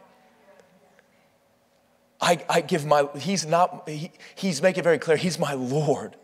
I, 2.22 2.44
I 2.50 2.62
give 2.62 2.86
my, 2.86 3.10
he's 3.18 3.46
not, 3.46 3.90
he, 3.90 4.12
he's 4.36 4.62
making 4.62 4.84
very 4.84 5.00
clear, 5.00 5.18
he's 5.18 5.38
my 5.38 5.54
Lord. 5.54 6.16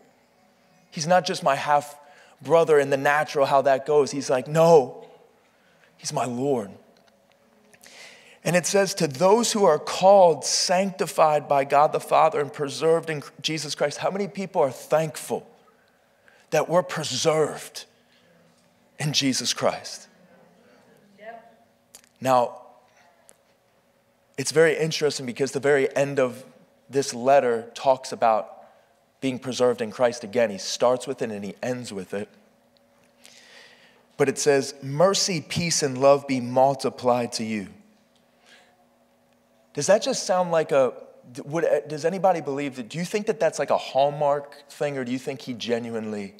He's 0.90 1.06
not 1.06 1.26
just 1.26 1.42
my 1.42 1.54
half 1.54 1.94
brother 2.40 2.78
in 2.78 2.88
the 2.88 2.96
natural, 2.96 3.44
how 3.44 3.62
that 3.62 3.84
goes. 3.84 4.10
He's 4.10 4.30
like, 4.30 4.48
no, 4.48 5.06
he's 5.98 6.12
my 6.12 6.24
Lord. 6.24 6.70
And 8.44 8.56
it 8.56 8.66
says, 8.66 8.94
to 8.94 9.06
those 9.06 9.52
who 9.52 9.64
are 9.64 9.78
called, 9.78 10.44
sanctified 10.44 11.46
by 11.46 11.64
God 11.64 11.92
the 11.92 12.00
Father, 12.00 12.40
and 12.40 12.50
preserved 12.52 13.10
in 13.10 13.22
Jesus 13.40 13.74
Christ. 13.74 13.98
How 13.98 14.10
many 14.10 14.26
people 14.26 14.62
are 14.62 14.70
thankful 14.70 15.46
that 16.52 16.68
we're 16.68 16.82
preserved 16.82 17.86
in 18.98 19.12
Jesus 19.12 19.52
Christ. 19.52 20.08
Now, 22.22 22.60
it's 24.38 24.52
very 24.52 24.78
interesting 24.78 25.26
because 25.26 25.50
the 25.50 25.60
very 25.60 25.94
end 25.96 26.20
of 26.20 26.44
this 26.88 27.12
letter 27.12 27.68
talks 27.74 28.12
about 28.12 28.62
being 29.20 29.40
preserved 29.40 29.80
in 29.80 29.90
Christ 29.90 30.22
again. 30.22 30.48
He 30.48 30.58
starts 30.58 31.08
with 31.08 31.20
it 31.20 31.32
and 31.32 31.44
he 31.44 31.56
ends 31.64 31.92
with 31.92 32.14
it. 32.14 32.28
But 34.16 34.28
it 34.28 34.38
says, 34.38 34.74
Mercy, 34.82 35.40
peace, 35.40 35.82
and 35.82 35.98
love 35.98 36.28
be 36.28 36.40
multiplied 36.40 37.32
to 37.32 37.44
you. 37.44 37.66
Does 39.74 39.88
that 39.88 40.02
just 40.02 40.24
sound 40.24 40.52
like 40.52 40.70
a 40.70 40.92
would, 41.44 41.64
does 41.88 42.04
anybody 42.04 42.40
believe 42.40 42.76
that? 42.76 42.88
Do 42.88 42.98
you 42.98 43.04
think 43.04 43.26
that 43.26 43.40
that's 43.40 43.58
like 43.58 43.70
a 43.70 43.78
hallmark 43.78 44.68
thing, 44.68 44.96
or 44.96 45.04
do 45.04 45.10
you 45.10 45.18
think 45.18 45.40
he 45.40 45.54
genuinely 45.54 46.34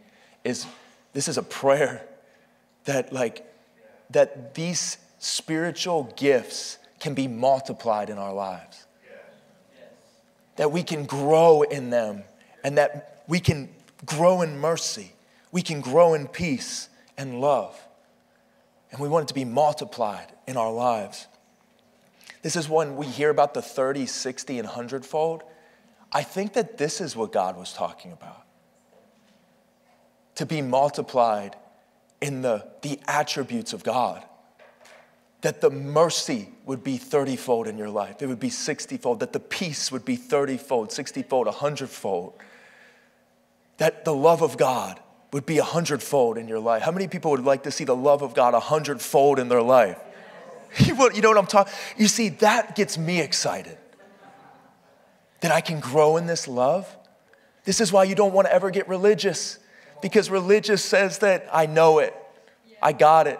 is? 0.44 0.66
This 1.12 1.28
is 1.28 1.38
a 1.38 1.42
prayer 1.42 2.06
that, 2.84 3.12
like, 3.12 3.44
that 4.10 4.54
these 4.54 4.98
spiritual 5.22 6.12
gifts 6.16 6.78
can 6.98 7.14
be 7.14 7.28
multiplied 7.28 8.10
in 8.10 8.18
our 8.18 8.34
lives, 8.34 8.86
that 10.56 10.72
we 10.72 10.82
can 10.82 11.04
grow 11.04 11.62
in 11.62 11.90
them, 11.90 12.24
and 12.64 12.76
that 12.76 13.22
we 13.28 13.38
can 13.38 13.68
grow 14.04 14.42
in 14.42 14.58
mercy, 14.58 15.12
we 15.52 15.62
can 15.62 15.80
grow 15.80 16.14
in 16.14 16.26
peace 16.26 16.88
and 17.16 17.40
love, 17.40 17.80
and 18.90 19.00
we 19.00 19.08
want 19.08 19.24
it 19.24 19.28
to 19.28 19.34
be 19.34 19.44
multiplied 19.44 20.26
in 20.48 20.56
our 20.56 20.72
lives. 20.72 21.28
This 22.42 22.56
is 22.56 22.68
when 22.68 22.96
we 22.96 23.06
hear 23.06 23.30
about 23.30 23.54
the 23.54 23.62
30, 23.62 24.06
60, 24.06 24.58
and 24.58 24.66
100 24.66 25.06
fold. 25.06 25.44
I 26.10 26.24
think 26.24 26.54
that 26.54 26.78
this 26.78 27.00
is 27.00 27.14
what 27.14 27.30
God 27.30 27.56
was 27.56 27.72
talking 27.72 28.10
about. 28.10 28.44
To 30.34 30.46
be 30.46 30.62
multiplied 30.62 31.54
in 32.20 32.42
the, 32.42 32.66
the 32.82 32.98
attributes 33.06 33.72
of 33.72 33.84
God. 33.84 34.24
That 35.42 35.60
the 35.60 35.70
mercy 35.70 36.48
would 36.66 36.82
be 36.82 36.96
30 36.96 37.36
fold 37.36 37.66
in 37.66 37.76
your 37.76 37.90
life, 37.90 38.22
it 38.22 38.26
would 38.26 38.40
be 38.40 38.50
60 38.50 38.96
fold. 38.96 39.20
That 39.20 39.32
the 39.32 39.40
peace 39.40 39.92
would 39.92 40.04
be 40.04 40.16
30 40.16 40.56
fold, 40.56 40.92
60 40.92 41.22
fold, 41.22 41.46
100 41.46 41.88
fold. 41.88 42.34
That 43.78 44.04
the 44.04 44.14
love 44.14 44.42
of 44.42 44.56
God 44.56 45.00
would 45.32 45.46
be 45.46 45.58
100 45.58 46.02
fold 46.02 46.38
in 46.38 46.46
your 46.46 46.60
life. 46.60 46.82
How 46.82 46.92
many 46.92 47.08
people 47.08 47.30
would 47.32 47.44
like 47.44 47.64
to 47.64 47.70
see 47.70 47.84
the 47.84 47.96
love 47.96 48.22
of 48.22 48.34
God 48.34 48.52
100 48.52 49.00
fold 49.00 49.38
in 49.38 49.48
their 49.48 49.62
life? 49.62 49.98
You 50.78 51.20
know 51.20 51.28
what 51.28 51.38
I'm 51.38 51.46
talking? 51.46 51.72
You 51.98 52.08
see, 52.08 52.30
that 52.30 52.74
gets 52.76 52.96
me 52.96 53.20
excited. 53.20 53.76
That 55.40 55.52
I 55.52 55.60
can 55.60 55.80
grow 55.80 56.16
in 56.16 56.26
this 56.26 56.48
love. 56.48 56.96
This 57.64 57.80
is 57.80 57.92
why 57.92 58.04
you 58.04 58.14
don't 58.14 58.32
want 58.32 58.46
to 58.46 58.54
ever 58.54 58.70
get 58.70 58.88
religious, 58.88 59.58
because 60.00 60.30
religious 60.30 60.84
says 60.84 61.18
that 61.18 61.46
I 61.52 61.66
know 61.66 61.98
it, 61.98 62.14
I 62.80 62.92
got 62.92 63.26
it. 63.26 63.38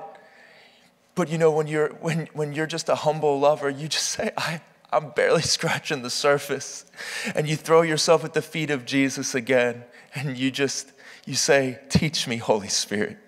But 1.14 1.28
you 1.28 1.38
know, 1.38 1.50
when 1.50 1.66
you're 1.66 1.90
when 1.94 2.28
when 2.32 2.52
you're 2.52 2.66
just 2.66 2.88
a 2.88 2.94
humble 2.94 3.38
lover, 3.38 3.68
you 3.68 3.88
just 3.88 4.08
say, 4.08 4.30
I, 4.36 4.60
I'm 4.92 5.10
barely 5.10 5.42
scratching 5.56 6.02
the 6.02 6.10
surface. 6.10 6.86
And 7.34 7.48
you 7.48 7.56
throw 7.56 7.82
yourself 7.82 8.24
at 8.24 8.34
the 8.34 8.42
feet 8.42 8.70
of 8.70 8.84
Jesus 8.84 9.34
again, 9.34 9.84
and 10.14 10.36
you 10.38 10.50
just 10.50 10.92
you 11.26 11.34
say, 11.34 11.80
Teach 11.88 12.26
me, 12.26 12.36
Holy 12.36 12.68
Spirit. 12.68 13.18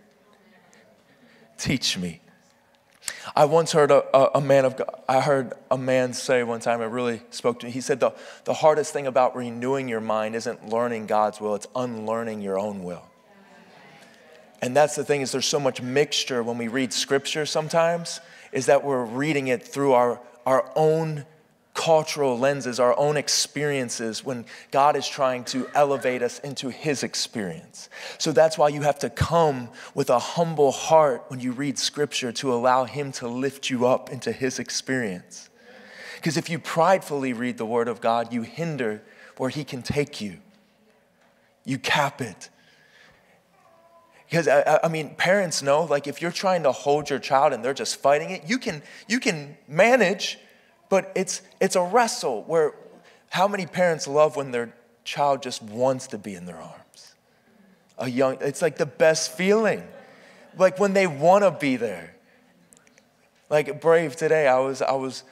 Teach 1.59 1.97
me. 1.97 2.21
I 3.37 3.45
once 3.45 3.73
heard 3.73 3.91
a, 3.91 4.05
a, 4.17 4.39
a, 4.39 4.41
man 4.41 4.65
of 4.65 4.77
God, 4.77 5.03
I 5.09 5.21
heard 5.21 5.53
a 5.71 5.79
man 5.79 6.13
say 6.15 6.43
one 6.43 6.61
time, 6.61 6.81
it 6.81 6.87
really 6.87 7.23
spoke 7.31 7.61
to 7.61 7.67
me. 7.67 7.73
He 7.73 7.81
said, 7.81 8.01
the, 8.01 8.13
the 8.45 8.55
hardest 8.55 8.93
thing 8.93 9.07
about 9.07 9.37
renewing 9.37 9.89
your 9.89 10.01
mind 10.01 10.35
isn't 10.35 10.69
learning 10.69 11.07
God's 11.07 11.41
will, 11.41 11.55
it's 11.55 11.67
unlearning 11.75 12.41
your 12.41 12.59
own 12.59 12.83
will. 12.83 13.07
And 14.65 14.75
that's 14.75 14.97
the 14.97 15.05
thing 15.05 15.21
is 15.21 15.31
there's 15.31 15.45
so 15.45 15.61
much 15.61 15.83
mixture 15.83 16.43
when 16.43 16.57
we 16.57 16.69
read 16.69 16.91
scripture 16.91 17.45
sometimes, 17.45 18.21
is 18.51 18.65
that 18.65 18.83
we're 18.83 19.05
reading 19.05 19.49
it 19.49 19.63
through 19.63 19.93
our, 19.93 20.19
our 20.47 20.73
own 20.75 21.27
cultural 21.75 22.39
lenses, 22.39 22.81
our 22.81 22.99
own 22.99 23.19
experiences 23.19 24.25
when 24.25 24.47
God 24.71 24.97
is 24.97 25.07
trying 25.07 25.45
to 25.45 25.69
elevate 25.75 26.23
us 26.23 26.39
into 26.39 26.71
His 26.71 27.03
experience. 27.03 27.91
So 28.17 28.33
that's 28.33 28.57
why 28.57 28.69
you 28.69 28.81
have 28.81 28.99
to 29.01 29.11
come 29.11 29.69
with 29.95 30.09
a 30.09 30.19
humble 30.19 30.73
heart 30.73 31.25
when 31.29 31.41
you 31.41 31.53
read 31.53 31.79
Scripture 31.79 32.33
to 32.33 32.55
allow 32.55 32.87
Him 32.87 33.13
to 33.13 33.29
lift 33.29 33.69
you 33.69 33.87
up 33.87 34.09
into 34.09 34.33
His 34.33 34.59
experience. 34.59 35.51
Because 36.15 36.39
if 36.39 36.49
you 36.49 36.59
pridefully 36.59 37.35
read 37.35 37.59
the 37.59 37.67
Word 37.67 37.89
of 37.89 38.01
God, 38.01 38.33
you 38.33 38.41
hinder 38.41 39.03
where 39.37 39.51
He 39.51 39.63
can 39.63 39.83
take 39.83 40.23
you, 40.23 40.39
you 41.67 41.77
cap 41.77 42.23
it. 42.23 42.49
Because 44.35 44.49
I, 44.49 44.81
I, 44.83 44.89
mean, 44.89 45.15
parents 45.15 45.63
know, 45.63 45.85
like 45.85 46.09
if 46.09 46.21
you're 46.21 46.33
trying 46.33 46.65
to 46.65 46.73
hold 46.73 47.09
your 47.09 47.21
child 47.21 47.53
and 47.53 47.65
they're 47.65 47.73
just 47.73 47.97
fighting 47.97 48.31
it, 48.31 48.43
you 48.49 48.59
can 48.59 48.83
you 49.07 49.21
can 49.21 49.57
manage 49.69 50.39
but 50.89 51.11
it's, 51.15 51.43
it's 51.61 51.77
a 51.77 51.83
wrestle 51.83 52.45
where 52.45 52.75
how 53.31 53.49
many 53.49 53.67
parents 53.67 54.07
love 54.07 54.37
when 54.37 54.51
their 54.51 54.75
child 55.03 55.43
just 55.43 55.63
wants 55.63 56.07
to 56.09 56.19
be 56.19 56.35
in 56.35 56.47
their 56.47 56.57
arms? 56.61 57.15
A 57.99 58.09
young, 58.09 58.39
it's 58.41 58.63
like 58.63 58.77
the 58.77 58.87
best 58.87 59.37
feeling. 59.37 59.83
Like 60.57 60.79
when 60.79 60.93
they 60.93 61.07
want 61.07 61.43
to 61.43 61.51
be 61.51 61.77
there. 61.77 62.15
Like 63.51 63.81
Brave 63.81 64.17
today, 64.17 64.47
I 64.47 64.59
was, 64.61 64.83
I 64.83 64.93
was, 64.93 65.25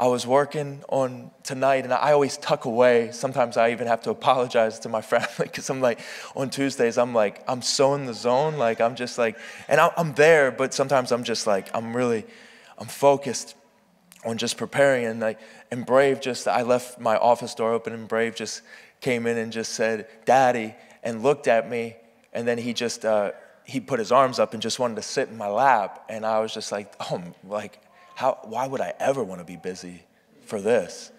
I 0.00 0.06
was 0.06 0.26
working 0.26 0.82
on 0.88 1.30
tonight 1.42 1.84
and 1.84 1.92
I 1.92 2.12
always 2.12 2.38
tuck 2.38 2.64
away. 2.64 3.10
Sometimes 3.12 3.58
I 3.58 3.72
even 3.72 3.86
have 3.86 4.00
to 4.04 4.10
apologize 4.10 4.78
to 4.78 4.88
my 4.88 5.02
family 5.12 5.28
because 5.40 5.68
I'm 5.68 5.82
like, 5.82 6.00
on 6.34 6.48
Tuesdays, 6.48 6.96
I'm 6.96 7.12
like, 7.12 7.44
I'm 7.46 7.60
so 7.60 7.92
in 7.92 8.06
the 8.06 8.14
zone. 8.14 8.56
Like, 8.56 8.80
I'm 8.80 8.94
just 8.94 9.18
like, 9.18 9.36
and 9.68 9.78
I'm 9.78 10.14
there, 10.14 10.52
but 10.52 10.72
sometimes 10.72 11.12
I'm 11.12 11.22
just 11.22 11.46
like, 11.46 11.68
I'm 11.74 11.94
really, 11.94 12.24
I'm 12.78 12.86
focused 12.86 13.54
on 14.24 14.38
just 14.38 14.56
preparing. 14.56 15.04
And 15.04 15.20
like, 15.20 15.38
and 15.70 15.84
Brave 15.84 16.22
just, 16.22 16.48
I 16.48 16.62
left 16.62 16.98
my 16.98 17.18
office 17.18 17.54
door 17.54 17.74
open 17.74 17.92
and 17.92 18.08
Brave 18.08 18.34
just 18.34 18.62
came 19.02 19.26
in 19.26 19.36
and 19.36 19.52
just 19.52 19.74
said, 19.74 20.08
Daddy, 20.24 20.74
and 21.02 21.22
looked 21.22 21.46
at 21.46 21.68
me. 21.68 21.96
And 22.32 22.48
then 22.48 22.56
he 22.56 22.72
just, 22.72 23.04
uh, 23.04 23.32
he 23.64 23.80
put 23.80 23.98
his 23.98 24.12
arms 24.12 24.38
up 24.38 24.54
and 24.54 24.62
just 24.62 24.78
wanted 24.78 24.94
to 24.94 25.02
sit 25.02 25.28
in 25.28 25.36
my 25.36 25.48
lap. 25.48 26.06
And 26.08 26.24
I 26.24 26.40
was 26.40 26.54
just 26.54 26.72
like, 26.72 26.90
oh, 27.00 27.22
like, 27.46 27.82
how, 28.20 28.38
why 28.42 28.66
would 28.66 28.82
I 28.82 28.92
ever 29.00 29.24
want 29.24 29.40
to 29.40 29.46
be 29.46 29.56
busy 29.56 30.02
for 30.44 30.60
this? 30.60 31.10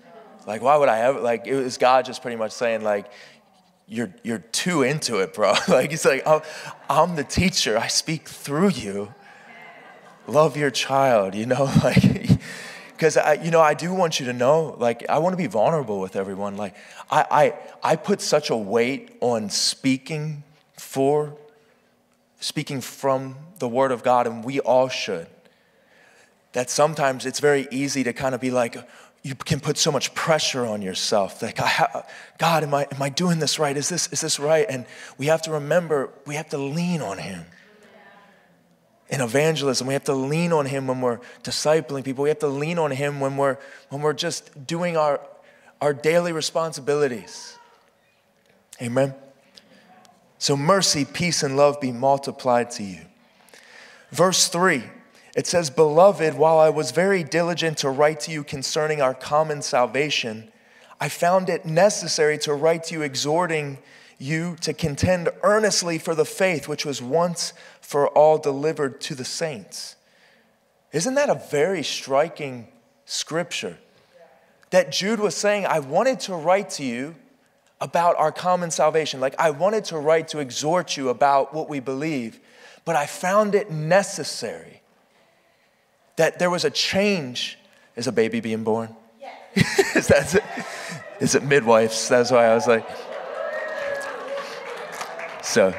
Like, 0.45 0.61
why 0.61 0.77
would 0.77 0.87
I 0.87 0.99
ever, 0.99 1.19
like, 1.19 1.47
it 1.47 1.55
was 1.55 1.79
God 1.79 2.05
just 2.05 2.21
pretty 2.21 2.37
much 2.37 2.51
saying, 2.51 2.83
like, 2.83 3.11
you're, 3.87 4.13
you're 4.21 4.37
too 4.37 4.83
into 4.83 5.17
it, 5.17 5.33
bro. 5.33 5.55
like, 5.67 5.89
he's 5.89 6.05
like, 6.05 6.23
I'm 6.87 7.15
the 7.15 7.23
teacher. 7.23 7.75
I 7.75 7.87
speak 7.87 8.29
through 8.29 8.69
you. 8.69 9.15
Love 10.27 10.55
your 10.55 10.69
child, 10.69 11.33
you 11.33 11.47
know? 11.47 11.71
Like, 11.83 12.29
because 12.91 13.17
I, 13.17 13.33
you 13.33 13.49
know, 13.49 13.61
I 13.61 13.73
do 13.73 13.91
want 13.91 14.19
you 14.19 14.27
to 14.27 14.33
know, 14.33 14.75
like, 14.77 15.03
I 15.09 15.17
want 15.17 15.33
to 15.33 15.37
be 15.37 15.47
vulnerable 15.47 15.99
with 15.99 16.15
everyone. 16.15 16.55
Like, 16.55 16.75
I, 17.09 17.25
I, 17.31 17.93
I 17.93 17.95
put 17.95 18.21
such 18.21 18.51
a 18.51 18.55
weight 18.55 19.17
on 19.21 19.49
speaking 19.49 20.43
for, 20.77 21.35
speaking 22.39 22.79
from 22.79 23.37
the 23.57 23.67
Word 23.67 23.91
of 23.91 24.03
God, 24.03 24.27
and 24.27 24.43
we 24.43 24.59
all 24.59 24.87
should 24.87 25.25
that 26.53 26.69
sometimes 26.69 27.25
it's 27.25 27.39
very 27.39 27.67
easy 27.71 28.03
to 28.03 28.13
kind 28.13 28.35
of 28.35 28.41
be 28.41 28.51
like, 28.51 28.77
you 29.23 29.35
can 29.35 29.59
put 29.59 29.77
so 29.77 29.91
much 29.91 30.13
pressure 30.15 30.65
on 30.65 30.81
yourself. 30.81 31.41
Like, 31.41 31.57
God, 31.57 32.63
am 32.63 32.73
I, 32.73 32.87
am 32.91 33.01
I 33.01 33.09
doing 33.09 33.39
this 33.39 33.59
right? 33.59 33.77
Is 33.77 33.87
this, 33.87 34.07
is 34.11 34.21
this 34.21 34.39
right? 34.39 34.65
And 34.67 34.85
we 35.17 35.27
have 35.27 35.43
to 35.43 35.51
remember, 35.51 36.09
we 36.25 36.35
have 36.35 36.49
to 36.49 36.57
lean 36.57 37.01
on 37.01 37.19
Him. 37.19 37.45
In 39.09 39.21
evangelism, 39.21 39.87
we 39.87 39.93
have 39.93 40.05
to 40.05 40.13
lean 40.13 40.51
on 40.53 40.65
Him 40.65 40.87
when 40.87 41.01
we're 41.01 41.19
discipling 41.43 42.03
people. 42.03 42.23
We 42.23 42.29
have 42.29 42.39
to 42.39 42.47
lean 42.47 42.79
on 42.79 42.91
Him 42.91 43.19
when 43.19 43.37
we're, 43.37 43.57
when 43.89 44.01
we're 44.01 44.13
just 44.13 44.65
doing 44.65 44.97
our, 44.97 45.21
our 45.81 45.93
daily 45.93 46.31
responsibilities. 46.31 47.57
Amen. 48.81 49.13
So, 50.39 50.57
mercy, 50.57 51.05
peace, 51.05 51.43
and 51.43 51.55
love 51.55 51.79
be 51.79 51.91
multiplied 51.91 52.71
to 52.71 52.83
you. 52.83 53.01
Verse 54.11 54.47
3 54.47 54.83
it 55.35 55.47
says, 55.47 55.69
Beloved, 55.69 56.33
while 56.35 56.59
I 56.59 56.69
was 56.69 56.91
very 56.91 57.23
diligent 57.23 57.77
to 57.79 57.89
write 57.89 58.19
to 58.21 58.31
you 58.31 58.43
concerning 58.43 59.01
our 59.01 59.13
common 59.13 59.61
salvation, 59.61 60.51
I 60.99 61.09
found 61.09 61.49
it 61.49 61.65
necessary 61.65 62.37
to 62.39 62.53
write 62.53 62.85
to 62.85 62.95
you, 62.95 63.01
exhorting 63.01 63.79
you 64.19 64.55
to 64.61 64.73
contend 64.73 65.29
earnestly 65.41 65.97
for 65.97 66.13
the 66.13 66.25
faith 66.25 66.67
which 66.67 66.85
was 66.85 67.01
once 67.01 67.53
for 67.79 68.07
all 68.09 68.37
delivered 68.37 69.01
to 69.01 69.15
the 69.15 69.25
saints. 69.25 69.95
Isn't 70.91 71.15
that 71.15 71.29
a 71.29 71.41
very 71.49 71.81
striking 71.81 72.67
scripture? 73.05 73.77
That 74.69 74.91
Jude 74.91 75.19
was 75.19 75.35
saying, 75.35 75.65
I 75.65 75.79
wanted 75.79 76.19
to 76.21 76.35
write 76.35 76.69
to 76.71 76.83
you 76.83 77.15
about 77.79 78.15
our 78.17 78.31
common 78.31 78.69
salvation. 78.69 79.19
Like, 79.19 79.35
I 79.39 79.49
wanted 79.49 79.85
to 79.85 79.97
write 79.97 80.27
to 80.29 80.39
exhort 80.39 80.97
you 80.97 81.09
about 81.09 81.53
what 81.53 81.67
we 81.67 81.79
believe, 81.79 82.39
but 82.85 82.95
I 82.95 83.05
found 83.05 83.55
it 83.55 83.71
necessary 83.71 84.80
that 86.15 86.39
there 86.39 86.49
was 86.49 86.65
a 86.65 86.69
change. 86.69 87.57
Is 87.95 88.07
a 88.07 88.11
baby 88.11 88.39
being 88.39 88.63
born? 88.63 88.95
Yes. 89.19 89.95
is, 89.95 90.07
that, 90.07 90.35
it? 90.35 90.43
is 91.19 91.35
it 91.35 91.43
midwives? 91.43 92.07
That's 92.07 92.31
why 92.31 92.45
I 92.45 92.55
was 92.55 92.67
like. 92.67 92.87
So, 95.43 95.73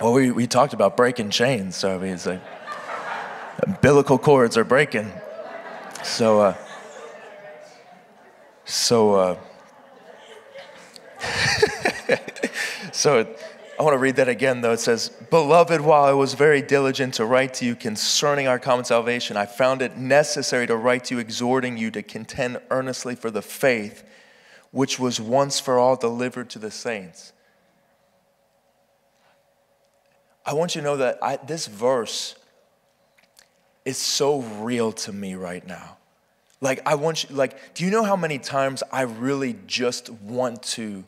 well, 0.00 0.12
we, 0.12 0.30
we 0.30 0.46
talked 0.46 0.72
about 0.72 0.96
breaking 0.96 1.30
chains. 1.30 1.76
So, 1.76 1.94
I 1.94 1.98
mean, 1.98 2.12
it's 2.14 2.26
like 2.26 2.40
umbilical 3.62 4.18
cords 4.18 4.56
are 4.56 4.64
breaking. 4.64 5.10
So, 6.04 6.40
uh, 6.40 6.56
so, 8.64 9.14
uh, 9.14 9.36
so 12.92 13.26
I 13.80 13.82
want 13.82 13.94
to 13.94 13.98
read 13.98 14.16
that 14.16 14.28
again, 14.28 14.60
though. 14.60 14.72
It 14.72 14.80
says, 14.80 15.08
Beloved, 15.30 15.80
while 15.80 16.04
I 16.04 16.12
was 16.12 16.34
very 16.34 16.60
diligent 16.60 17.14
to 17.14 17.24
write 17.24 17.54
to 17.54 17.64
you 17.64 17.74
concerning 17.74 18.46
our 18.46 18.58
common 18.58 18.84
salvation, 18.84 19.38
I 19.38 19.46
found 19.46 19.80
it 19.80 19.96
necessary 19.96 20.66
to 20.66 20.76
write 20.76 21.04
to 21.04 21.14
you, 21.14 21.18
exhorting 21.18 21.78
you 21.78 21.90
to 21.92 22.02
contend 22.02 22.60
earnestly 22.68 23.14
for 23.14 23.30
the 23.30 23.40
faith 23.40 24.04
which 24.70 24.98
was 24.98 25.18
once 25.18 25.58
for 25.58 25.78
all 25.78 25.96
delivered 25.96 26.50
to 26.50 26.58
the 26.58 26.70
saints. 26.70 27.32
I 30.44 30.52
want 30.52 30.74
you 30.74 30.82
to 30.82 30.84
know 30.84 30.98
that 30.98 31.18
I, 31.22 31.38
this 31.38 31.66
verse 31.66 32.34
is 33.86 33.96
so 33.96 34.40
real 34.42 34.92
to 34.92 35.10
me 35.10 35.36
right 35.36 35.66
now. 35.66 35.96
Like, 36.60 36.82
I 36.84 36.96
want 36.96 37.30
you, 37.30 37.34
like, 37.34 37.72
do 37.72 37.86
you 37.86 37.90
know 37.90 38.04
how 38.04 38.16
many 38.16 38.38
times 38.38 38.82
I 38.92 39.02
really 39.02 39.56
just 39.66 40.10
want 40.10 40.62
to 40.64 41.04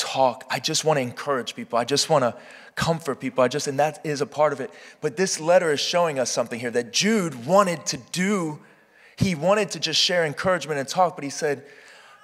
talk. 0.00 0.44
I 0.50 0.58
just 0.58 0.84
want 0.84 0.96
to 0.96 1.02
encourage 1.02 1.54
people. 1.54 1.78
I 1.78 1.84
just 1.84 2.08
want 2.08 2.22
to 2.22 2.34
comfort 2.74 3.20
people. 3.20 3.44
I 3.44 3.48
just, 3.48 3.66
and 3.66 3.78
that 3.78 4.00
is 4.04 4.20
a 4.20 4.26
part 4.26 4.52
of 4.52 4.60
it. 4.60 4.70
But 5.00 5.16
this 5.16 5.38
letter 5.38 5.70
is 5.70 5.80
showing 5.80 6.18
us 6.18 6.30
something 6.30 6.58
here 6.58 6.70
that 6.70 6.92
Jude 6.92 7.46
wanted 7.46 7.84
to 7.86 7.98
do. 8.12 8.58
He 9.16 9.34
wanted 9.34 9.70
to 9.72 9.80
just 9.80 10.00
share 10.00 10.24
encouragement 10.24 10.80
and 10.80 10.88
talk, 10.88 11.14
but 11.16 11.24
he 11.24 11.30
said, 11.30 11.64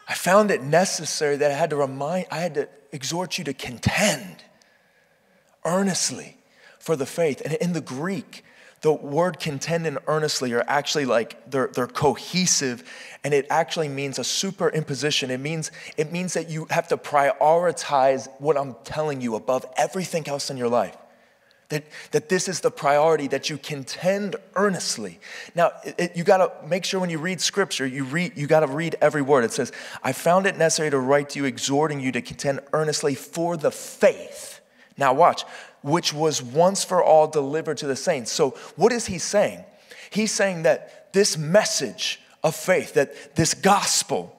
I 0.09 0.15
found 0.15 0.51
it 0.51 0.63
necessary 0.63 1.37
that 1.37 1.51
I 1.51 1.55
had 1.55 1.71
to 1.71 1.77
remind, 1.77 2.27
I 2.31 2.39
had 2.39 2.55
to 2.55 2.69
exhort 2.93 3.39
you 3.39 3.45
to 3.45 3.53
contend 3.53 4.45
earnestly 5.65 6.39
for 6.79 6.97
the 6.97 7.07
faith. 7.07 7.43
And 7.45 7.55
in 7.55 7.73
the 7.73 7.81
Greek, 7.81 8.45
the 8.83 8.93
word 8.93 9.41
contend 9.41 9.87
and 9.87 9.99
earnestly 10.07 10.53
are 10.53 10.65
actually 10.67 11.07
like 11.07 11.51
they're, 11.51 11.69
they're 11.69 11.87
cohesive 11.87 12.85
and 13.25 13.33
it 13.33 13.47
actually 13.51 13.89
means 13.89 14.19
a 14.19 14.23
superimposition. 14.23 15.31
It 15.31 15.41
means 15.41 15.73
it 15.97 16.13
means 16.13 16.35
that 16.35 16.49
you 16.51 16.67
have 16.71 16.87
to 16.89 16.97
prioritize 16.97 18.29
what 18.39 18.57
i'm 18.57 18.77
telling 18.85 19.21
you 19.21 19.35
above 19.35 19.65
everything 19.77 20.29
else 20.29 20.51
in 20.51 20.57
your 20.57 20.69
life. 20.69 20.97
That, 21.71 21.85
that 22.13 22.29
this 22.29 22.47
is 22.47 22.61
the 22.61 22.71
priority 22.71 23.27
that 23.27 23.51
you 23.51 23.59
contend 23.59 24.37
earnestly. 24.55 25.19
Now 25.57 25.73
it, 25.83 25.95
it, 25.99 26.17
you 26.17 26.23
got 26.23 26.37
to 26.37 26.69
make 26.69 26.85
sure 26.85 27.01
when 27.01 27.11
you 27.11 27.19
read 27.19 27.41
scripture 27.41 27.87
you 27.87 28.05
read 28.05 28.37
you 28.37 28.47
got 28.47 28.61
to 28.61 28.69
read 28.69 28.95
every 29.01 29.23
word. 29.23 29.43
It 29.43 29.53
says 29.53 29.73
i 30.05 30.13
found 30.13 30.47
it 30.47 30.57
necessary 30.57 30.91
to 30.91 30.99
write 31.01 31.31
to 31.31 31.39
you 31.39 31.47
exhorting 31.47 31.99
you 31.99 32.13
to 32.13 32.21
contend 32.21 32.61
earnestly 32.73 33.15
for 33.15 33.57
the 33.57 33.71
faith. 33.71 34.61
Now 34.97 35.15
watch 35.15 35.45
which 35.87 36.13
was 36.13 36.43
once 36.43 36.83
for 36.83 37.03
all 37.03 37.29
delivered 37.29 37.79
to 37.79 37.87
the 37.87 37.95
saints. 37.95 38.33
So, 38.33 38.51
what 38.75 38.93
is 38.93 39.07
he 39.07 39.19
saying? 39.19 39.65
He's 40.11 40.33
saying 40.33 40.65
that 40.65 41.13
this 41.13 41.39
message 41.39 42.21
of 42.43 42.57
faith, 42.57 42.95
that 42.95 43.37
this 43.37 43.55
gospel 43.55 44.37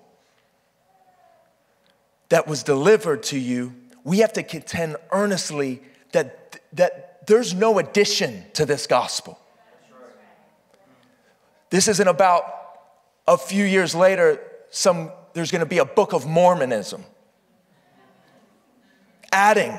that 2.30 2.48
was 2.48 2.64
delivered 2.64 3.24
to 3.24 3.39
you, 3.39 3.74
we 4.04 4.20
have 4.20 4.34
to 4.34 4.43
contend 4.43 4.98
earnestly 5.12 5.82
that, 6.12 6.60
that 6.74 7.26
there's 7.28 7.54
no 7.54 7.80
addition 7.80 8.43
to 8.54 8.66
this 8.66 8.86
gospel. 8.86 9.39
This 11.70 11.88
isn't 11.88 12.08
about 12.08 12.43
a 13.26 13.38
few 13.38 13.64
years 13.64 13.95
later, 13.95 14.41
some, 14.70 15.12
there's 15.34 15.52
to 15.52 15.66
be 15.66 15.78
a 15.80 15.86
book 15.86 16.12
of 16.12 16.26
Mormonism 16.26 17.06
adding 19.32 19.74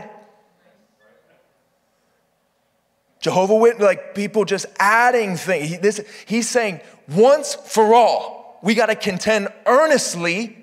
Jehovah 3.21 3.57
Witness, 3.57 3.85
like 3.85 4.15
people 4.15 4.45
just 4.45 4.67
adding 4.79 5.37
things. 5.37 5.69
He, 5.69 5.77
this, 5.77 6.01
he's 6.27 6.49
saying 6.49 6.81
once 7.09 7.55
for 7.55 7.95
all, 7.95 8.59
we 8.63 8.75
got 8.75 8.87
to 8.87 8.95
contend 8.95 9.49
earnestly. 9.67 10.57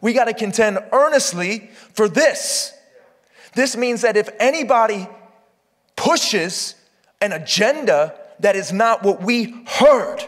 We 0.00 0.12
got 0.12 0.24
to 0.24 0.34
contend 0.34 0.78
earnestly 0.92 1.70
for 1.92 2.08
this. 2.08 2.72
This 3.54 3.76
means 3.76 4.02
that 4.02 4.16
if 4.16 4.28
anybody 4.38 5.06
pushes 5.96 6.74
an 7.20 7.32
agenda 7.32 8.14
that 8.40 8.56
is 8.56 8.72
not 8.72 9.02
what 9.02 9.22
we 9.22 9.64
heard, 9.66 10.20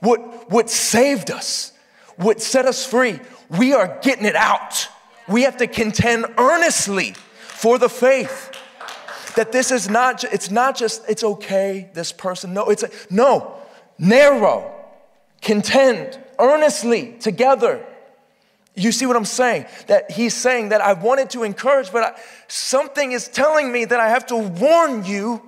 what, 0.00 0.50
what 0.50 0.70
saved 0.70 1.30
us, 1.30 1.72
what 2.16 2.40
set 2.40 2.66
us 2.66 2.84
free, 2.84 3.18
we 3.48 3.72
are 3.72 3.98
getting 4.02 4.26
it 4.26 4.36
out. 4.36 4.88
We 5.26 5.42
have 5.42 5.56
to 5.58 5.66
contend 5.66 6.26
earnestly 6.36 7.14
for 7.38 7.78
the 7.78 7.88
faith 7.88 8.57
that 9.36 9.52
this 9.52 9.70
is 9.70 9.88
not, 9.88 10.24
it's 10.24 10.50
not 10.50 10.76
just, 10.76 11.08
it's 11.08 11.24
okay, 11.24 11.90
this 11.94 12.12
person. 12.12 12.54
No, 12.54 12.66
it's, 12.66 12.82
a, 12.82 12.90
no, 13.10 13.54
narrow, 13.98 14.74
contend, 15.42 16.18
earnestly, 16.38 17.16
together. 17.20 17.84
You 18.74 18.92
see 18.92 19.06
what 19.06 19.16
I'm 19.16 19.24
saying? 19.24 19.66
That 19.88 20.10
he's 20.10 20.34
saying 20.34 20.68
that 20.68 20.80
I 20.80 20.92
wanted 20.92 21.30
to 21.30 21.42
encourage, 21.42 21.90
but 21.92 22.02
I, 22.02 22.20
something 22.46 23.12
is 23.12 23.28
telling 23.28 23.72
me 23.72 23.84
that 23.84 23.98
I 23.98 24.08
have 24.08 24.26
to 24.26 24.36
warn 24.36 25.04
you 25.04 25.42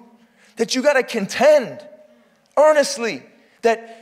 that 0.56 0.74
you 0.74 0.82
got 0.82 0.94
to 0.94 1.02
contend 1.02 1.84
earnestly. 2.56 3.22
That 3.62 3.96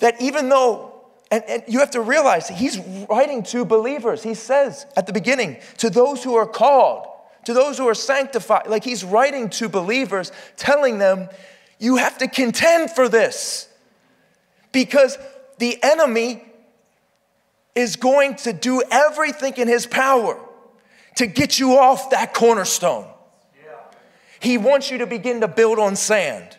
that 0.00 0.20
even 0.20 0.48
though 0.48 0.92
and, 1.30 1.42
and, 1.48 1.62
you 1.66 1.80
have 1.80 1.90
to 1.92 2.00
realize 2.00 2.48
he's 2.48 2.78
writing 3.08 3.42
to 3.44 3.64
believers. 3.64 4.22
He 4.22 4.34
says 4.34 4.86
at 4.96 5.06
the 5.06 5.12
beginning, 5.12 5.58
to 5.78 5.90
those 5.90 6.22
who 6.22 6.34
are 6.34 6.46
called, 6.46 7.06
to 7.44 7.54
those 7.54 7.78
who 7.78 7.86
are 7.88 7.94
sanctified, 7.94 8.66
like 8.68 8.84
he's 8.84 9.04
writing 9.04 9.50
to 9.50 9.68
believers, 9.68 10.32
telling 10.56 10.98
them, 10.98 11.28
you 11.78 11.96
have 11.96 12.18
to 12.18 12.28
contend 12.28 12.90
for 12.90 13.08
this. 13.08 13.68
Because 14.72 15.18
the 15.58 15.78
enemy 15.82 16.42
is 17.74 17.96
going 17.96 18.36
to 18.36 18.52
do 18.52 18.82
everything 18.90 19.54
in 19.56 19.68
his 19.68 19.86
power 19.86 20.38
to 21.16 21.26
get 21.26 21.58
you 21.58 21.76
off 21.76 22.10
that 22.10 22.34
cornerstone. 22.34 23.06
He 24.40 24.58
wants 24.58 24.90
you 24.90 24.98
to 24.98 25.06
begin 25.06 25.40
to 25.40 25.48
build 25.48 25.78
on 25.78 25.96
sand 25.96 26.58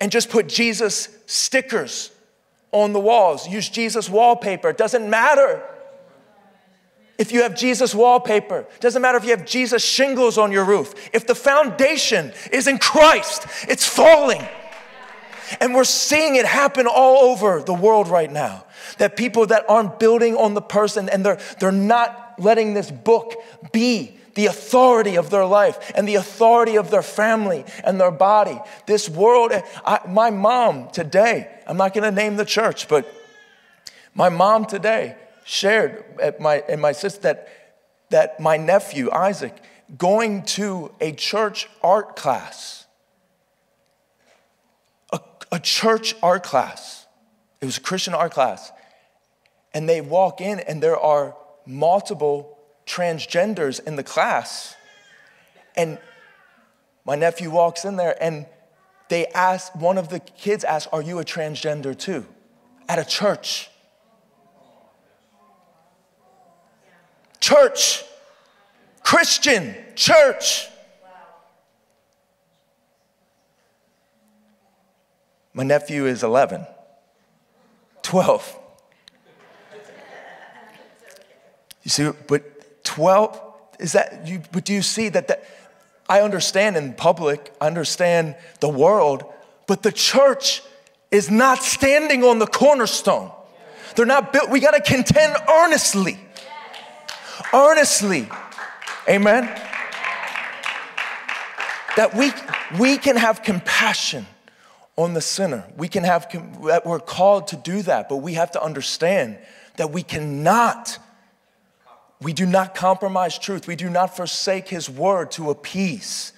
and 0.00 0.10
just 0.10 0.30
put 0.30 0.48
Jesus 0.48 1.08
stickers 1.26 2.10
on 2.72 2.92
the 2.92 3.00
walls. 3.00 3.48
Use 3.48 3.68
Jesus 3.68 4.08
wallpaper. 4.08 4.70
It 4.70 4.78
doesn't 4.78 5.08
matter 5.08 5.62
if 7.18 7.32
you 7.32 7.42
have 7.42 7.56
Jesus 7.56 7.94
wallpaper. 7.94 8.64
Doesn't 8.78 9.02
matter 9.02 9.18
if 9.18 9.24
you 9.24 9.30
have 9.30 9.44
Jesus 9.44 9.84
shingles 9.84 10.38
on 10.38 10.52
your 10.52 10.64
roof. 10.64 10.94
If 11.12 11.26
the 11.26 11.34
foundation 11.34 12.32
is 12.52 12.68
in 12.68 12.78
Christ, 12.78 13.46
it's 13.68 13.84
falling. 13.86 14.46
And 15.60 15.74
we're 15.74 15.84
seeing 15.84 16.36
it 16.36 16.46
happen 16.46 16.86
all 16.86 17.30
over 17.30 17.60
the 17.60 17.74
world 17.74 18.08
right 18.08 18.30
now. 18.30 18.64
That 18.98 19.16
people 19.16 19.46
that 19.46 19.68
aren't 19.68 19.98
building 19.98 20.36
on 20.36 20.54
the 20.54 20.62
person 20.62 21.08
and 21.08 21.26
they're, 21.26 21.40
they're 21.58 21.72
not 21.72 22.34
letting 22.38 22.74
this 22.74 22.90
book 22.90 23.34
be 23.72 24.16
the 24.34 24.46
authority 24.46 25.16
of 25.16 25.30
their 25.30 25.44
life 25.44 25.90
and 25.96 26.06
the 26.06 26.14
authority 26.14 26.76
of 26.76 26.92
their 26.92 27.02
family 27.02 27.64
and 27.82 28.00
their 28.00 28.12
body. 28.12 28.60
This 28.86 29.08
world, 29.08 29.52
I, 29.84 30.00
my 30.06 30.30
mom 30.30 30.90
today, 30.90 31.50
I'm 31.66 31.76
not 31.76 31.92
to 31.94 32.10
name 32.12 32.36
the 32.36 32.44
church, 32.44 32.86
but 32.86 33.12
my 34.14 34.28
mom 34.28 34.66
today 34.66 35.16
shared 35.48 36.04
at 36.20 36.40
my, 36.40 36.62
and 36.68 36.78
my 36.78 36.92
sister 36.92 37.22
that, 37.22 37.48
that 38.10 38.38
my 38.38 38.58
nephew, 38.58 39.10
Isaac, 39.10 39.56
going 39.96 40.42
to 40.42 40.92
a 41.00 41.12
church 41.12 41.70
art 41.82 42.16
class, 42.16 42.84
a, 45.10 45.18
a 45.50 45.58
church 45.58 46.14
art 46.22 46.42
class. 46.42 47.06
It 47.62 47.64
was 47.64 47.78
a 47.78 47.80
Christian 47.80 48.12
art 48.12 48.32
class. 48.32 48.70
And 49.72 49.88
they 49.88 50.02
walk 50.02 50.42
in, 50.42 50.60
and 50.60 50.82
there 50.82 50.98
are 50.98 51.34
multiple 51.64 52.58
transgenders 52.86 53.82
in 53.82 53.96
the 53.96 54.04
class. 54.04 54.76
And 55.76 55.98
my 57.06 57.14
nephew 57.14 57.50
walks 57.50 57.86
in 57.86 57.96
there 57.96 58.22
and 58.22 58.44
they 59.08 59.28
ask, 59.28 59.74
one 59.74 59.96
of 59.96 60.10
the 60.10 60.20
kids 60.20 60.62
asked, 60.62 60.88
Are 60.92 61.00
you 61.00 61.18
a 61.20 61.24
transgender 61.24 61.98
too? 61.98 62.26
At 62.86 62.98
a 62.98 63.04
church. 63.04 63.70
Church. 67.48 68.04
Christian 69.02 69.74
church. 69.94 70.68
My 75.54 75.62
nephew 75.62 76.04
is 76.04 76.22
11, 76.22 76.66
12. 78.02 78.58
You 81.84 81.90
see, 81.90 82.10
but 82.26 82.84
12 82.84 83.40
is 83.80 83.92
that 83.92 84.28
you 84.28 84.42
but 84.52 84.66
do 84.66 84.74
you 84.74 84.82
see 84.82 85.08
that 85.08 85.28
that 85.28 85.44
I 86.06 86.20
understand 86.20 86.76
in 86.76 86.92
public, 86.92 87.50
I 87.62 87.66
understand 87.66 88.36
the 88.60 88.68
world, 88.68 89.24
but 89.66 89.82
the 89.82 89.92
church 89.92 90.62
is 91.10 91.30
not 91.30 91.62
standing 91.62 92.24
on 92.24 92.40
the 92.40 92.46
cornerstone. 92.46 93.30
They're 93.96 94.04
not 94.04 94.34
built. 94.34 94.50
We 94.50 94.60
got 94.60 94.72
to 94.72 94.82
contend 94.82 95.34
earnestly. 95.48 96.18
Earnestly. 97.52 98.28
Amen. 99.08 99.44
That 101.96 102.14
we 102.14 102.32
we 102.78 102.98
can 102.98 103.16
have 103.16 103.42
compassion 103.42 104.26
on 104.96 105.14
the 105.14 105.20
sinner. 105.20 105.64
We 105.76 105.88
can 105.88 106.04
have 106.04 106.30
that 106.66 106.86
we're 106.86 107.00
called 107.00 107.48
to 107.48 107.56
do 107.56 107.82
that, 107.82 108.08
but 108.08 108.16
we 108.16 108.34
have 108.34 108.50
to 108.52 108.62
understand 108.62 109.38
that 109.76 109.90
we 109.90 110.02
cannot 110.02 110.98
we 112.20 112.32
do 112.32 112.46
not 112.46 112.74
compromise 112.74 113.38
truth. 113.38 113.66
We 113.66 113.76
do 113.76 113.88
not 113.88 114.16
forsake 114.16 114.68
his 114.68 114.90
word 114.90 115.30
to 115.32 115.50
appease. 115.50 116.32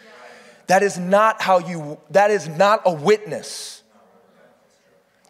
That 0.66 0.82
is 0.82 0.98
not 0.98 1.42
how 1.42 1.58
you, 1.58 1.98
that 2.10 2.30
is 2.30 2.48
not 2.48 2.82
a 2.84 2.92
witness. 2.92 3.82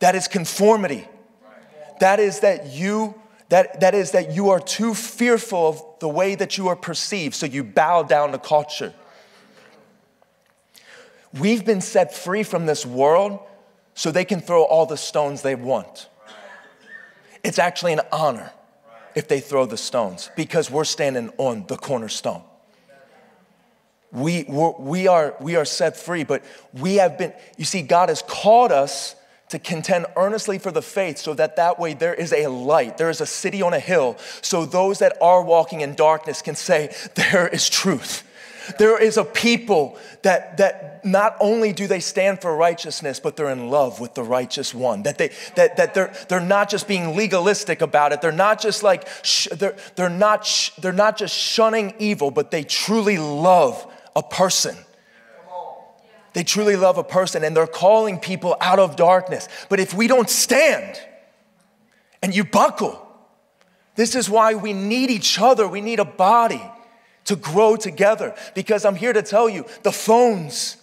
That 0.01 0.14
is 0.14 0.28
conformity. 0.28 1.07
That 2.01 2.18
is 2.18 2.41
that 2.41 2.66
you, 2.66 3.14
that, 3.51 3.80
that 3.80 3.94
is 3.94 4.12
that 4.12 4.32
you 4.32 4.51
are 4.51 4.61
too 4.61 4.94
fearful 4.94 5.68
of 5.68 5.82
the 5.98 6.09
way 6.09 6.36
that 6.36 6.57
you 6.57 6.68
are 6.68 6.76
perceived, 6.76 7.34
so 7.34 7.46
you 7.46 7.64
bow 7.64 8.05
down 8.05 8.32
to 8.32 8.38
culture. 8.38 8.94
We've 11.38 11.64
been 11.64 11.80
set 11.80 12.14
free 12.14 12.44
from 12.44 12.66
this 12.66 12.86
world 12.86 13.40
so 13.94 14.11
they 14.11 14.24
can 14.24 14.40
throw 14.40 14.62
all 14.62 14.86
the 14.86 14.96
stones 14.96 15.42
they 15.42 15.57
want. 15.57 16.09
It's 17.42 17.59
actually 17.59 17.92
an 17.92 18.03
honor 18.12 18.53
if 19.16 19.26
they 19.26 19.40
throw 19.40 19.66
the 19.66 19.76
stones 19.76 20.30
because 20.36 20.70
we're 20.70 20.84
standing 20.84 21.30
on 21.36 21.66
the 21.66 21.76
cornerstone. 21.76 22.42
We, 24.12 24.44
we, 24.44 25.09
are, 25.09 25.34
we 25.40 25.57
are 25.57 25.64
set 25.64 25.96
free, 25.96 26.22
but 26.22 26.44
we 26.72 26.96
have 26.96 27.18
been, 27.18 27.32
you 27.57 27.64
see, 27.64 27.82
God 27.82 28.09
has 28.09 28.22
called 28.22 28.70
us 28.70 29.16
to 29.51 29.59
contend 29.59 30.07
earnestly 30.16 30.59
for 30.59 30.70
the 30.70 30.82
faith 30.82 31.18
so 31.18 31.34
that 31.34 31.57
that 31.57 31.78
way 31.78 31.92
there 31.92 32.14
is 32.14 32.32
a 32.32 32.46
light, 32.46 32.98
there 32.98 33.11
is 33.11 33.20
a 33.20 33.26
city 33.26 33.62
on 33.62 33.74
a 33.74 33.80
hill, 33.80 34.16
so 34.40 34.64
those 34.64 35.01
that 35.01 35.16
are 35.20 35.42
walking 35.42 35.80
in 35.80 35.94
darkness 35.94 36.40
can 36.42 36.55
say, 36.55 36.94
There 37.14 37.48
is 37.48 37.68
truth. 37.68 38.24
There 38.78 39.01
is 39.03 39.16
a 39.16 39.24
people 39.24 39.98
that, 40.22 40.59
that 40.59 41.05
not 41.05 41.36
only 41.40 41.72
do 41.72 41.86
they 41.86 41.98
stand 41.98 42.40
for 42.40 42.55
righteousness, 42.55 43.18
but 43.18 43.36
they're 43.36 43.51
in 43.51 43.70
love 43.70 44.01
with 44.01 44.14
the 44.14 44.22
righteous 44.22 44.74
one. 44.74 45.03
That, 45.03 45.18
they, 45.18 45.30
that, 45.57 45.76
that 45.76 45.94
they're, 45.94 46.12
they're 46.28 46.40
not 46.40 46.68
just 46.68 46.86
being 46.86 47.16
legalistic 47.16 47.80
about 47.80 48.12
it. 48.12 48.20
They're 48.20 48.30
not 48.30 48.61
just 48.61 48.82
like, 48.82 49.09
sh- 49.22 49.48
they're, 49.53 49.76
they're, 49.96 50.09
not 50.09 50.46
sh- 50.46 50.70
they're 50.78 50.92
not 50.92 51.16
just 51.16 51.34
shunning 51.36 51.94
evil, 51.98 52.30
but 52.30 52.51
they 52.51 52.62
truly 52.62 53.18
love 53.18 53.90
a 54.14 54.22
person. 54.22 54.76
They 56.33 56.45
truly 56.45 56.76
love 56.76 56.99
a 56.99 57.05
person 57.05 57.43
and 57.45 57.57
they're 57.57 57.66
calling 57.66 58.18
people 58.18 58.57
out 58.61 58.78
of 58.78 58.97
darkness. 58.97 59.49
But 59.68 59.81
if 59.81 59.95
we 59.95 60.07
don't 60.07 60.31
stand 60.31 61.01
and 62.22 62.35
you 62.35 62.45
buckle, 62.45 63.07
this 63.97 64.14
is 64.14 64.31
why 64.31 64.55
we 64.55 64.72
need 64.72 65.11
each 65.11 65.39
other. 65.41 65.66
We 65.66 65.81
need 65.81 65.99
a 65.99 66.05
body 66.05 66.62
to 67.24 67.37
grow 67.37 67.76
together. 67.76 68.35
Because 68.55 68.85
I'm 68.85 68.95
here 68.95 69.12
to 69.12 69.22
tell 69.22 69.49
you 69.49 69.66
the 69.83 69.93
phones, 69.93 70.76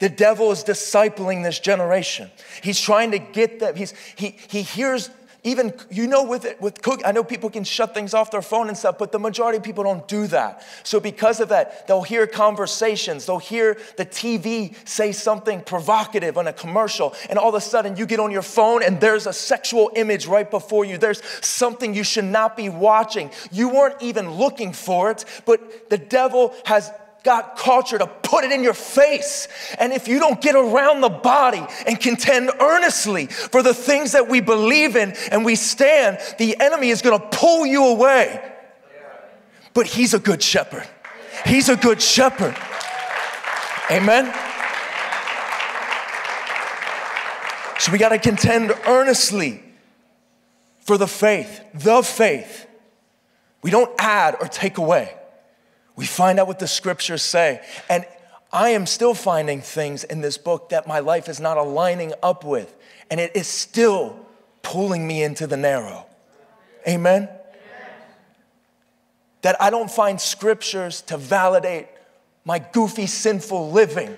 the 0.00 0.08
devil 0.08 0.50
is 0.50 0.64
discipling 0.64 1.42
this 1.42 1.58
generation. 1.58 2.30
He's 2.62 2.80
trying 2.80 3.12
to 3.12 3.18
get 3.18 3.60
them. 3.60 3.76
He's, 3.76 3.94
he, 4.16 4.36
he 4.48 4.62
hears 4.62 5.10
even 5.46 5.72
you 5.90 6.06
know 6.06 6.24
with 6.24 6.44
it 6.44 6.60
with 6.60 6.82
cook 6.82 7.00
i 7.04 7.12
know 7.12 7.24
people 7.24 7.48
can 7.48 7.64
shut 7.64 7.94
things 7.94 8.12
off 8.12 8.30
their 8.30 8.42
phone 8.42 8.68
and 8.68 8.76
stuff 8.76 8.98
but 8.98 9.12
the 9.12 9.18
majority 9.18 9.58
of 9.58 9.62
people 9.64 9.84
don't 9.84 10.06
do 10.08 10.26
that. 10.26 10.62
So 10.82 11.00
because 11.00 11.40
of 11.40 11.48
that 11.50 11.86
they'll 11.86 12.02
hear 12.02 12.26
conversations. 12.26 13.26
They'll 13.26 13.38
hear 13.38 13.78
the 13.96 14.06
tv 14.06 14.74
say 14.86 15.12
something 15.12 15.60
provocative 15.62 16.36
on 16.38 16.46
a 16.46 16.52
commercial 16.52 17.14
and 17.30 17.38
all 17.38 17.48
of 17.48 17.54
a 17.54 17.60
sudden 17.60 17.96
you 17.96 18.06
get 18.06 18.20
on 18.20 18.30
your 18.30 18.42
phone 18.42 18.82
and 18.82 19.00
there's 19.00 19.26
a 19.26 19.32
sexual 19.32 19.90
image 19.96 20.26
right 20.26 20.50
before 20.50 20.84
you. 20.84 20.98
There's 20.98 21.22
something 21.44 21.94
you 21.94 22.04
should 22.04 22.24
not 22.24 22.56
be 22.56 22.68
watching. 22.68 23.30
You 23.50 23.68
weren't 23.68 24.00
even 24.02 24.30
looking 24.32 24.72
for 24.72 25.10
it 25.10 25.24
but 25.44 25.90
the 25.90 25.98
devil 25.98 26.54
has 26.64 26.90
got 27.26 27.56
culture 27.56 27.98
to 27.98 28.06
put 28.06 28.44
it 28.44 28.52
in 28.52 28.62
your 28.62 28.72
face. 28.72 29.48
And 29.78 29.92
if 29.92 30.06
you 30.06 30.20
don't 30.20 30.40
get 30.40 30.54
around 30.54 31.00
the 31.00 31.10
body 31.10 31.66
and 31.86 32.00
contend 32.00 32.50
earnestly 32.60 33.26
for 33.26 33.62
the 33.62 33.74
things 33.74 34.12
that 34.12 34.28
we 34.28 34.40
believe 34.40 34.94
in 34.94 35.12
and 35.32 35.44
we 35.44 35.56
stand, 35.56 36.18
the 36.38 36.58
enemy 36.60 36.88
is 36.88 37.02
going 37.02 37.20
to 37.20 37.26
pull 37.36 37.66
you 37.66 37.84
away. 37.88 38.40
But 39.74 39.86
he's 39.86 40.14
a 40.14 40.20
good 40.20 40.40
shepherd. 40.40 40.86
He's 41.44 41.68
a 41.68 41.76
good 41.76 42.00
shepherd. 42.00 42.56
Amen. 43.90 44.32
So 47.80 47.92
we 47.92 47.98
got 47.98 48.10
to 48.10 48.18
contend 48.18 48.72
earnestly 48.86 49.62
for 50.78 50.96
the 50.96 51.08
faith, 51.08 51.60
the 51.74 52.02
faith. 52.02 52.66
We 53.62 53.70
don't 53.72 53.92
add 53.98 54.36
or 54.40 54.46
take 54.46 54.78
away. 54.78 55.12
We 55.96 56.04
find 56.04 56.38
out 56.38 56.46
what 56.46 56.58
the 56.58 56.68
scriptures 56.68 57.22
say. 57.22 57.62
And 57.88 58.06
I 58.52 58.70
am 58.70 58.86
still 58.86 59.14
finding 59.14 59.62
things 59.62 60.04
in 60.04 60.20
this 60.20 60.38
book 60.38 60.68
that 60.68 60.86
my 60.86 61.00
life 61.00 61.28
is 61.28 61.40
not 61.40 61.56
aligning 61.56 62.12
up 62.22 62.44
with. 62.44 62.74
And 63.10 63.18
it 63.18 63.34
is 63.34 63.46
still 63.46 64.18
pulling 64.62 65.06
me 65.06 65.22
into 65.22 65.46
the 65.46 65.56
narrow. 65.56 66.06
Amen? 66.86 67.28
That 69.42 69.60
I 69.60 69.70
don't 69.70 69.90
find 69.90 70.20
scriptures 70.20 71.02
to 71.02 71.16
validate 71.16 71.88
my 72.44 72.58
goofy, 72.58 73.06
sinful 73.06 73.72
living. 73.72 74.16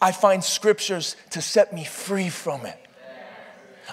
I 0.00 0.12
find 0.12 0.42
scriptures 0.42 1.16
to 1.30 1.42
set 1.42 1.72
me 1.72 1.84
free 1.84 2.28
from 2.28 2.64
it. 2.66 2.78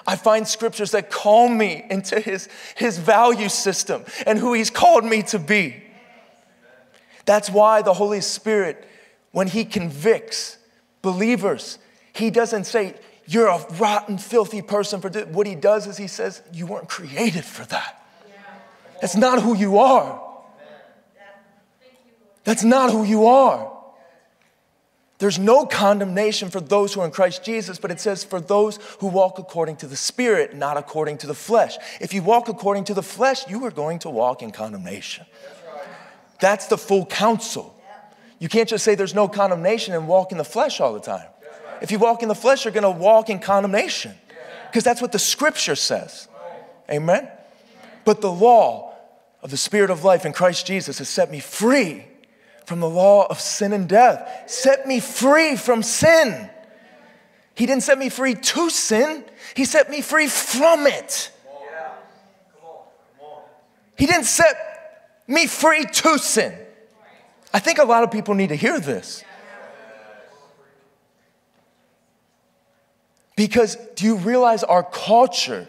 I 0.06 0.16
find 0.16 0.46
scriptures 0.46 0.90
that 0.90 1.10
call 1.10 1.48
me 1.48 1.84
into 1.88 2.20
his, 2.20 2.48
his 2.76 2.98
value 2.98 3.48
system 3.48 4.04
and 4.26 4.38
who 4.38 4.52
he's 4.52 4.70
called 4.70 5.04
me 5.04 5.22
to 5.24 5.38
be. 5.38 5.83
That's 7.24 7.50
why 7.50 7.82
the 7.82 7.94
Holy 7.94 8.20
Spirit, 8.20 8.86
when 9.32 9.48
he 9.48 9.64
convicts 9.64 10.58
believers, 11.02 11.78
he 12.12 12.30
doesn't 12.30 12.64
say, 12.64 12.94
You're 13.26 13.48
a 13.48 13.64
rotten, 13.74 14.18
filthy 14.18 14.62
person 14.62 15.00
for. 15.00 15.08
What 15.08 15.46
he 15.46 15.54
does 15.54 15.86
is 15.86 15.96
he 15.96 16.06
says, 16.06 16.42
You 16.52 16.66
weren't 16.66 16.88
created 16.88 17.44
for 17.44 17.64
that. 17.66 18.00
That's 19.00 19.16
not 19.16 19.42
who 19.42 19.56
you 19.56 19.78
are. 19.78 20.20
That's 22.44 22.64
not 22.64 22.90
who 22.90 23.04
you 23.04 23.26
are. 23.26 23.70
There's 25.18 25.38
no 25.38 25.64
condemnation 25.64 26.50
for 26.50 26.60
those 26.60 26.92
who 26.92 27.00
are 27.00 27.06
in 27.06 27.10
Christ 27.10 27.44
Jesus, 27.44 27.78
but 27.78 27.90
it 27.90 28.00
says 28.00 28.24
for 28.24 28.40
those 28.40 28.78
who 28.98 29.06
walk 29.06 29.38
according 29.38 29.76
to 29.76 29.86
the 29.86 29.96
Spirit, 29.96 30.54
not 30.54 30.76
according 30.76 31.18
to 31.18 31.26
the 31.26 31.34
flesh. 31.34 31.78
If 32.00 32.12
you 32.12 32.22
walk 32.22 32.48
according 32.48 32.84
to 32.84 32.94
the 32.94 33.02
flesh, 33.02 33.48
you 33.48 33.64
are 33.64 33.70
going 33.70 34.00
to 34.00 34.10
walk 34.10 34.42
in 34.42 34.50
condemnation. 34.50 35.24
That's 36.40 36.66
the 36.66 36.78
full 36.78 37.06
counsel. 37.06 37.74
You 38.38 38.48
can't 38.48 38.68
just 38.68 38.84
say 38.84 38.94
there's 38.94 39.14
no 39.14 39.28
condemnation 39.28 39.94
and 39.94 40.06
walk 40.08 40.32
in 40.32 40.38
the 40.38 40.44
flesh 40.44 40.80
all 40.80 40.92
the 40.92 41.00
time. 41.00 41.26
If 41.80 41.90
you 41.90 41.98
walk 41.98 42.22
in 42.22 42.28
the 42.28 42.34
flesh, 42.34 42.64
you're 42.64 42.72
going 42.72 42.82
to 42.82 42.90
walk 42.90 43.30
in 43.30 43.38
condemnation 43.38 44.14
because 44.66 44.84
that's 44.84 45.00
what 45.00 45.12
the 45.12 45.18
scripture 45.18 45.76
says. 45.76 46.28
Amen? 46.90 47.28
But 48.04 48.20
the 48.20 48.30
law 48.30 48.94
of 49.42 49.50
the 49.50 49.56
Spirit 49.56 49.90
of 49.90 50.04
life 50.04 50.26
in 50.26 50.32
Christ 50.32 50.66
Jesus 50.66 50.98
has 50.98 51.08
set 51.08 51.30
me 51.30 51.40
free 51.40 52.04
from 52.66 52.80
the 52.80 52.88
law 52.88 53.26
of 53.26 53.40
sin 53.40 53.72
and 53.72 53.88
death, 53.88 54.50
set 54.50 54.86
me 54.86 55.00
free 55.00 55.56
from 55.56 55.82
sin. 55.82 56.50
He 57.54 57.66
didn't 57.66 57.82
set 57.82 57.98
me 57.98 58.08
free 58.08 58.34
to 58.34 58.70
sin, 58.70 59.24
He 59.54 59.64
set 59.64 59.90
me 59.90 60.00
free 60.00 60.26
from 60.26 60.86
it. 60.86 61.30
He 63.96 64.06
didn't 64.06 64.24
set 64.24 64.73
me 65.26 65.46
free 65.46 65.84
to 65.84 66.18
sin. 66.18 66.54
I 67.52 67.58
think 67.58 67.78
a 67.78 67.84
lot 67.84 68.02
of 68.02 68.10
people 68.10 68.34
need 68.34 68.48
to 68.48 68.56
hear 68.56 68.80
this. 68.80 69.24
Because 73.36 73.76
do 73.96 74.04
you 74.04 74.16
realize 74.16 74.62
our 74.62 74.82
culture 74.82 75.68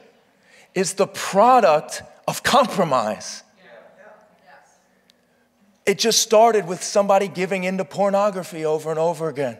is 0.73 0.93
the 0.93 1.07
product 1.07 2.03
of 2.27 2.43
compromise? 2.43 3.43
It 5.85 5.99
just 5.99 6.19
started 6.21 6.67
with 6.67 6.83
somebody 6.83 7.27
giving 7.27 7.63
into 7.63 7.85
pornography 7.85 8.65
over 8.65 8.89
and 8.89 8.99
over 8.99 9.29
again. 9.29 9.59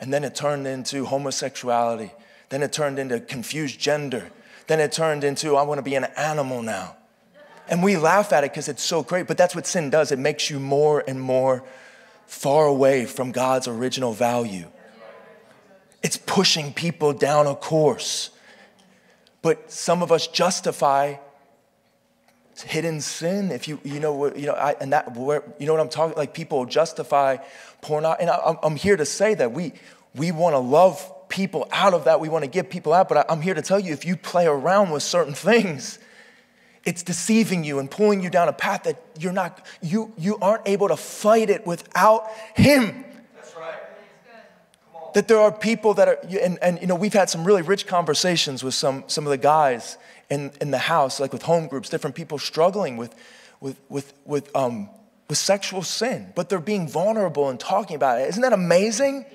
And 0.00 0.12
then 0.12 0.24
it 0.24 0.34
turned 0.34 0.66
into 0.66 1.04
homosexuality. 1.04 2.10
Then 2.48 2.62
it 2.62 2.72
turned 2.72 2.98
into 2.98 3.20
confused 3.20 3.78
gender. 3.78 4.30
Then 4.66 4.80
it 4.80 4.92
turned 4.92 5.22
into, 5.22 5.56
I 5.56 5.62
want 5.62 5.78
to 5.78 5.82
be 5.82 5.94
an 5.94 6.04
animal 6.16 6.62
now. 6.62 6.96
And 7.70 7.84
we 7.84 7.96
laugh 7.96 8.32
at 8.32 8.42
it 8.42 8.50
because 8.50 8.68
it's 8.68 8.82
so 8.82 9.04
great, 9.04 9.28
but 9.28 9.38
that's 9.38 9.54
what 9.54 9.64
sin 9.64 9.90
does. 9.90 10.10
It 10.10 10.18
makes 10.18 10.50
you 10.50 10.58
more 10.58 11.04
and 11.06 11.20
more 11.20 11.62
far 12.26 12.66
away 12.66 13.06
from 13.06 13.30
God's 13.30 13.68
original 13.68 14.12
value. 14.12 14.66
It's 16.02 16.16
pushing 16.16 16.72
people 16.72 17.12
down 17.12 17.46
a 17.46 17.54
course. 17.54 18.30
But 19.40 19.70
some 19.70 20.02
of 20.02 20.10
us 20.10 20.26
justify 20.26 21.16
hidden 22.56 23.00
sin. 23.00 23.52
If 23.52 23.68
you, 23.68 23.80
you 23.84 24.00
know, 24.00 24.34
you 24.34 24.46
know, 24.46 24.54
I, 24.54 24.74
and 24.80 24.92
that, 24.92 25.16
where, 25.16 25.44
you 25.60 25.66
know 25.66 25.72
what 25.72 25.80
I'm 25.80 25.88
talking, 25.88 26.16
like 26.16 26.34
people 26.34 26.66
justify 26.66 27.36
porn. 27.82 28.04
And 28.04 28.28
I, 28.28 28.56
I'm 28.64 28.76
here 28.76 28.96
to 28.96 29.06
say 29.06 29.34
that 29.34 29.52
we, 29.52 29.74
we 30.16 30.32
want 30.32 30.54
to 30.54 30.58
love 30.58 31.28
people 31.28 31.68
out 31.70 31.94
of 31.94 32.04
that. 32.04 32.18
We 32.18 32.28
want 32.28 32.44
to 32.44 32.50
get 32.50 32.68
people 32.68 32.92
out. 32.92 33.08
But 33.08 33.18
I, 33.18 33.24
I'm 33.32 33.40
here 33.40 33.54
to 33.54 33.62
tell 33.62 33.78
you, 33.78 33.92
if 33.92 34.04
you 34.04 34.16
play 34.16 34.46
around 34.46 34.90
with 34.90 35.04
certain 35.04 35.34
things, 35.34 36.00
it's 36.84 37.02
deceiving 37.02 37.64
you 37.64 37.78
and 37.78 37.90
pulling 37.90 38.22
you 38.22 38.30
down 38.30 38.48
a 38.48 38.52
path 38.52 38.84
that 38.84 39.02
you're 39.18 39.32
not, 39.32 39.66
you, 39.82 40.12
you 40.16 40.38
aren't 40.40 40.66
able 40.66 40.88
to 40.88 40.96
fight 40.96 41.50
it 41.50 41.66
without 41.66 42.28
Him. 42.54 43.04
That's 43.34 43.54
right. 43.56 43.74
That 45.14 45.28
there 45.28 45.40
are 45.40 45.52
people 45.52 45.94
that 45.94 46.08
are, 46.08 46.18
and, 46.40 46.58
and 46.62 46.80
you 46.80 46.86
know, 46.86 46.94
we've 46.94 47.12
had 47.12 47.28
some 47.28 47.44
really 47.44 47.62
rich 47.62 47.86
conversations 47.86 48.64
with 48.64 48.74
some, 48.74 49.04
some 49.08 49.26
of 49.26 49.30
the 49.30 49.38
guys 49.38 49.98
in, 50.30 50.52
in 50.60 50.70
the 50.70 50.78
house, 50.78 51.20
like 51.20 51.32
with 51.32 51.42
home 51.42 51.66
groups, 51.66 51.88
different 51.88 52.16
people 52.16 52.38
struggling 52.38 52.96
with, 52.96 53.14
with, 53.60 53.78
with, 53.88 54.14
with, 54.24 54.54
um, 54.56 54.88
with 55.28 55.38
sexual 55.38 55.82
sin, 55.82 56.32
but 56.34 56.48
they're 56.48 56.58
being 56.60 56.88
vulnerable 56.88 57.48
and 57.48 57.60
talking 57.60 57.96
about 57.96 58.20
it. 58.20 58.28
Isn't 58.28 58.42
that 58.42 58.52
amazing? 58.52 59.26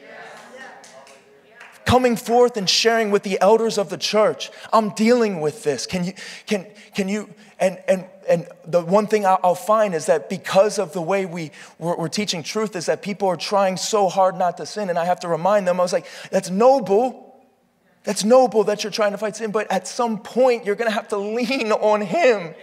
Coming 1.86 2.16
forth 2.16 2.58
and 2.58 2.70
sharing 2.70 3.12
with 3.12 3.24
the 3.24 3.40
elders 3.40 3.78
of 3.78 3.90
the 3.90 3.98
church. 3.98 4.52
I'm 4.74 4.90
dealing 4.90 5.40
with 5.40 5.64
this. 5.64 5.86
Can 5.86 6.04
you, 6.04 6.14
can, 6.48 6.68
can 6.94 7.08
you, 7.08 7.30
and, 7.60 7.80
and, 7.88 8.06
and 8.28 8.48
the 8.66 8.82
one 8.82 9.08
thing 9.08 9.26
I'll 9.26 9.56
find 9.56 9.94
is 9.94 10.08
that 10.08 10.30
because 10.30 10.80
of 10.80 10.94
the 10.94 11.02
way 11.02 11.26
we, 11.26 11.52
we're, 11.78 11.96
we're 11.96 12.08
teaching 12.10 12.44
truth, 12.44 12.76
is 12.76 12.88
that 12.88 13.02
people 13.02 13.28
are 13.28 13.38
trying 13.38 13.78
so 13.78 14.10
hard 14.10 14.36
not 14.36 14.58
to 14.58 14.66
sin. 14.66 14.90
And 14.90 14.98
I 14.98 15.06
have 15.06 15.20
to 15.22 15.28
remind 15.28 15.68
them, 15.68 15.80
I 15.80 15.84
was 15.84 15.94
like, 15.94 16.08
that's 16.32 16.50
noble 16.50 17.26
that's 18.06 18.24
noble 18.24 18.64
that 18.66 18.84
you're 18.84 18.92
trying 18.92 19.12
to 19.12 19.18
fight 19.18 19.36
sin, 19.36 19.52
but 19.52 19.70
at 19.72 19.88
some 19.88 20.20
point 20.20 20.64
you're 20.64 20.76
gonna 20.76 20.92
have 20.92 21.08
to 21.10 21.18
lean 21.18 21.72
on 21.72 22.02
Him 22.02 22.54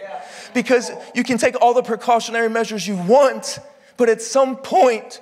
because 0.53 0.89
you 1.13 1.23
can 1.23 1.37
take 1.37 1.61
all 1.61 1.73
the 1.73 1.83
precautionary 1.83 2.49
measures 2.49 2.87
you 2.87 2.95
want, 2.95 3.59
but 3.97 4.09
at 4.09 4.21
some 4.21 4.55
point, 4.55 5.19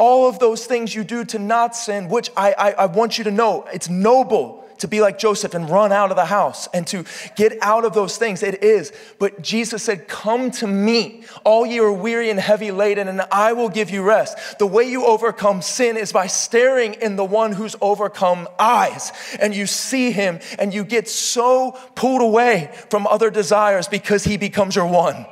all 0.00 0.26
of 0.28 0.38
those 0.38 0.64
things 0.64 0.94
you 0.94 1.04
do 1.04 1.24
to 1.26 1.38
not 1.38 1.76
sin, 1.76 2.08
which 2.08 2.30
I, 2.34 2.52
I, 2.52 2.70
I 2.70 2.86
want 2.86 3.18
you 3.18 3.24
to 3.24 3.30
know, 3.30 3.66
it's 3.72 3.90
noble 3.90 4.64
to 4.78 4.88
be 4.88 5.02
like 5.02 5.18
Joseph 5.18 5.52
and 5.52 5.68
run 5.68 5.92
out 5.92 6.10
of 6.10 6.16
the 6.16 6.24
house 6.24 6.66
and 6.72 6.86
to 6.86 7.04
get 7.36 7.52
out 7.60 7.84
of 7.84 7.92
those 7.92 8.16
things. 8.16 8.42
It 8.42 8.64
is. 8.64 8.92
But 9.18 9.42
Jesus 9.42 9.82
said, 9.82 10.08
Come 10.08 10.50
to 10.52 10.66
me, 10.66 11.24
all 11.44 11.66
ye 11.66 11.80
are 11.80 11.92
weary 11.92 12.30
and 12.30 12.40
heavy 12.40 12.70
laden, 12.70 13.08
and 13.08 13.20
I 13.30 13.52
will 13.52 13.68
give 13.68 13.90
you 13.90 14.02
rest. 14.02 14.58
The 14.58 14.66
way 14.66 14.84
you 14.84 15.04
overcome 15.04 15.60
sin 15.60 15.98
is 15.98 16.12
by 16.12 16.28
staring 16.28 16.94
in 16.94 17.16
the 17.16 17.24
one 17.24 17.52
who's 17.52 17.76
overcome 17.82 18.48
eyes. 18.58 19.12
And 19.38 19.54
you 19.54 19.66
see 19.66 20.12
him 20.12 20.40
and 20.58 20.72
you 20.72 20.82
get 20.82 21.08
so 21.08 21.72
pulled 21.94 22.22
away 22.22 22.70
from 22.88 23.06
other 23.06 23.30
desires 23.30 23.86
because 23.86 24.24
he 24.24 24.38
becomes 24.38 24.76
your 24.76 24.86
one. 24.86 25.26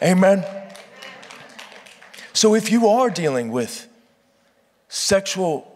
Amen. 0.00 0.57
So 2.38 2.54
if 2.54 2.70
you 2.70 2.86
are 2.86 3.10
dealing 3.10 3.50
with 3.50 3.88
sexual 4.86 5.66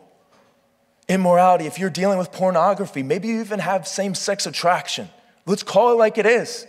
immorality, 1.09 1.67
if 1.67 1.77
you're 1.77 1.91
dealing 1.91 2.19
with 2.19 2.31
pornography, 2.31 3.03
maybe 3.03 3.27
you 3.27 3.41
even 3.41 3.59
have 3.59 3.85
same 3.85 4.15
sex 4.15 4.47
attraction. 4.47 5.11
Let's 5.45 5.65
call 5.65 5.91
it 5.91 5.97
like 5.97 6.19
it 6.19 6.27
is. 6.27 6.65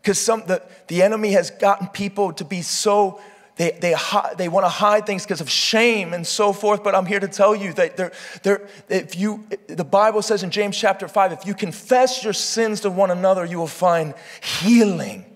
Because 0.00 0.18
some 0.18 0.44
the, 0.46 0.62
the 0.88 1.02
enemy 1.02 1.32
has 1.32 1.50
gotten 1.50 1.88
people 1.88 2.32
to 2.32 2.46
be 2.46 2.62
so 2.62 3.20
they, 3.56 3.72
they, 3.72 3.94
they 4.38 4.48
want 4.48 4.64
to 4.64 4.70
hide 4.70 5.04
things 5.04 5.24
because 5.24 5.42
of 5.42 5.50
shame 5.50 6.14
and 6.14 6.26
so 6.26 6.54
forth. 6.54 6.82
But 6.82 6.94
I'm 6.94 7.04
here 7.04 7.20
to 7.20 7.28
tell 7.28 7.54
you 7.54 7.74
that 7.74 7.98
they're, 7.98 8.12
they're, 8.42 8.66
if 8.88 9.16
you, 9.16 9.46
the 9.66 9.84
Bible 9.84 10.22
says 10.22 10.42
in 10.42 10.50
James 10.50 10.78
chapter 10.78 11.06
5, 11.06 11.32
if 11.32 11.44
you 11.44 11.52
confess 11.52 12.24
your 12.24 12.32
sins 12.32 12.80
to 12.80 12.90
one 12.90 13.10
another, 13.10 13.44
you 13.44 13.58
will 13.58 13.66
find 13.66 14.14
healing. 14.40 15.26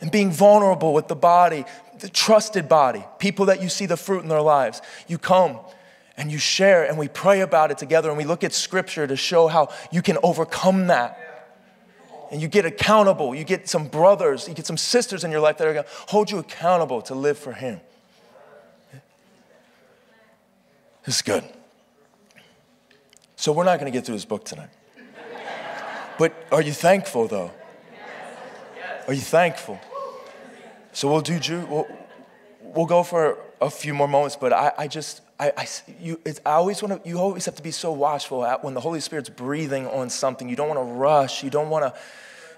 And 0.00 0.12
being 0.12 0.30
vulnerable 0.30 0.92
with 0.92 1.08
the 1.08 1.16
body, 1.16 1.64
the 2.00 2.08
trusted 2.08 2.68
body, 2.68 3.04
people 3.18 3.46
that 3.46 3.62
you 3.62 3.68
see 3.68 3.86
the 3.86 3.96
fruit 3.96 4.22
in 4.22 4.28
their 4.28 4.42
lives. 4.42 4.82
You 5.06 5.18
come 5.18 5.58
and 6.16 6.30
you 6.30 6.38
share 6.38 6.84
and 6.84 6.98
we 6.98 7.08
pray 7.08 7.40
about 7.40 7.70
it 7.70 7.78
together 7.78 8.08
and 8.08 8.18
we 8.18 8.24
look 8.24 8.44
at 8.44 8.52
scripture 8.52 9.06
to 9.06 9.16
show 9.16 9.46
how 9.48 9.70
you 9.90 10.02
can 10.02 10.18
overcome 10.22 10.88
that. 10.88 11.24
And 12.30 12.42
you 12.42 12.48
get 12.48 12.66
accountable. 12.66 13.34
You 13.34 13.44
get 13.44 13.68
some 13.68 13.88
brothers, 13.88 14.48
you 14.48 14.54
get 14.54 14.66
some 14.66 14.76
sisters 14.76 15.24
in 15.24 15.30
your 15.30 15.40
life 15.40 15.56
that 15.58 15.66
are 15.66 15.72
going 15.72 15.84
to 15.84 15.90
hold 16.08 16.30
you 16.30 16.38
accountable 16.38 17.00
to 17.02 17.14
live 17.14 17.38
for 17.38 17.52
Him. 17.52 17.80
Is 21.06 21.22
good. 21.22 21.42
So, 23.36 23.50
we're 23.52 23.64
not 23.64 23.80
going 23.80 23.90
to 23.90 23.96
get 23.96 24.04
through 24.04 24.16
this 24.16 24.26
book 24.26 24.44
tonight. 24.44 24.68
But 26.18 26.34
are 26.52 26.60
you 26.60 26.72
thankful, 26.72 27.28
though? 27.28 27.50
Are 29.06 29.14
you 29.14 29.22
thankful? 29.22 29.80
So, 30.92 31.10
we'll 31.10 31.20
do, 31.20 31.66
we'll, 31.68 31.86
we'll 32.62 32.86
go 32.86 33.02
for 33.02 33.38
a 33.60 33.70
few 33.70 33.94
more 33.94 34.08
moments, 34.08 34.36
but 34.36 34.52
I, 34.52 34.72
I 34.78 34.88
just, 34.88 35.20
I, 35.40 35.52
I, 35.56 35.68
you, 36.00 36.20
I 36.44 36.52
always 36.52 36.82
want 36.82 37.02
to, 37.02 37.08
you 37.08 37.18
always 37.18 37.44
have 37.46 37.54
to 37.56 37.62
be 37.62 37.70
so 37.70 37.92
watchful 37.92 38.44
at 38.44 38.64
when 38.64 38.74
the 38.74 38.80
Holy 38.80 39.00
Spirit's 39.00 39.28
breathing 39.28 39.86
on 39.86 40.10
something. 40.10 40.48
You 40.48 40.56
don't 40.56 40.68
want 40.68 40.80
to 40.80 40.94
rush. 40.94 41.44
You 41.44 41.50
don't 41.50 41.70
want 41.70 41.84
to, 41.84 42.00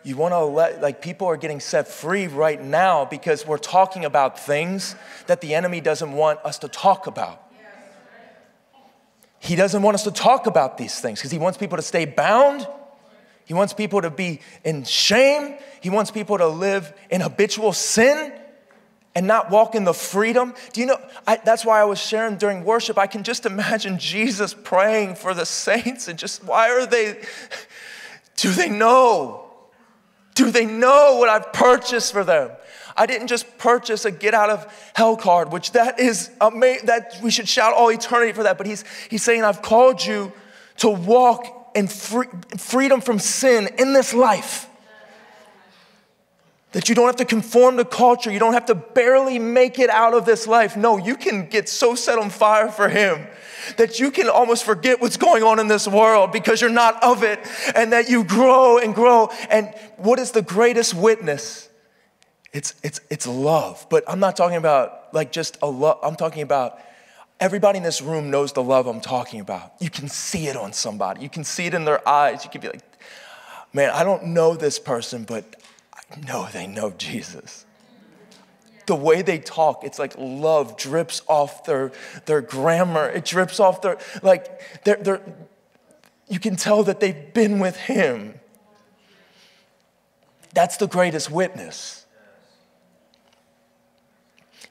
you 0.02 0.16
want 0.16 0.32
to 0.32 0.40
let, 0.40 0.80
like, 0.80 1.02
people 1.02 1.26
are 1.26 1.36
getting 1.36 1.60
set 1.60 1.86
free 1.86 2.26
right 2.26 2.62
now 2.62 3.04
because 3.04 3.46
we're 3.46 3.58
talking 3.58 4.04
about 4.04 4.38
things 4.38 4.94
that 5.26 5.42
the 5.42 5.54
enemy 5.54 5.80
doesn't 5.80 6.12
want 6.12 6.40
us 6.44 6.58
to 6.60 6.68
talk 6.68 7.06
about. 7.06 7.42
He 9.38 9.56
doesn't 9.56 9.82
want 9.82 9.94
us 9.94 10.04
to 10.04 10.10
talk 10.10 10.46
about 10.46 10.78
these 10.78 11.00
things 11.00 11.18
because 11.18 11.30
he 11.30 11.38
wants 11.38 11.58
people 11.58 11.76
to 11.76 11.82
stay 11.82 12.04
bound. 12.04 12.66
He 13.50 13.54
wants 13.54 13.72
people 13.72 14.00
to 14.00 14.10
be 14.10 14.38
in 14.62 14.84
shame. 14.84 15.56
He 15.80 15.90
wants 15.90 16.12
people 16.12 16.38
to 16.38 16.46
live 16.46 16.94
in 17.10 17.20
habitual 17.20 17.72
sin. 17.72 18.32
and 19.14 19.26
not 19.26 19.50
walk 19.50 19.74
in 19.74 19.84
the 19.84 19.94
freedom. 19.94 20.54
Do 20.72 20.80
you 20.80 20.86
know? 20.86 20.98
I, 21.26 21.36
that's 21.44 21.64
why 21.64 21.80
I 21.80 21.84
was 21.84 21.98
sharing 21.98 22.36
during 22.36 22.64
worship. 22.64 22.96
I 22.98 23.06
can 23.06 23.22
just 23.22 23.44
imagine 23.44 23.98
Jesus 23.98 24.54
praying 24.54 25.16
for 25.16 25.34
the 25.34 25.44
saints 25.44 26.06
and 26.08 26.18
just, 26.18 26.44
why 26.44 26.70
are 26.70 26.86
they, 26.86 27.20
do 28.36 28.50
they 28.52 28.68
know? 28.68 29.50
Do 30.34 30.50
they 30.50 30.64
know 30.64 31.16
what 31.18 31.28
I've 31.28 31.52
purchased 31.52 32.12
for 32.12 32.22
them? 32.22 32.50
I 32.96 33.06
didn't 33.06 33.26
just 33.26 33.58
purchase 33.58 34.04
a 34.04 34.10
get 34.10 34.32
out 34.34 34.50
of 34.50 34.90
hell 34.94 35.16
card, 35.16 35.50
which 35.52 35.72
that 35.72 35.98
is 35.98 36.30
amazing, 36.40 36.86
that 36.86 37.18
we 37.22 37.30
should 37.30 37.48
shout 37.48 37.74
all 37.74 37.90
eternity 37.90 38.32
for 38.32 38.44
that. 38.44 38.58
But 38.58 38.66
he's, 38.66 38.84
he's 39.10 39.22
saying, 39.24 39.42
I've 39.42 39.60
called 39.60 40.04
you 40.04 40.32
to 40.78 40.88
walk 40.88 41.59
in 41.74 41.88
free, 41.88 42.26
freedom 42.56 43.00
from 43.00 43.18
sin 43.18 43.68
in 43.78 43.92
this 43.92 44.14
life. 44.14 44.68
That 46.72 46.88
you 46.88 46.94
don't 46.94 47.06
have 47.06 47.16
to 47.16 47.24
conform 47.24 47.78
to 47.78 47.84
culture. 47.84 48.30
You 48.30 48.38
don't 48.38 48.52
have 48.52 48.66
to 48.66 48.76
barely 48.76 49.40
make 49.40 49.80
it 49.80 49.90
out 49.90 50.14
of 50.14 50.24
this 50.24 50.46
life. 50.46 50.76
No, 50.76 50.98
you 50.98 51.16
can 51.16 51.48
get 51.48 51.68
so 51.68 51.96
set 51.96 52.18
on 52.18 52.30
fire 52.30 52.68
for 52.68 52.88
Him 52.88 53.26
that 53.76 53.98
you 53.98 54.10
can 54.10 54.28
almost 54.28 54.64
forget 54.64 55.00
what's 55.00 55.16
going 55.16 55.42
on 55.42 55.58
in 55.58 55.68
this 55.68 55.86
world 55.88 56.32
because 56.32 56.60
you're 56.60 56.70
not 56.70 57.02
of 57.02 57.22
it 57.22 57.40
and 57.74 57.92
that 57.92 58.08
you 58.08 58.24
grow 58.24 58.78
and 58.78 58.94
grow. 58.94 59.30
And 59.50 59.74
what 59.96 60.18
is 60.18 60.30
the 60.30 60.42
greatest 60.42 60.94
witness? 60.94 61.68
It's, 62.52 62.74
it's, 62.82 63.00
it's 63.10 63.26
love. 63.26 63.86
But 63.90 64.04
I'm 64.08 64.20
not 64.20 64.36
talking 64.36 64.56
about 64.56 65.12
like 65.12 65.32
just 65.32 65.58
a 65.62 65.66
love, 65.66 65.98
I'm 66.02 66.16
talking 66.16 66.42
about 66.42 66.78
everybody 67.40 67.78
in 67.78 67.82
this 67.82 68.02
room 68.02 68.30
knows 68.30 68.52
the 68.52 68.62
love 68.62 68.86
I'm 68.86 69.00
talking 69.00 69.40
about. 69.40 69.72
You 69.80 69.90
can 69.90 70.08
see 70.08 70.46
it 70.48 70.56
on 70.56 70.72
somebody, 70.72 71.22
you 71.22 71.28
can 71.28 71.44
see 71.44 71.66
it 71.66 71.74
in 71.74 71.84
their 71.84 72.06
eyes. 72.08 72.44
You 72.44 72.50
can 72.50 72.60
be 72.60 72.68
like, 72.68 72.82
man, 73.72 73.90
I 73.90 74.04
don't 74.04 74.26
know 74.26 74.54
this 74.54 74.78
person, 74.78 75.24
but 75.24 75.56
I 75.94 76.20
know 76.20 76.48
they 76.52 76.66
know 76.66 76.90
Jesus 76.90 77.66
the 78.90 78.96
way 78.96 79.22
they 79.22 79.38
talk, 79.38 79.84
it's 79.84 80.00
like 80.00 80.14
love 80.18 80.76
drips 80.76 81.22
off 81.28 81.62
their, 81.64 81.92
their 82.26 82.40
grammar. 82.40 83.08
It 83.08 83.24
drips 83.24 83.60
off 83.60 83.82
their, 83.82 83.98
like, 84.20 84.82
they're, 84.82 84.96
they're, 84.96 85.22
you 86.26 86.40
can 86.40 86.56
tell 86.56 86.82
that 86.82 86.98
they've 86.98 87.32
been 87.32 87.60
with 87.60 87.76
him. 87.76 88.34
That's 90.54 90.76
the 90.76 90.88
greatest 90.88 91.30
witness. 91.30 92.04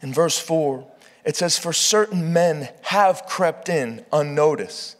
In 0.01 0.13
verse 0.13 0.37
4, 0.37 0.85
it 1.29 1.35
says, 1.35 1.59
For 1.59 1.73
certain 1.73 2.33
men 2.33 2.69
have 2.81 3.27
crept 3.27 3.69
in 3.69 4.03
unnoticed, 4.11 4.97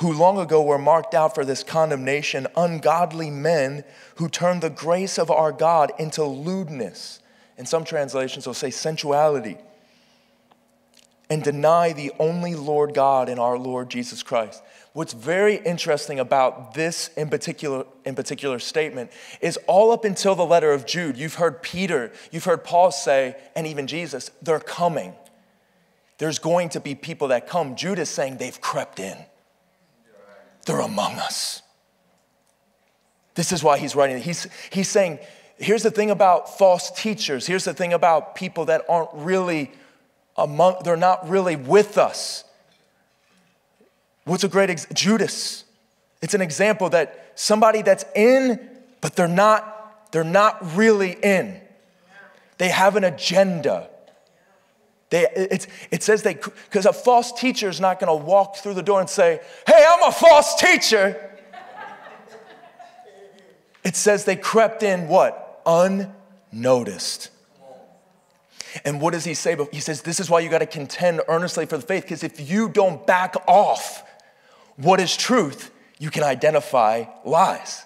who 0.00 0.12
long 0.12 0.38
ago 0.38 0.62
were 0.62 0.76
marked 0.76 1.14
out 1.14 1.34
for 1.34 1.46
this 1.46 1.64
condemnation, 1.64 2.46
ungodly 2.58 3.30
men 3.30 3.82
who 4.16 4.28
turned 4.28 4.60
the 4.60 4.68
grace 4.68 5.18
of 5.18 5.30
our 5.30 5.50
God 5.50 5.90
into 5.98 6.24
lewdness 6.24 7.20
in 7.56 7.64
some 7.64 7.86
translations, 7.86 8.44
they'll 8.44 8.52
say 8.52 8.68
sensuality, 8.68 9.56
and 11.30 11.42
deny 11.42 11.94
the 11.94 12.12
only 12.18 12.54
Lord 12.54 12.92
God 12.92 13.30
and 13.30 13.40
our 13.40 13.56
Lord 13.56 13.88
Jesus 13.88 14.22
Christ. 14.22 14.62
What's 14.92 15.14
very 15.14 15.56
interesting 15.56 16.20
about 16.20 16.74
this 16.74 17.08
in 17.16 17.30
particular, 17.30 17.86
in 18.04 18.14
particular 18.14 18.58
statement 18.58 19.10
is 19.40 19.58
all 19.66 19.90
up 19.90 20.04
until 20.04 20.34
the 20.34 20.44
letter 20.44 20.72
of 20.72 20.84
Jude, 20.84 21.16
you've 21.16 21.36
heard 21.36 21.62
Peter, 21.62 22.12
you've 22.30 22.44
heard 22.44 22.62
Paul 22.62 22.92
say, 22.92 23.36
and 23.56 23.66
even 23.66 23.86
Jesus, 23.86 24.30
they're 24.42 24.60
coming. 24.60 25.14
There's 26.22 26.38
going 26.38 26.68
to 26.68 26.78
be 26.78 26.94
people 26.94 27.28
that 27.28 27.48
come. 27.48 27.74
Jude 27.74 27.98
is 27.98 28.08
saying 28.08 28.36
they've 28.36 28.60
crept 28.60 29.00
in, 29.00 29.18
they're 30.66 30.78
among 30.78 31.14
us. 31.14 31.62
This 33.34 33.50
is 33.50 33.64
why 33.64 33.76
he's 33.76 33.96
writing. 33.96 34.22
He's, 34.22 34.46
he's 34.70 34.88
saying 34.88 35.18
here's 35.56 35.82
the 35.82 35.90
thing 35.90 36.12
about 36.12 36.56
false 36.58 36.92
teachers. 36.92 37.48
Here's 37.48 37.64
the 37.64 37.74
thing 37.74 37.92
about 37.92 38.36
people 38.36 38.66
that 38.66 38.84
aren't 38.88 39.08
really 39.14 39.72
among, 40.36 40.76
they're 40.84 40.96
not 40.96 41.28
really 41.28 41.56
with 41.56 41.98
us. 41.98 42.44
What's 44.22 44.44
a 44.44 44.48
great 44.48 44.70
ex- 44.70 44.86
Judas? 44.94 45.64
It's 46.22 46.34
an 46.34 46.40
example 46.40 46.88
that 46.90 47.32
somebody 47.34 47.82
that's 47.82 48.04
in, 48.14 48.60
but 49.00 49.16
they're 49.16 49.26
not, 49.26 50.12
they're 50.12 50.22
not 50.22 50.76
really 50.76 51.16
in. 51.20 51.60
They 52.58 52.68
have 52.68 52.94
an 52.94 53.02
agenda. 53.02 53.88
They, 55.12 55.26
it, 55.36 55.66
it 55.90 56.02
says 56.02 56.22
they, 56.22 56.32
because 56.32 56.86
a 56.86 56.92
false 56.92 57.32
teacher 57.32 57.68
is 57.68 57.82
not 57.82 58.00
going 58.00 58.08
to 58.08 58.24
walk 58.24 58.56
through 58.56 58.72
the 58.72 58.82
door 58.82 58.98
and 58.98 59.10
say, 59.10 59.42
Hey, 59.66 59.84
I'm 59.86 60.08
a 60.08 60.10
false 60.10 60.54
teacher. 60.54 61.30
It 63.84 63.94
says 63.94 64.24
they 64.24 64.36
crept 64.36 64.82
in 64.82 65.08
what? 65.08 65.60
Unnoticed. 65.66 67.28
And 68.86 69.02
what 69.02 69.12
does 69.12 69.26
he 69.26 69.34
say? 69.34 69.54
He 69.70 69.80
says, 69.80 70.00
This 70.00 70.18
is 70.18 70.30
why 70.30 70.40
you 70.40 70.48
got 70.48 70.60
to 70.60 70.66
contend 70.66 71.20
earnestly 71.28 71.66
for 71.66 71.76
the 71.76 71.86
faith, 71.86 72.04
because 72.04 72.24
if 72.24 72.50
you 72.50 72.70
don't 72.70 73.06
back 73.06 73.34
off 73.46 74.08
what 74.76 74.98
is 74.98 75.14
truth, 75.14 75.70
you 75.98 76.08
can 76.08 76.22
identify 76.22 77.04
lies. 77.26 77.84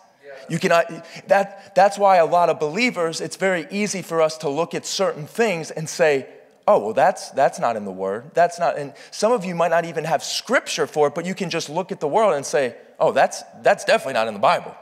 You 0.48 0.60
can, 0.60 0.70
uh, 0.70 1.02
that, 1.26 1.74
that's 1.74 1.98
why 1.98 2.18
a 2.18 2.24
lot 2.24 2.50
of 2.50 2.60
believers, 2.60 3.20
it's 3.20 3.34
very 3.34 3.66
easy 3.72 4.00
for 4.00 4.22
us 4.22 4.38
to 4.38 4.48
look 4.48 4.76
at 4.76 4.86
certain 4.86 5.26
things 5.26 5.72
and 5.72 5.88
say, 5.88 6.28
oh, 6.68 6.78
well, 6.78 6.92
that's, 6.92 7.30
that's 7.30 7.58
not 7.58 7.76
in 7.76 7.84
the 7.84 7.92
word. 7.92 8.30
That's 8.34 8.58
not, 8.58 8.76
and 8.76 8.92
some 9.10 9.32
of 9.32 9.44
you 9.44 9.54
might 9.54 9.70
not 9.70 9.84
even 9.84 10.04
have 10.04 10.22
scripture 10.22 10.86
for 10.86 11.08
it, 11.08 11.14
but 11.14 11.24
you 11.24 11.34
can 11.34 11.50
just 11.50 11.68
look 11.68 11.92
at 11.92 12.00
the 12.00 12.08
world 12.08 12.34
and 12.34 12.44
say, 12.44 12.74
oh, 12.98 13.12
that's, 13.12 13.42
that's 13.62 13.84
definitely 13.84 14.14
not 14.14 14.28
in 14.28 14.34
the 14.34 14.40
Bible. 14.40 14.74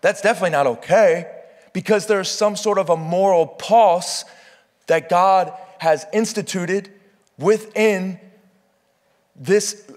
That's 0.00 0.20
definitely 0.20 0.50
not 0.50 0.66
okay 0.66 1.30
because 1.72 2.06
there's 2.06 2.30
some 2.30 2.56
sort 2.56 2.78
of 2.78 2.88
a 2.88 2.96
moral 2.96 3.46
pulse 3.46 4.24
that 4.86 5.08
God 5.10 5.52
has 5.78 6.06
instituted 6.12 6.90
within 7.38 8.18
this, 9.38 9.90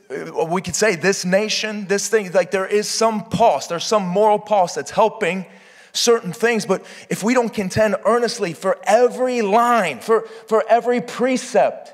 we 0.49 0.61
could 0.61 0.75
say 0.75 0.95
this 0.95 1.23
nation, 1.23 1.87
this 1.87 2.09
thing, 2.09 2.31
like 2.33 2.51
there 2.51 2.65
is 2.65 2.89
some 2.89 3.23
pulse, 3.29 3.67
there's 3.67 3.85
some 3.85 4.03
moral 4.05 4.39
pulse 4.39 4.75
that's 4.75 4.91
helping 4.91 5.45
certain 5.91 6.33
things. 6.33 6.65
But 6.65 6.85
if 7.09 7.23
we 7.23 7.33
don't 7.33 7.53
contend 7.53 7.95
earnestly 8.05 8.53
for 8.53 8.77
every 8.83 9.41
line, 9.41 9.99
for, 9.99 10.21
for 10.47 10.63
every 10.69 11.01
precept, 11.01 11.93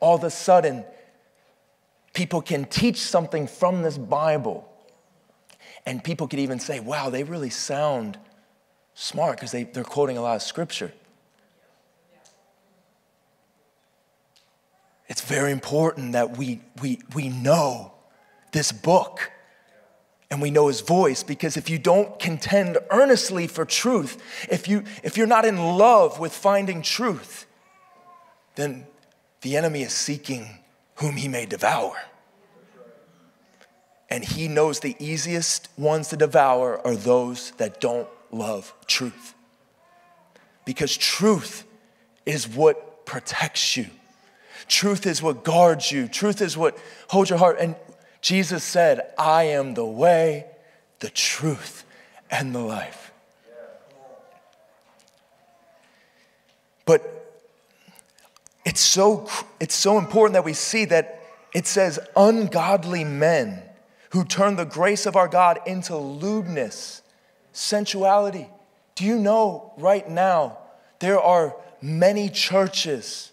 all 0.00 0.16
of 0.16 0.24
a 0.24 0.30
sudden, 0.30 0.84
people 2.12 2.42
can 2.42 2.64
teach 2.64 2.98
something 2.98 3.46
from 3.46 3.82
this 3.82 3.98
Bible 3.98 4.68
and 5.86 6.02
people 6.02 6.28
could 6.28 6.38
even 6.38 6.60
say, 6.60 6.80
wow, 6.80 7.10
they 7.10 7.24
really 7.24 7.50
sound 7.50 8.18
smart 8.94 9.36
because 9.36 9.50
they, 9.50 9.64
they're 9.64 9.84
quoting 9.84 10.16
a 10.16 10.22
lot 10.22 10.36
of 10.36 10.42
scripture. 10.42 10.92
It's 15.08 15.20
very 15.20 15.50
important 15.52 16.12
that 16.12 16.36
we, 16.36 16.60
we, 16.80 17.00
we 17.14 17.28
know 17.28 17.92
this 18.52 18.72
book 18.72 19.30
and 20.32 20.40
we 20.40 20.50
know 20.50 20.66
his 20.68 20.80
voice 20.80 21.22
because 21.22 21.56
if 21.56 21.68
you 21.68 21.78
don't 21.78 22.18
contend 22.18 22.78
earnestly 22.90 23.46
for 23.46 23.64
truth, 23.64 24.20
if, 24.50 24.66
you, 24.66 24.82
if 25.04 25.16
you're 25.16 25.26
not 25.26 25.44
in 25.44 25.58
love 25.58 26.18
with 26.18 26.32
finding 26.32 26.80
truth, 26.80 27.46
then 28.54 28.86
the 29.42 29.56
enemy 29.56 29.82
is 29.82 29.92
seeking 29.92 30.48
whom 30.96 31.16
he 31.16 31.28
may 31.28 31.44
devour 31.44 31.96
and 34.12 34.22
he 34.22 34.46
knows 34.46 34.80
the 34.80 34.94
easiest 34.98 35.70
ones 35.78 36.08
to 36.08 36.16
devour 36.18 36.86
are 36.86 36.94
those 36.94 37.52
that 37.52 37.80
don't 37.80 38.06
love 38.30 38.74
truth. 38.86 39.34
Because 40.66 40.94
truth 40.94 41.64
is 42.26 42.46
what 42.46 43.06
protects 43.06 43.74
you. 43.74 43.86
Truth 44.68 45.06
is 45.06 45.22
what 45.22 45.44
guards 45.44 45.90
you. 45.90 46.08
Truth 46.08 46.42
is 46.42 46.58
what 46.58 46.76
holds 47.08 47.30
your 47.30 47.38
heart. 47.38 47.56
And 47.58 47.74
Jesus 48.22 48.62
said, 48.62 49.12
I 49.18 49.44
am 49.44 49.74
the 49.74 49.84
way, 49.84 50.46
the 51.00 51.10
truth, 51.10 51.84
and 52.30 52.54
the 52.54 52.60
life. 52.60 53.12
But 56.86 57.42
it's 58.64 58.80
so, 58.80 59.28
it's 59.58 59.74
so 59.74 59.98
important 59.98 60.34
that 60.34 60.44
we 60.44 60.52
see 60.52 60.84
that 60.86 61.20
it 61.52 61.66
says 61.66 61.98
ungodly 62.16 63.02
men 63.02 63.62
who 64.10 64.24
turn 64.24 64.54
the 64.54 64.64
grace 64.64 65.04
of 65.04 65.16
our 65.16 65.28
God 65.28 65.58
into 65.66 65.96
lewdness, 65.96 67.02
sensuality. 67.52 68.48
Do 68.94 69.04
you 69.04 69.18
know 69.18 69.72
right 69.76 70.08
now 70.08 70.58
there 71.00 71.20
are 71.20 71.56
many 71.80 72.28
churches? 72.28 73.31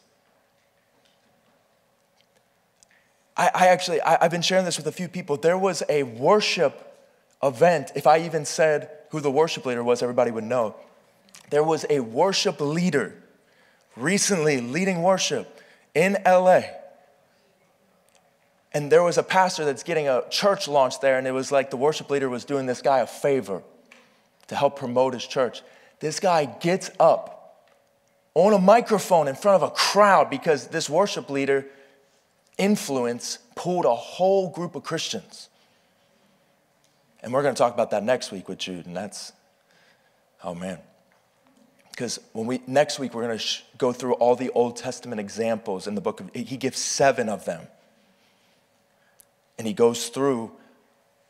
I, 3.40 3.50
I 3.56 3.68
actually, 3.68 4.02
I, 4.02 4.26
I've 4.26 4.32
been 4.32 4.44
sharing 4.44 4.66
this 4.66 4.78
with 4.78 4.86
a 4.86 4.92
few 4.92 5.08
people. 5.08 5.38
There 5.38 5.58
was 5.58 5.82
a 5.90 6.04
worship 6.04 6.96
event. 7.42 7.92
If 7.96 8.06
I 8.06 8.20
even 8.20 8.46
said 8.46 8.90
who 9.10 9.20
the 9.22 9.32
worship 9.32 9.66
leader 9.66 9.84
was, 9.84 10.04
everybody 10.04 10.30
would 10.30 10.44
know. 10.44 10.76
There 11.50 11.64
was 11.64 11.86
a 11.90 12.02
worship 12.02 12.62
leader 12.62 13.16
recently 13.96 14.62
leading 14.62 15.02
worship 15.02 15.62
in 15.96 16.18
LA 16.26 16.62
and 18.74 18.92
there 18.92 19.04
was 19.04 19.18
a 19.18 19.24
pastor 19.24 19.66
that's 19.66 19.84
getting 19.84 20.08
a 20.08 20.24
church 20.30 20.68
launch 20.68 21.00
there, 21.00 21.18
and 21.18 21.26
it 21.26 21.32
was 21.32 21.52
like 21.52 21.72
the 21.72 21.78
worship 21.78 22.10
leader 22.10 22.30
was 22.30 22.46
doing 22.46 22.66
this 22.66 22.82
guy 22.82 23.00
a 23.00 23.08
favor 23.08 23.64
to 24.48 24.56
help 24.56 24.78
promote 24.78 25.14
his 25.14 25.26
church. 25.26 25.64
This 26.00 26.20
guy 26.20 26.46
gets 26.46 26.92
up 27.00 27.68
on 28.36 28.54
a 28.54 28.60
microphone 28.60 29.28
in 29.28 29.36
front 29.36 29.62
of 29.62 29.70
a 29.70 29.72
crowd 29.72 30.30
because 30.30 30.68
this 30.68 30.90
worship 30.90 31.30
leader 31.30 31.66
influence 32.60 33.40
pulled 33.56 33.86
a 33.86 33.96
whole 33.96 34.50
group 34.50 34.76
of 34.76 34.84
Christians. 34.84 35.50
And 37.22 37.34
we're 37.34 37.42
going 37.42 37.56
to 37.56 37.58
talk 37.58 37.74
about 37.74 37.92
that 37.92 38.04
next 38.04 38.32
week 38.32 38.48
with 38.48 38.60
Jude, 38.60 38.86
and 38.86 38.96
that's, 38.96 39.34
oh 40.44 40.54
man. 40.54 40.78
Because 41.90 42.20
when 42.32 42.46
we 42.46 42.62
next 42.68 43.00
week 43.00 43.14
we're 43.14 43.24
going 43.24 43.38
to 43.38 43.44
sh- 43.44 43.64
go 43.78 43.92
through 43.92 44.14
all 44.14 44.36
the 44.36 44.52
Old 44.52 44.78
Testament 44.78 45.20
examples 45.20 45.88
in 45.88 45.96
the 45.96 46.02
book 46.02 46.22
of 46.22 46.30
he 46.34 46.56
gives 46.56 46.78
seven 46.78 47.28
of 47.28 47.44
them, 47.44 47.68
and 49.58 49.68
he 49.68 49.74
goes 49.74 50.08
through 50.08 50.52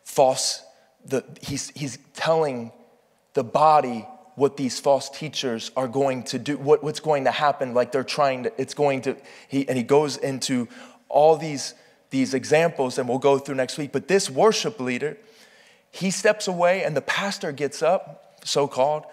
false. 0.04 0.64
The 1.06 1.24
he's 1.42 1.72
he's 1.72 1.98
telling 2.14 2.72
the 3.34 3.44
body 3.44 4.06
what 4.40 4.56
these 4.56 4.80
false 4.80 5.10
teachers 5.10 5.70
are 5.76 5.88
going 5.88 6.24
to 6.24 6.40
do, 6.40 6.58
what, 6.58 6.82
what's 6.82 7.02
going 7.02 7.26
to 7.26 7.32
happen, 7.32 7.74
like 7.74 7.92
they're 7.92 8.06
trying 8.06 8.44
to, 8.44 8.54
it's 8.58 8.74
going 8.74 9.02
to, 9.02 9.18
he, 9.50 9.68
and 9.68 9.78
he 9.78 9.84
goes 9.84 10.16
into 10.16 10.66
all 11.10 11.36
these, 11.36 11.74
these 12.10 12.34
examples, 12.34 12.98
and 12.98 13.10
we'll 13.10 13.20
go 13.20 13.38
through 13.38 13.56
next 13.56 13.78
week. 13.78 13.92
But 13.92 14.08
this 14.08 14.30
worship 14.30 14.80
leader, 14.80 15.18
he 15.92 16.12
steps 16.12 16.48
away, 16.48 16.84
and 16.84 16.96
the 16.96 17.02
pastor 17.02 17.52
gets 17.52 17.82
up, 17.82 18.40
so 18.46 18.68
called, 18.68 19.04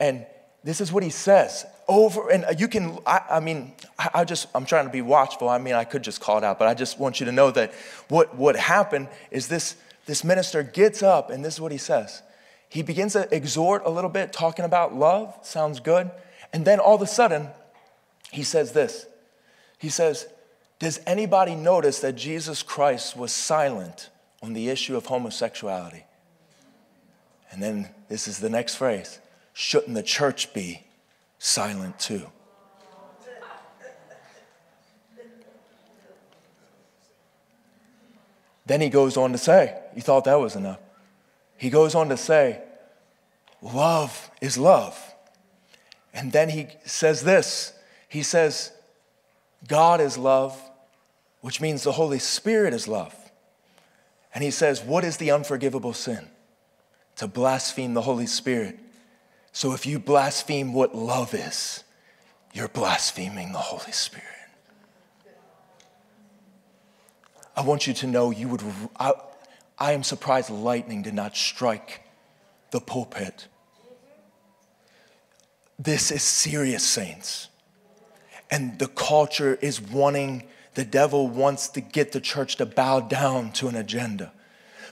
and 0.00 0.26
this 0.64 0.80
is 0.80 0.92
what 0.92 1.02
he 1.02 1.10
says 1.10 1.64
over 1.88 2.28
and 2.30 2.44
you 2.58 2.66
can 2.66 2.98
I, 3.06 3.20
I, 3.30 3.38
mean 3.38 3.72
i 4.12 4.24
just 4.24 4.48
i'm 4.52 4.66
trying 4.66 4.86
to 4.86 4.90
be 4.90 5.02
watchful 5.02 5.48
i 5.48 5.56
mean 5.56 5.74
i 5.74 5.84
could 5.84 6.02
just 6.02 6.20
call 6.20 6.36
it 6.36 6.42
out 6.42 6.58
but 6.58 6.66
i 6.66 6.74
just 6.74 6.98
want 6.98 7.20
you 7.20 7.26
to 7.26 7.30
know 7.30 7.52
that 7.52 7.72
what 8.08 8.34
what 8.34 8.56
happened 8.56 9.06
is 9.30 9.46
this 9.46 9.76
this 10.06 10.24
minister 10.24 10.64
gets 10.64 11.04
up 11.04 11.30
and 11.30 11.44
this 11.44 11.54
is 11.54 11.60
what 11.60 11.70
he 11.70 11.78
says 11.78 12.22
he 12.68 12.82
begins 12.82 13.12
to 13.12 13.32
exhort 13.34 13.82
a 13.84 13.90
little 13.90 14.10
bit, 14.10 14.32
talking 14.32 14.64
about 14.64 14.94
love. 14.94 15.36
Sounds 15.42 15.80
good. 15.80 16.10
And 16.52 16.64
then 16.64 16.78
all 16.80 16.94
of 16.94 17.02
a 17.02 17.06
sudden, 17.06 17.48
he 18.30 18.42
says 18.42 18.72
this 18.72 19.06
He 19.78 19.88
says, 19.88 20.26
Does 20.78 21.00
anybody 21.06 21.54
notice 21.54 22.00
that 22.00 22.14
Jesus 22.14 22.62
Christ 22.62 23.16
was 23.16 23.32
silent 23.32 24.10
on 24.42 24.52
the 24.52 24.68
issue 24.68 24.96
of 24.96 25.06
homosexuality? 25.06 26.04
And 27.50 27.62
then 27.62 27.88
this 28.08 28.28
is 28.28 28.38
the 28.38 28.50
next 28.50 28.74
phrase 28.74 29.18
Shouldn't 29.54 29.94
the 29.94 30.02
church 30.02 30.52
be 30.52 30.84
silent 31.38 31.98
too? 31.98 32.26
Then 38.66 38.80
he 38.80 38.88
goes 38.88 39.16
on 39.16 39.32
to 39.32 39.38
say, 39.38 39.78
You 39.94 40.02
thought 40.02 40.24
that 40.24 40.40
was 40.40 40.56
enough. 40.56 40.80
He 41.56 41.70
goes 41.70 41.94
on 41.94 42.08
to 42.10 42.16
say, 42.16 42.60
Love 43.62 44.30
is 44.40 44.58
love. 44.58 45.14
And 46.12 46.32
then 46.32 46.50
he 46.50 46.68
says 46.84 47.22
this 47.22 47.72
He 48.08 48.22
says, 48.22 48.72
God 49.68 50.00
is 50.00 50.18
love, 50.18 50.60
which 51.40 51.60
means 51.60 51.82
the 51.82 51.92
Holy 51.92 52.18
Spirit 52.18 52.74
is 52.74 52.88
love. 52.88 53.14
And 54.34 54.42
he 54.44 54.50
says, 54.50 54.82
What 54.82 55.04
is 55.04 55.16
the 55.16 55.30
unforgivable 55.30 55.92
sin? 55.92 56.28
To 57.16 57.26
blaspheme 57.26 57.94
the 57.94 58.02
Holy 58.02 58.26
Spirit. 58.26 58.78
So 59.52 59.72
if 59.72 59.86
you 59.86 59.98
blaspheme 59.98 60.74
what 60.74 60.94
love 60.94 61.32
is, 61.32 61.82
you're 62.52 62.68
blaspheming 62.68 63.52
the 63.52 63.58
Holy 63.58 63.92
Spirit. 63.92 64.24
I 67.56 67.62
want 67.62 67.86
you 67.86 67.94
to 67.94 68.06
know 68.06 68.30
you 68.30 68.48
would, 68.48 68.62
I, 69.00 69.12
I 69.78 69.92
am 69.92 70.02
surprised 70.02 70.50
lightning 70.50 71.02
did 71.02 71.14
not 71.14 71.36
strike 71.36 72.02
the 72.70 72.80
pulpit. 72.80 73.48
This 75.78 76.10
is 76.10 76.22
serious, 76.22 76.84
saints. 76.84 77.48
And 78.50 78.78
the 78.78 78.88
culture 78.88 79.58
is 79.60 79.80
wanting, 79.80 80.44
the 80.76 80.84
devil 80.84 81.26
wants 81.26 81.68
to 81.68 81.80
get 81.80 82.12
the 82.12 82.20
church 82.20 82.56
to 82.56 82.66
bow 82.66 83.00
down 83.00 83.50
to 83.52 83.66
an 83.66 83.74
agenda. 83.74 84.30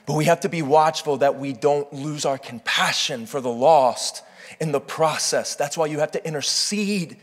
But 0.07 0.15
we 0.15 0.25
have 0.25 0.39
to 0.39 0.49
be 0.49 0.63
watchful 0.63 1.17
that 1.17 1.37
we 1.37 1.53
don't 1.53 1.91
lose 1.93 2.25
our 2.25 2.39
compassion 2.39 3.27
for 3.27 3.39
the 3.39 3.51
lost 3.51 4.23
in 4.59 4.71
the 4.71 4.79
process. 4.79 5.55
That's 5.55 5.77
why 5.77 5.85
you 5.85 5.99
have 5.99 6.11
to 6.13 6.25
intercede 6.25 7.17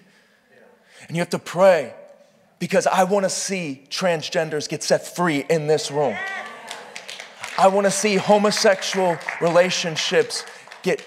and 1.09 1.17
you 1.17 1.21
have 1.21 1.31
to 1.31 1.41
pray 1.41 1.93
because 2.61 2.87
I 2.87 3.03
want 3.03 3.25
to 3.25 3.31
see 3.31 3.85
transgenders 3.91 4.69
get 4.69 4.85
set 4.85 5.17
free 5.17 5.45
in 5.51 5.67
this 5.67 5.91
room. 5.91 6.17
I 7.59 7.67
want 7.67 7.87
to 7.87 7.91
see 7.91 8.15
homosexual 8.15 9.19
relationships 9.41 10.45
get 10.85 11.05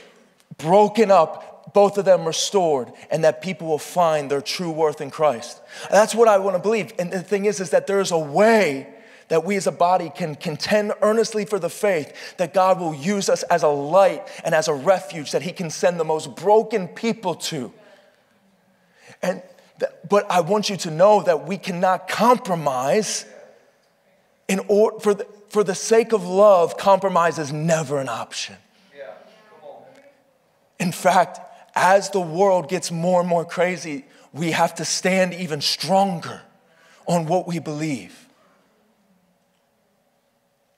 broken 0.58 1.10
up, 1.10 1.55
both 1.74 1.98
of 1.98 2.06
them 2.06 2.26
restored, 2.26 2.92
and 3.10 3.24
that 3.24 3.42
people 3.42 3.68
will 3.68 3.80
find 3.80 4.30
their 4.30 4.42
true 4.42 4.72
worth 4.72 5.02
in 5.02 5.12
Christ. 5.12 5.62
That's 5.90 6.16
what 6.16 6.28
I 6.28 6.38
want 6.38 6.56
to 6.56 6.62
believe. 6.62 6.94
And 7.00 7.12
the 7.12 7.22
thing 7.22 7.46
is, 7.46 7.60
is 7.60 7.72
that 7.72 7.88
there 7.88 8.00
is 8.00 8.12
a 8.12 8.18
way 8.18 8.88
that 9.28 9.44
we 9.44 9.56
as 9.56 9.66
a 9.66 9.72
body 9.72 10.12
can 10.14 10.36
contend 10.36 10.94
earnestly 11.02 11.46
for 11.46 11.58
the 11.58 11.70
faith 11.70 12.38
that 12.38 12.54
God 12.54 12.80
will 12.80 12.94
use 12.94 13.28
us 13.28 13.44
as 13.44 13.64
a 13.64 13.68
light 13.68 14.28
and 14.44 14.54
as 14.54 14.68
a 14.68 14.74
refuge 14.74 15.32
that 15.32 15.42
He 15.42 15.52
can 15.52 15.70
send 15.70 16.00
the 16.00 16.06
most 16.06 16.36
broken 16.36 16.88
people 16.88 17.36
to. 17.36 17.74
And 19.22 19.42
but 20.08 20.30
I 20.32 20.42
want 20.42 20.70
you 20.70 20.78
to 20.78 20.92
know 20.92 21.22
that 21.24 21.48
we 21.48 21.58
cannot 21.58 22.08
compromise 22.08 23.26
in 24.48 24.62
order 24.68 25.00
for 25.00 25.14
the, 25.14 25.28
for 25.50 25.64
the 25.64 25.76
sake 25.76 26.14
of 26.14 26.26
love, 26.26 26.78
compromise 26.78 27.40
is 27.40 27.52
never 27.52 28.00
an 28.00 28.08
option. 28.08 28.56
In 30.80 30.92
fact, 30.92 31.40
as 31.76 32.10
the 32.10 32.22
world 32.22 32.70
gets 32.70 32.92
more 32.92 33.20
and 33.20 33.30
more 33.30 33.46
crazy, 33.46 34.06
we 34.34 34.52
have 34.52 34.76
to 34.76 34.86
stand 34.86 35.34
even 35.34 35.62
stronger 35.62 36.42
on 37.08 37.26
what 37.26 37.48
we 37.48 37.60
believe. 37.60 38.28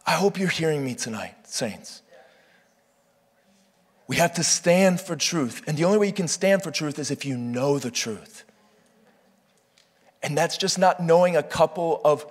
I 0.06 0.12
hope 0.12 0.40
you're 0.40 0.48
hearing 0.50 0.84
me 0.84 0.96
tonight, 0.96 1.36
saints. 1.44 2.02
We 4.08 4.16
have 4.16 4.34
to 4.36 4.44
stand 4.44 5.02
for 5.02 5.16
truth. 5.16 5.64
And 5.68 5.78
the 5.78 5.84
only 5.84 5.98
way 5.98 6.08
you 6.08 6.14
can 6.14 6.30
stand 6.30 6.64
for 6.64 6.72
truth 6.72 6.98
is 6.98 7.12
if 7.12 7.26
you 7.26 7.38
know 7.38 7.78
the 7.78 7.92
truth. 7.92 8.46
And 10.24 10.38
that's 10.38 10.58
just 10.58 10.80
not 10.80 11.02
knowing 11.02 11.36
a 11.36 11.44
couple 11.44 12.02
of 12.04 12.26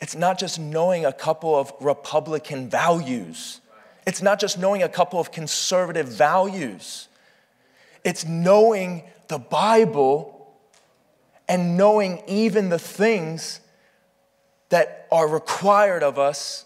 it's 0.00 0.14
not 0.14 0.38
just 0.38 0.60
knowing 0.60 1.04
a 1.04 1.12
couple 1.12 1.56
of 1.56 1.72
Republican 1.80 2.70
values. 2.70 3.60
It's 4.06 4.22
not 4.22 4.38
just 4.38 4.56
knowing 4.56 4.82
a 4.82 4.88
couple 4.88 5.18
of 5.18 5.32
conservative 5.32 6.06
values. 6.06 7.07
It's 8.04 8.24
knowing 8.24 9.02
the 9.28 9.38
Bible 9.38 10.34
and 11.48 11.76
knowing 11.76 12.22
even 12.26 12.68
the 12.68 12.78
things 12.78 13.60
that 14.68 15.06
are 15.10 15.26
required 15.26 16.02
of 16.02 16.18
us 16.18 16.64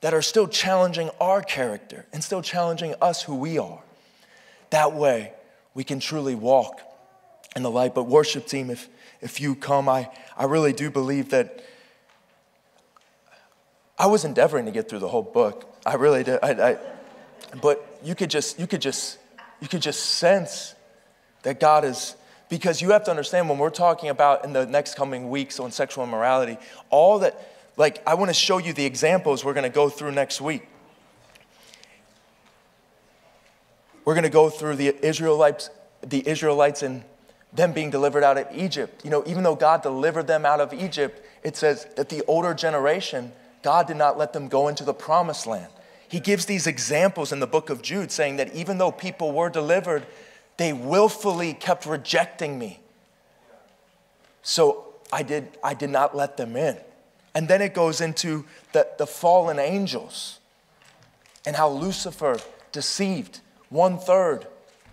that 0.00 0.14
are 0.14 0.22
still 0.22 0.46
challenging 0.46 1.10
our 1.20 1.42
character 1.42 2.06
and 2.12 2.22
still 2.22 2.42
challenging 2.42 2.94
us 3.00 3.22
who 3.22 3.34
we 3.34 3.58
are. 3.58 3.82
That 4.70 4.92
way, 4.92 5.32
we 5.74 5.82
can 5.82 5.98
truly 5.98 6.34
walk 6.34 6.80
in 7.56 7.62
the 7.62 7.70
light. 7.70 7.94
But, 7.94 8.04
worship 8.04 8.46
team, 8.46 8.70
if, 8.70 8.88
if 9.20 9.40
you 9.40 9.54
come, 9.54 9.88
I, 9.88 10.10
I 10.36 10.44
really 10.44 10.72
do 10.72 10.90
believe 10.90 11.30
that 11.30 11.64
I 13.98 14.06
was 14.06 14.24
endeavoring 14.24 14.66
to 14.66 14.70
get 14.70 14.88
through 14.88 15.00
the 15.00 15.08
whole 15.08 15.22
book. 15.22 15.76
I 15.84 15.94
really 15.94 16.22
did. 16.22 16.38
I, 16.42 16.70
I, 16.70 16.78
but 17.60 17.98
you 18.04 18.14
could 18.14 18.30
just, 18.30 18.60
you 18.60 18.66
could 18.66 18.82
just, 18.82 19.18
you 19.60 19.68
could 19.68 19.82
just 19.82 20.04
sense 20.04 20.74
that 21.42 21.60
God 21.60 21.84
is, 21.84 22.14
because 22.48 22.80
you 22.80 22.90
have 22.90 23.04
to 23.04 23.10
understand 23.10 23.48
when 23.48 23.58
we're 23.58 23.70
talking 23.70 24.08
about 24.08 24.44
in 24.44 24.52
the 24.52 24.66
next 24.66 24.94
coming 24.94 25.30
weeks 25.30 25.60
on 25.60 25.70
sexual 25.70 26.04
immorality, 26.04 26.58
all 26.90 27.20
that, 27.20 27.40
like, 27.76 28.02
I 28.06 28.14
want 28.14 28.30
to 28.30 28.34
show 28.34 28.58
you 28.58 28.72
the 28.72 28.84
examples 28.84 29.44
we're 29.44 29.54
going 29.54 29.64
to 29.64 29.68
go 29.70 29.88
through 29.88 30.12
next 30.12 30.40
week. 30.40 30.66
We're 34.04 34.14
going 34.14 34.24
to 34.24 34.30
go 34.30 34.48
through 34.48 34.76
the 34.76 34.94
Israelites, 35.06 35.70
the 36.00 36.26
Israelites 36.26 36.82
and 36.82 37.04
them 37.52 37.72
being 37.72 37.90
delivered 37.90 38.24
out 38.24 38.38
of 38.38 38.46
Egypt. 38.54 39.04
You 39.04 39.10
know, 39.10 39.22
even 39.26 39.42
though 39.42 39.54
God 39.54 39.82
delivered 39.82 40.26
them 40.26 40.46
out 40.46 40.60
of 40.60 40.72
Egypt, 40.72 41.26
it 41.42 41.56
says 41.56 41.86
that 41.96 42.08
the 42.08 42.24
older 42.26 42.54
generation 42.54 43.32
God 43.62 43.86
did 43.86 43.96
not 43.96 44.16
let 44.16 44.32
them 44.32 44.48
go 44.48 44.68
into 44.68 44.84
the 44.84 44.94
promised 44.94 45.46
land. 45.46 45.70
He 46.08 46.20
gives 46.20 46.46
these 46.46 46.66
examples 46.66 47.32
in 47.32 47.40
the 47.40 47.46
book 47.46 47.70
of 47.70 47.82
Jude 47.82 48.10
saying 48.10 48.36
that 48.36 48.54
even 48.54 48.78
though 48.78 48.90
people 48.90 49.32
were 49.32 49.50
delivered, 49.50 50.06
they 50.56 50.72
willfully 50.72 51.54
kept 51.54 51.86
rejecting 51.86 52.58
me. 52.58 52.80
So 54.42 54.94
I 55.12 55.22
did, 55.22 55.58
I 55.62 55.74
did 55.74 55.90
not 55.90 56.16
let 56.16 56.36
them 56.36 56.56
in. 56.56 56.78
And 57.34 57.46
then 57.46 57.60
it 57.60 57.74
goes 57.74 58.00
into 58.00 58.46
the, 58.72 58.88
the 58.98 59.06
fallen 59.06 59.58
angels 59.58 60.40
and 61.46 61.54
how 61.54 61.68
Lucifer 61.68 62.38
deceived 62.72 63.40
one 63.68 63.98
third 63.98 64.46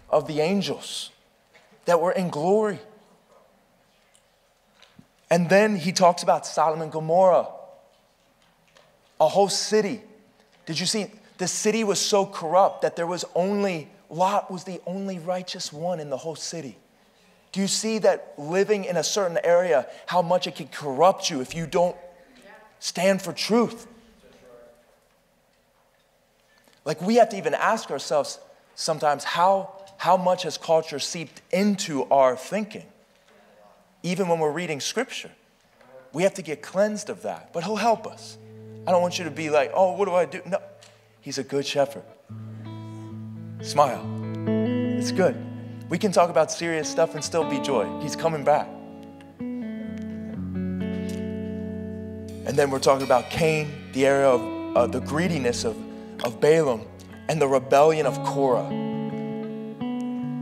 of 0.10 0.28
the 0.28 0.42
angels 0.42 1.12
that 1.86 2.02
were 2.02 2.12
in 2.12 2.30
glory. 2.30 2.80
And 5.30 5.50
then 5.50 5.78
he 5.78 5.92
talks 5.92 6.24
about 6.24 6.46
Sodom 6.46 6.82
and 6.82 6.92
Gomorrah 6.92 7.48
a 9.20 9.28
whole 9.28 9.50
city. 9.50 10.02
Did 10.66 10.80
you 10.80 10.86
see? 10.86 11.08
The 11.38 11.48
city 11.48 11.84
was 11.84 12.00
so 12.00 12.26
corrupt 12.26 12.82
that 12.82 12.96
there 12.96 13.08
was 13.08 13.26
only, 13.36 13.90
Lot 14.10 14.50
was 14.50 14.64
the 14.64 14.82
only 14.86 15.20
righteous 15.20 15.74
one 15.74 16.00
in 16.00 16.10
the 16.10 16.18
whole 16.18 16.36
city. 16.36 16.78
Do 17.52 17.62
you 17.62 17.68
see 17.68 18.00
that 18.00 18.34
living 18.38 18.86
in 18.86 18.98
a 18.98 19.04
certain 19.04 19.40
area, 19.44 19.88
how 20.08 20.22
much 20.22 20.48
it 20.48 20.56
can 20.56 20.68
corrupt 20.68 21.30
you 21.30 21.42
if 21.42 21.56
you 21.56 21.66
don't 21.66 21.96
stand 22.80 23.22
for 23.22 23.34
truth? 23.34 23.88
Like 26.84 27.02
we 27.02 27.16
have 27.16 27.30
to 27.30 27.38
even 27.38 27.54
ask 27.54 27.92
ourselves 27.92 28.40
sometimes 28.76 29.24
how, 29.24 29.72
how 29.98 30.18
much 30.18 30.44
has 30.44 30.58
culture 30.58 31.00
seeped 31.00 31.42
into 31.52 32.04
our 32.06 32.36
thinking? 32.36 32.86
Even 34.04 34.28
when 34.28 34.40
we're 34.40 34.52
reading 34.52 34.80
scripture. 34.80 35.32
We 36.14 36.24
have 36.24 36.36
to 36.36 36.42
get 36.42 36.62
cleansed 36.62 37.10
of 37.10 37.24
that, 37.24 37.52
but 37.52 37.64
He'll 37.64 37.76
help 37.76 38.08
us. 38.08 38.38
I 38.88 38.92
don't 38.92 39.02
want 39.02 39.18
you 39.18 39.26
to 39.26 39.32
be 39.32 39.50
like, 39.50 39.72
oh, 39.74 39.94
what 39.94 40.06
do 40.06 40.14
I 40.14 40.26
do? 40.26 40.42
No, 40.46 40.60
He's 41.26 41.40
a 41.40 41.44
good 41.44 41.66
shepherd. 41.66 42.04
Smile. 43.62 44.06
It's 45.00 45.12
good. 45.12 45.36
We 45.90 45.98
can 45.98 46.12
talk 46.12 46.30
about 46.30 46.52
serious 46.52 46.88
stuff 46.88 47.16
and 47.16 47.24
still 47.24 47.50
be 47.50 47.60
joy. 47.62 48.00
He's 48.00 48.16
coming 48.16 48.44
back. 48.44 48.68
And 52.48 52.56
then 52.56 52.70
we're 52.70 52.78
talking 52.78 53.08
about 53.08 53.32
Cain, 53.32 53.72
the 53.94 54.06
area 54.06 54.30
of 54.30 54.78
uh, 54.78 54.86
the 54.86 55.00
greediness 55.00 55.64
of, 55.64 55.76
of 56.24 56.40
Balaam, 56.40 56.86
and 57.28 57.42
the 57.42 57.48
rebellion 57.48 58.06
of 58.06 58.24
Korah. 58.24 58.68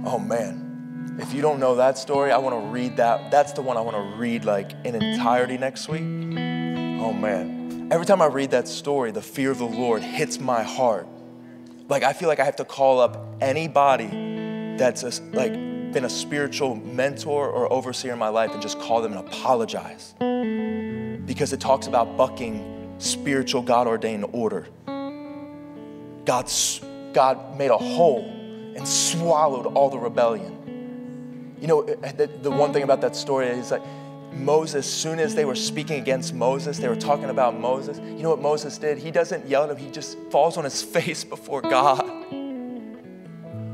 Oh 0.05 0.19
man, 0.19 1.17
if 1.17 1.33
you 1.33 1.41
don't 1.41 1.61
know 1.61 1.75
that 1.75 1.97
story, 1.97 2.33
I 2.33 2.37
want 2.39 2.61
to 2.61 2.67
read 2.69 2.97
that. 2.97 3.31
That's 3.31 3.53
the 3.53 3.61
one 3.61 3.77
I 3.77 3.81
want 3.81 3.95
to 3.95 4.17
read 4.17 4.43
like 4.43 4.73
in 4.83 4.95
entirety 4.95 5.57
next 5.57 5.87
week. 5.87 6.01
Oh 6.01 7.13
man, 7.13 7.62
every 7.93 8.07
time 8.07 8.23
I 8.23 8.25
read 8.25 8.49
that 8.51 8.67
story, 8.67 9.11
the 9.11 9.21
fear 9.21 9.51
of 9.51 9.59
the 9.59 9.67
Lord 9.67 10.01
hits 10.01 10.39
my 10.39 10.63
heart. 10.63 11.07
Like 11.89 12.01
I 12.01 12.11
feel 12.11 12.27
like 12.27 12.39
I 12.39 12.43
have 12.43 12.55
to 12.55 12.65
call 12.65 12.99
up 12.99 13.35
anybody 13.39 14.07
that's 14.77 15.03
a, 15.03 15.21
like 15.31 15.53
been 15.53 16.05
a 16.05 16.09
spiritual 16.09 16.73
mentor 16.73 17.47
or 17.47 17.71
overseer 17.71 18.11
in 18.13 18.17
my 18.17 18.29
life 18.29 18.51
and 18.51 18.63
just 18.63 18.79
call 18.79 19.03
them 19.03 19.13
and 19.13 19.27
apologize 19.27 20.15
because 21.27 21.53
it 21.53 21.59
talks 21.59 21.85
about 21.85 22.17
bucking 22.17 22.95
spiritual 22.97 23.61
God 23.61 23.85
ordained 23.85 24.25
order. 24.31 24.67
God's, 26.25 26.81
God 27.13 27.59
made 27.59 27.69
a 27.69 27.77
hole 27.77 28.23
and 28.75 28.87
swallowed 28.87 29.67
all 29.67 29.91
the 29.91 29.99
rebellion. 29.99 31.57
You 31.61 31.67
know, 31.67 31.81
eh, 31.81 31.95
eh, 32.01 32.11
the, 32.13 32.25
the 32.25 32.49
one 32.49 32.73
thing 32.73 32.81
about 32.81 33.01
that 33.01 33.15
story 33.15 33.49
is 33.49 33.69
that 33.69 33.83
Moses, 34.36 34.91
soon 34.91 35.19
as 35.19 35.36
they 35.36 35.45
were 35.45 35.55
speaking 35.55 35.99
against 35.99 36.34
Moses, 36.34 36.77
they 36.77 36.88
were 36.88 36.95
talking 36.95 37.29
about 37.29 37.59
Moses. 37.59 37.99
You 37.99 38.23
know 38.23 38.29
what 38.29 38.41
Moses 38.41 38.77
did? 38.77 38.97
He 38.97 39.11
doesn't 39.11 39.47
yell 39.47 39.63
at 39.63 39.69
him, 39.69 39.77
he 39.77 39.89
just 39.91 40.17
falls 40.31 40.57
on 40.57 40.63
his 40.63 40.81
face 40.93 41.23
before 41.23 41.61
God. 41.61 42.03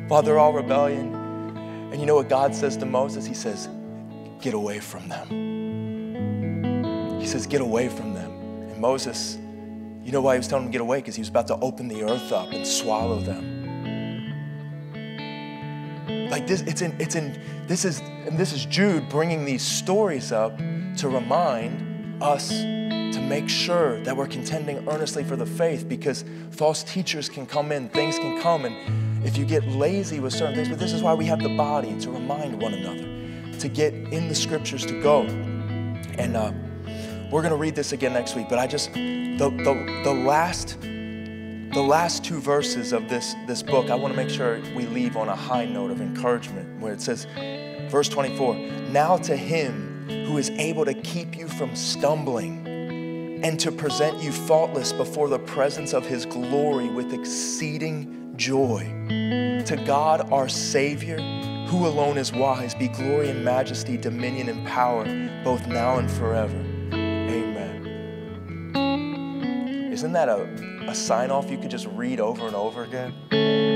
While 0.10 0.22
they're 0.22 0.40
all 0.40 0.54
rebellion. 0.54 1.16
And 1.92 2.00
you 2.00 2.06
know 2.06 2.16
what 2.16 2.30
God 2.30 2.54
says 2.54 2.78
to 2.78 2.86
Moses? 2.86 3.26
He 3.26 3.34
says, 3.34 3.68
Get 4.42 4.54
away 4.54 4.80
from 4.80 5.10
them. 5.10 5.28
He 7.20 7.28
says, 7.28 7.48
Get 7.48 7.62
away 7.62 7.90
from 7.90 8.14
them. 8.14 8.32
And 8.70 8.80
Moses, 8.80 9.38
you 10.04 10.12
know 10.12 10.22
why 10.22 10.36
he 10.36 10.40
was 10.40 10.48
telling 10.48 10.66
them 10.66 10.72
to 10.72 10.76
get 10.76 10.82
away? 10.82 11.00
Because 11.00 11.16
he 11.16 11.22
was 11.22 11.30
about 11.30 11.48
to 11.48 11.56
open 11.58 11.88
the 11.88 12.04
earth 12.04 12.32
up 12.32 12.52
and 12.52 12.66
swallow 12.66 13.20
them. 13.20 13.58
Like 16.30 16.48
this, 16.48 16.62
it's 16.62 16.82
in, 16.82 16.96
it's 17.00 17.16
in, 17.16 17.40
this 17.70 17.86
is, 17.86 18.00
and 18.00 18.36
this 18.36 18.52
is 18.52 18.66
Jude 18.66 19.08
bringing 19.10 19.46
these 19.46 19.62
stories 19.62 20.32
up 20.32 20.58
to 20.58 21.08
remind 21.08 22.22
us 22.22 22.50
to 22.50 23.22
make 23.22 23.48
sure 23.48 24.02
that 24.02 24.18
we're 24.18 24.26
contending 24.26 24.90
earnestly 24.90 25.24
for 25.24 25.36
the 25.36 25.46
faith 25.46 25.88
because 25.88 26.26
false 26.50 26.82
teachers 26.82 27.30
can 27.30 27.46
come 27.46 27.72
in, 27.72 27.88
things 27.90 28.18
can 28.18 28.42
come, 28.42 28.66
and 28.66 29.24
if 29.24 29.38
you 29.38 29.46
get 29.46 29.68
lazy 29.68 30.20
with 30.20 30.34
certain 30.34 30.56
things, 30.56 30.68
but 30.68 30.80
this 30.80 30.94
is 30.94 31.04
why 31.04 31.14
we 31.14 31.26
have 31.26 31.44
the 31.44 31.56
body 31.56 31.96
to 32.00 32.10
remind 32.10 32.60
one 32.60 32.74
another, 32.74 33.60
to 33.60 33.70
get 33.70 33.94
in 33.94 34.28
the 34.28 34.36
scriptures 34.36 34.84
to 34.88 35.00
go. 35.04 35.22
And 35.22 36.36
uh, 36.36 36.52
we're 37.32 37.44
going 37.44 37.52
to 37.52 37.56
read 37.56 37.76
this 37.76 37.92
again 37.92 38.14
next 38.14 38.36
week, 38.36 38.48
but 38.50 38.58
I 38.58 38.66
just, 38.66 38.92
the, 38.94 39.54
the, 39.64 40.02
the 40.04 40.14
last 40.14 40.80
the 41.74 41.82
last 41.82 42.24
two 42.24 42.40
verses 42.40 42.94
of 42.94 43.10
this, 43.10 43.36
this 43.46 43.62
book, 43.62 43.92
I 43.92 43.96
want 43.96 44.12
to 44.12 44.18
make 44.18 44.30
sure 44.30 44.60
we 44.76 44.88
leave 44.88 45.16
on 45.16 45.30
a 45.30 45.36
high 45.36 45.66
note 45.66 45.92
of 45.92 46.02
encouragement 46.02 46.82
where 46.82 46.92
it 46.92 47.00
says, 47.00 47.28
verse 47.92 48.10
24, 48.10 48.56
now 48.90 49.18
to 49.18 49.36
him 49.36 50.08
who 50.26 50.40
is 50.40 50.50
able 50.52 50.84
to 50.86 50.96
keep 50.96 51.38
you 51.38 51.48
from 51.48 51.76
stumbling 51.76 52.66
and 53.44 53.60
to 53.60 53.72
present 53.72 54.20
you 54.22 54.32
faultless 54.32 54.92
before 54.92 55.30
the 55.30 55.38
presence 55.40 55.94
of 55.94 56.06
his 56.06 56.26
glory 56.26 56.90
with 56.90 57.14
exceeding 57.14 58.34
joy. 58.36 58.84
To 59.66 59.84
God 59.86 60.32
our 60.32 60.50
Savior, 60.50 61.18
who 61.68 61.86
alone 61.86 62.18
is 62.18 62.34
wise, 62.34 62.74
be 62.74 62.88
glory 62.88 63.30
and 63.30 63.46
majesty, 63.46 63.96
dominion 63.96 64.50
and 64.50 64.66
power, 64.68 65.06
both 65.44 65.68
now 65.68 66.00
and 66.00 66.10
forever. 66.10 66.69
Isn't 70.00 70.14
that 70.14 70.30
a 70.30 70.44
a 70.88 70.96
sign 70.96 71.30
off 71.30 71.52
you 71.52 71.58
could 71.58 71.72
just 71.72 71.86
read 71.88 72.22
over 72.22 72.48
and 72.48 72.56
over 72.56 72.84
again? 72.84 73.69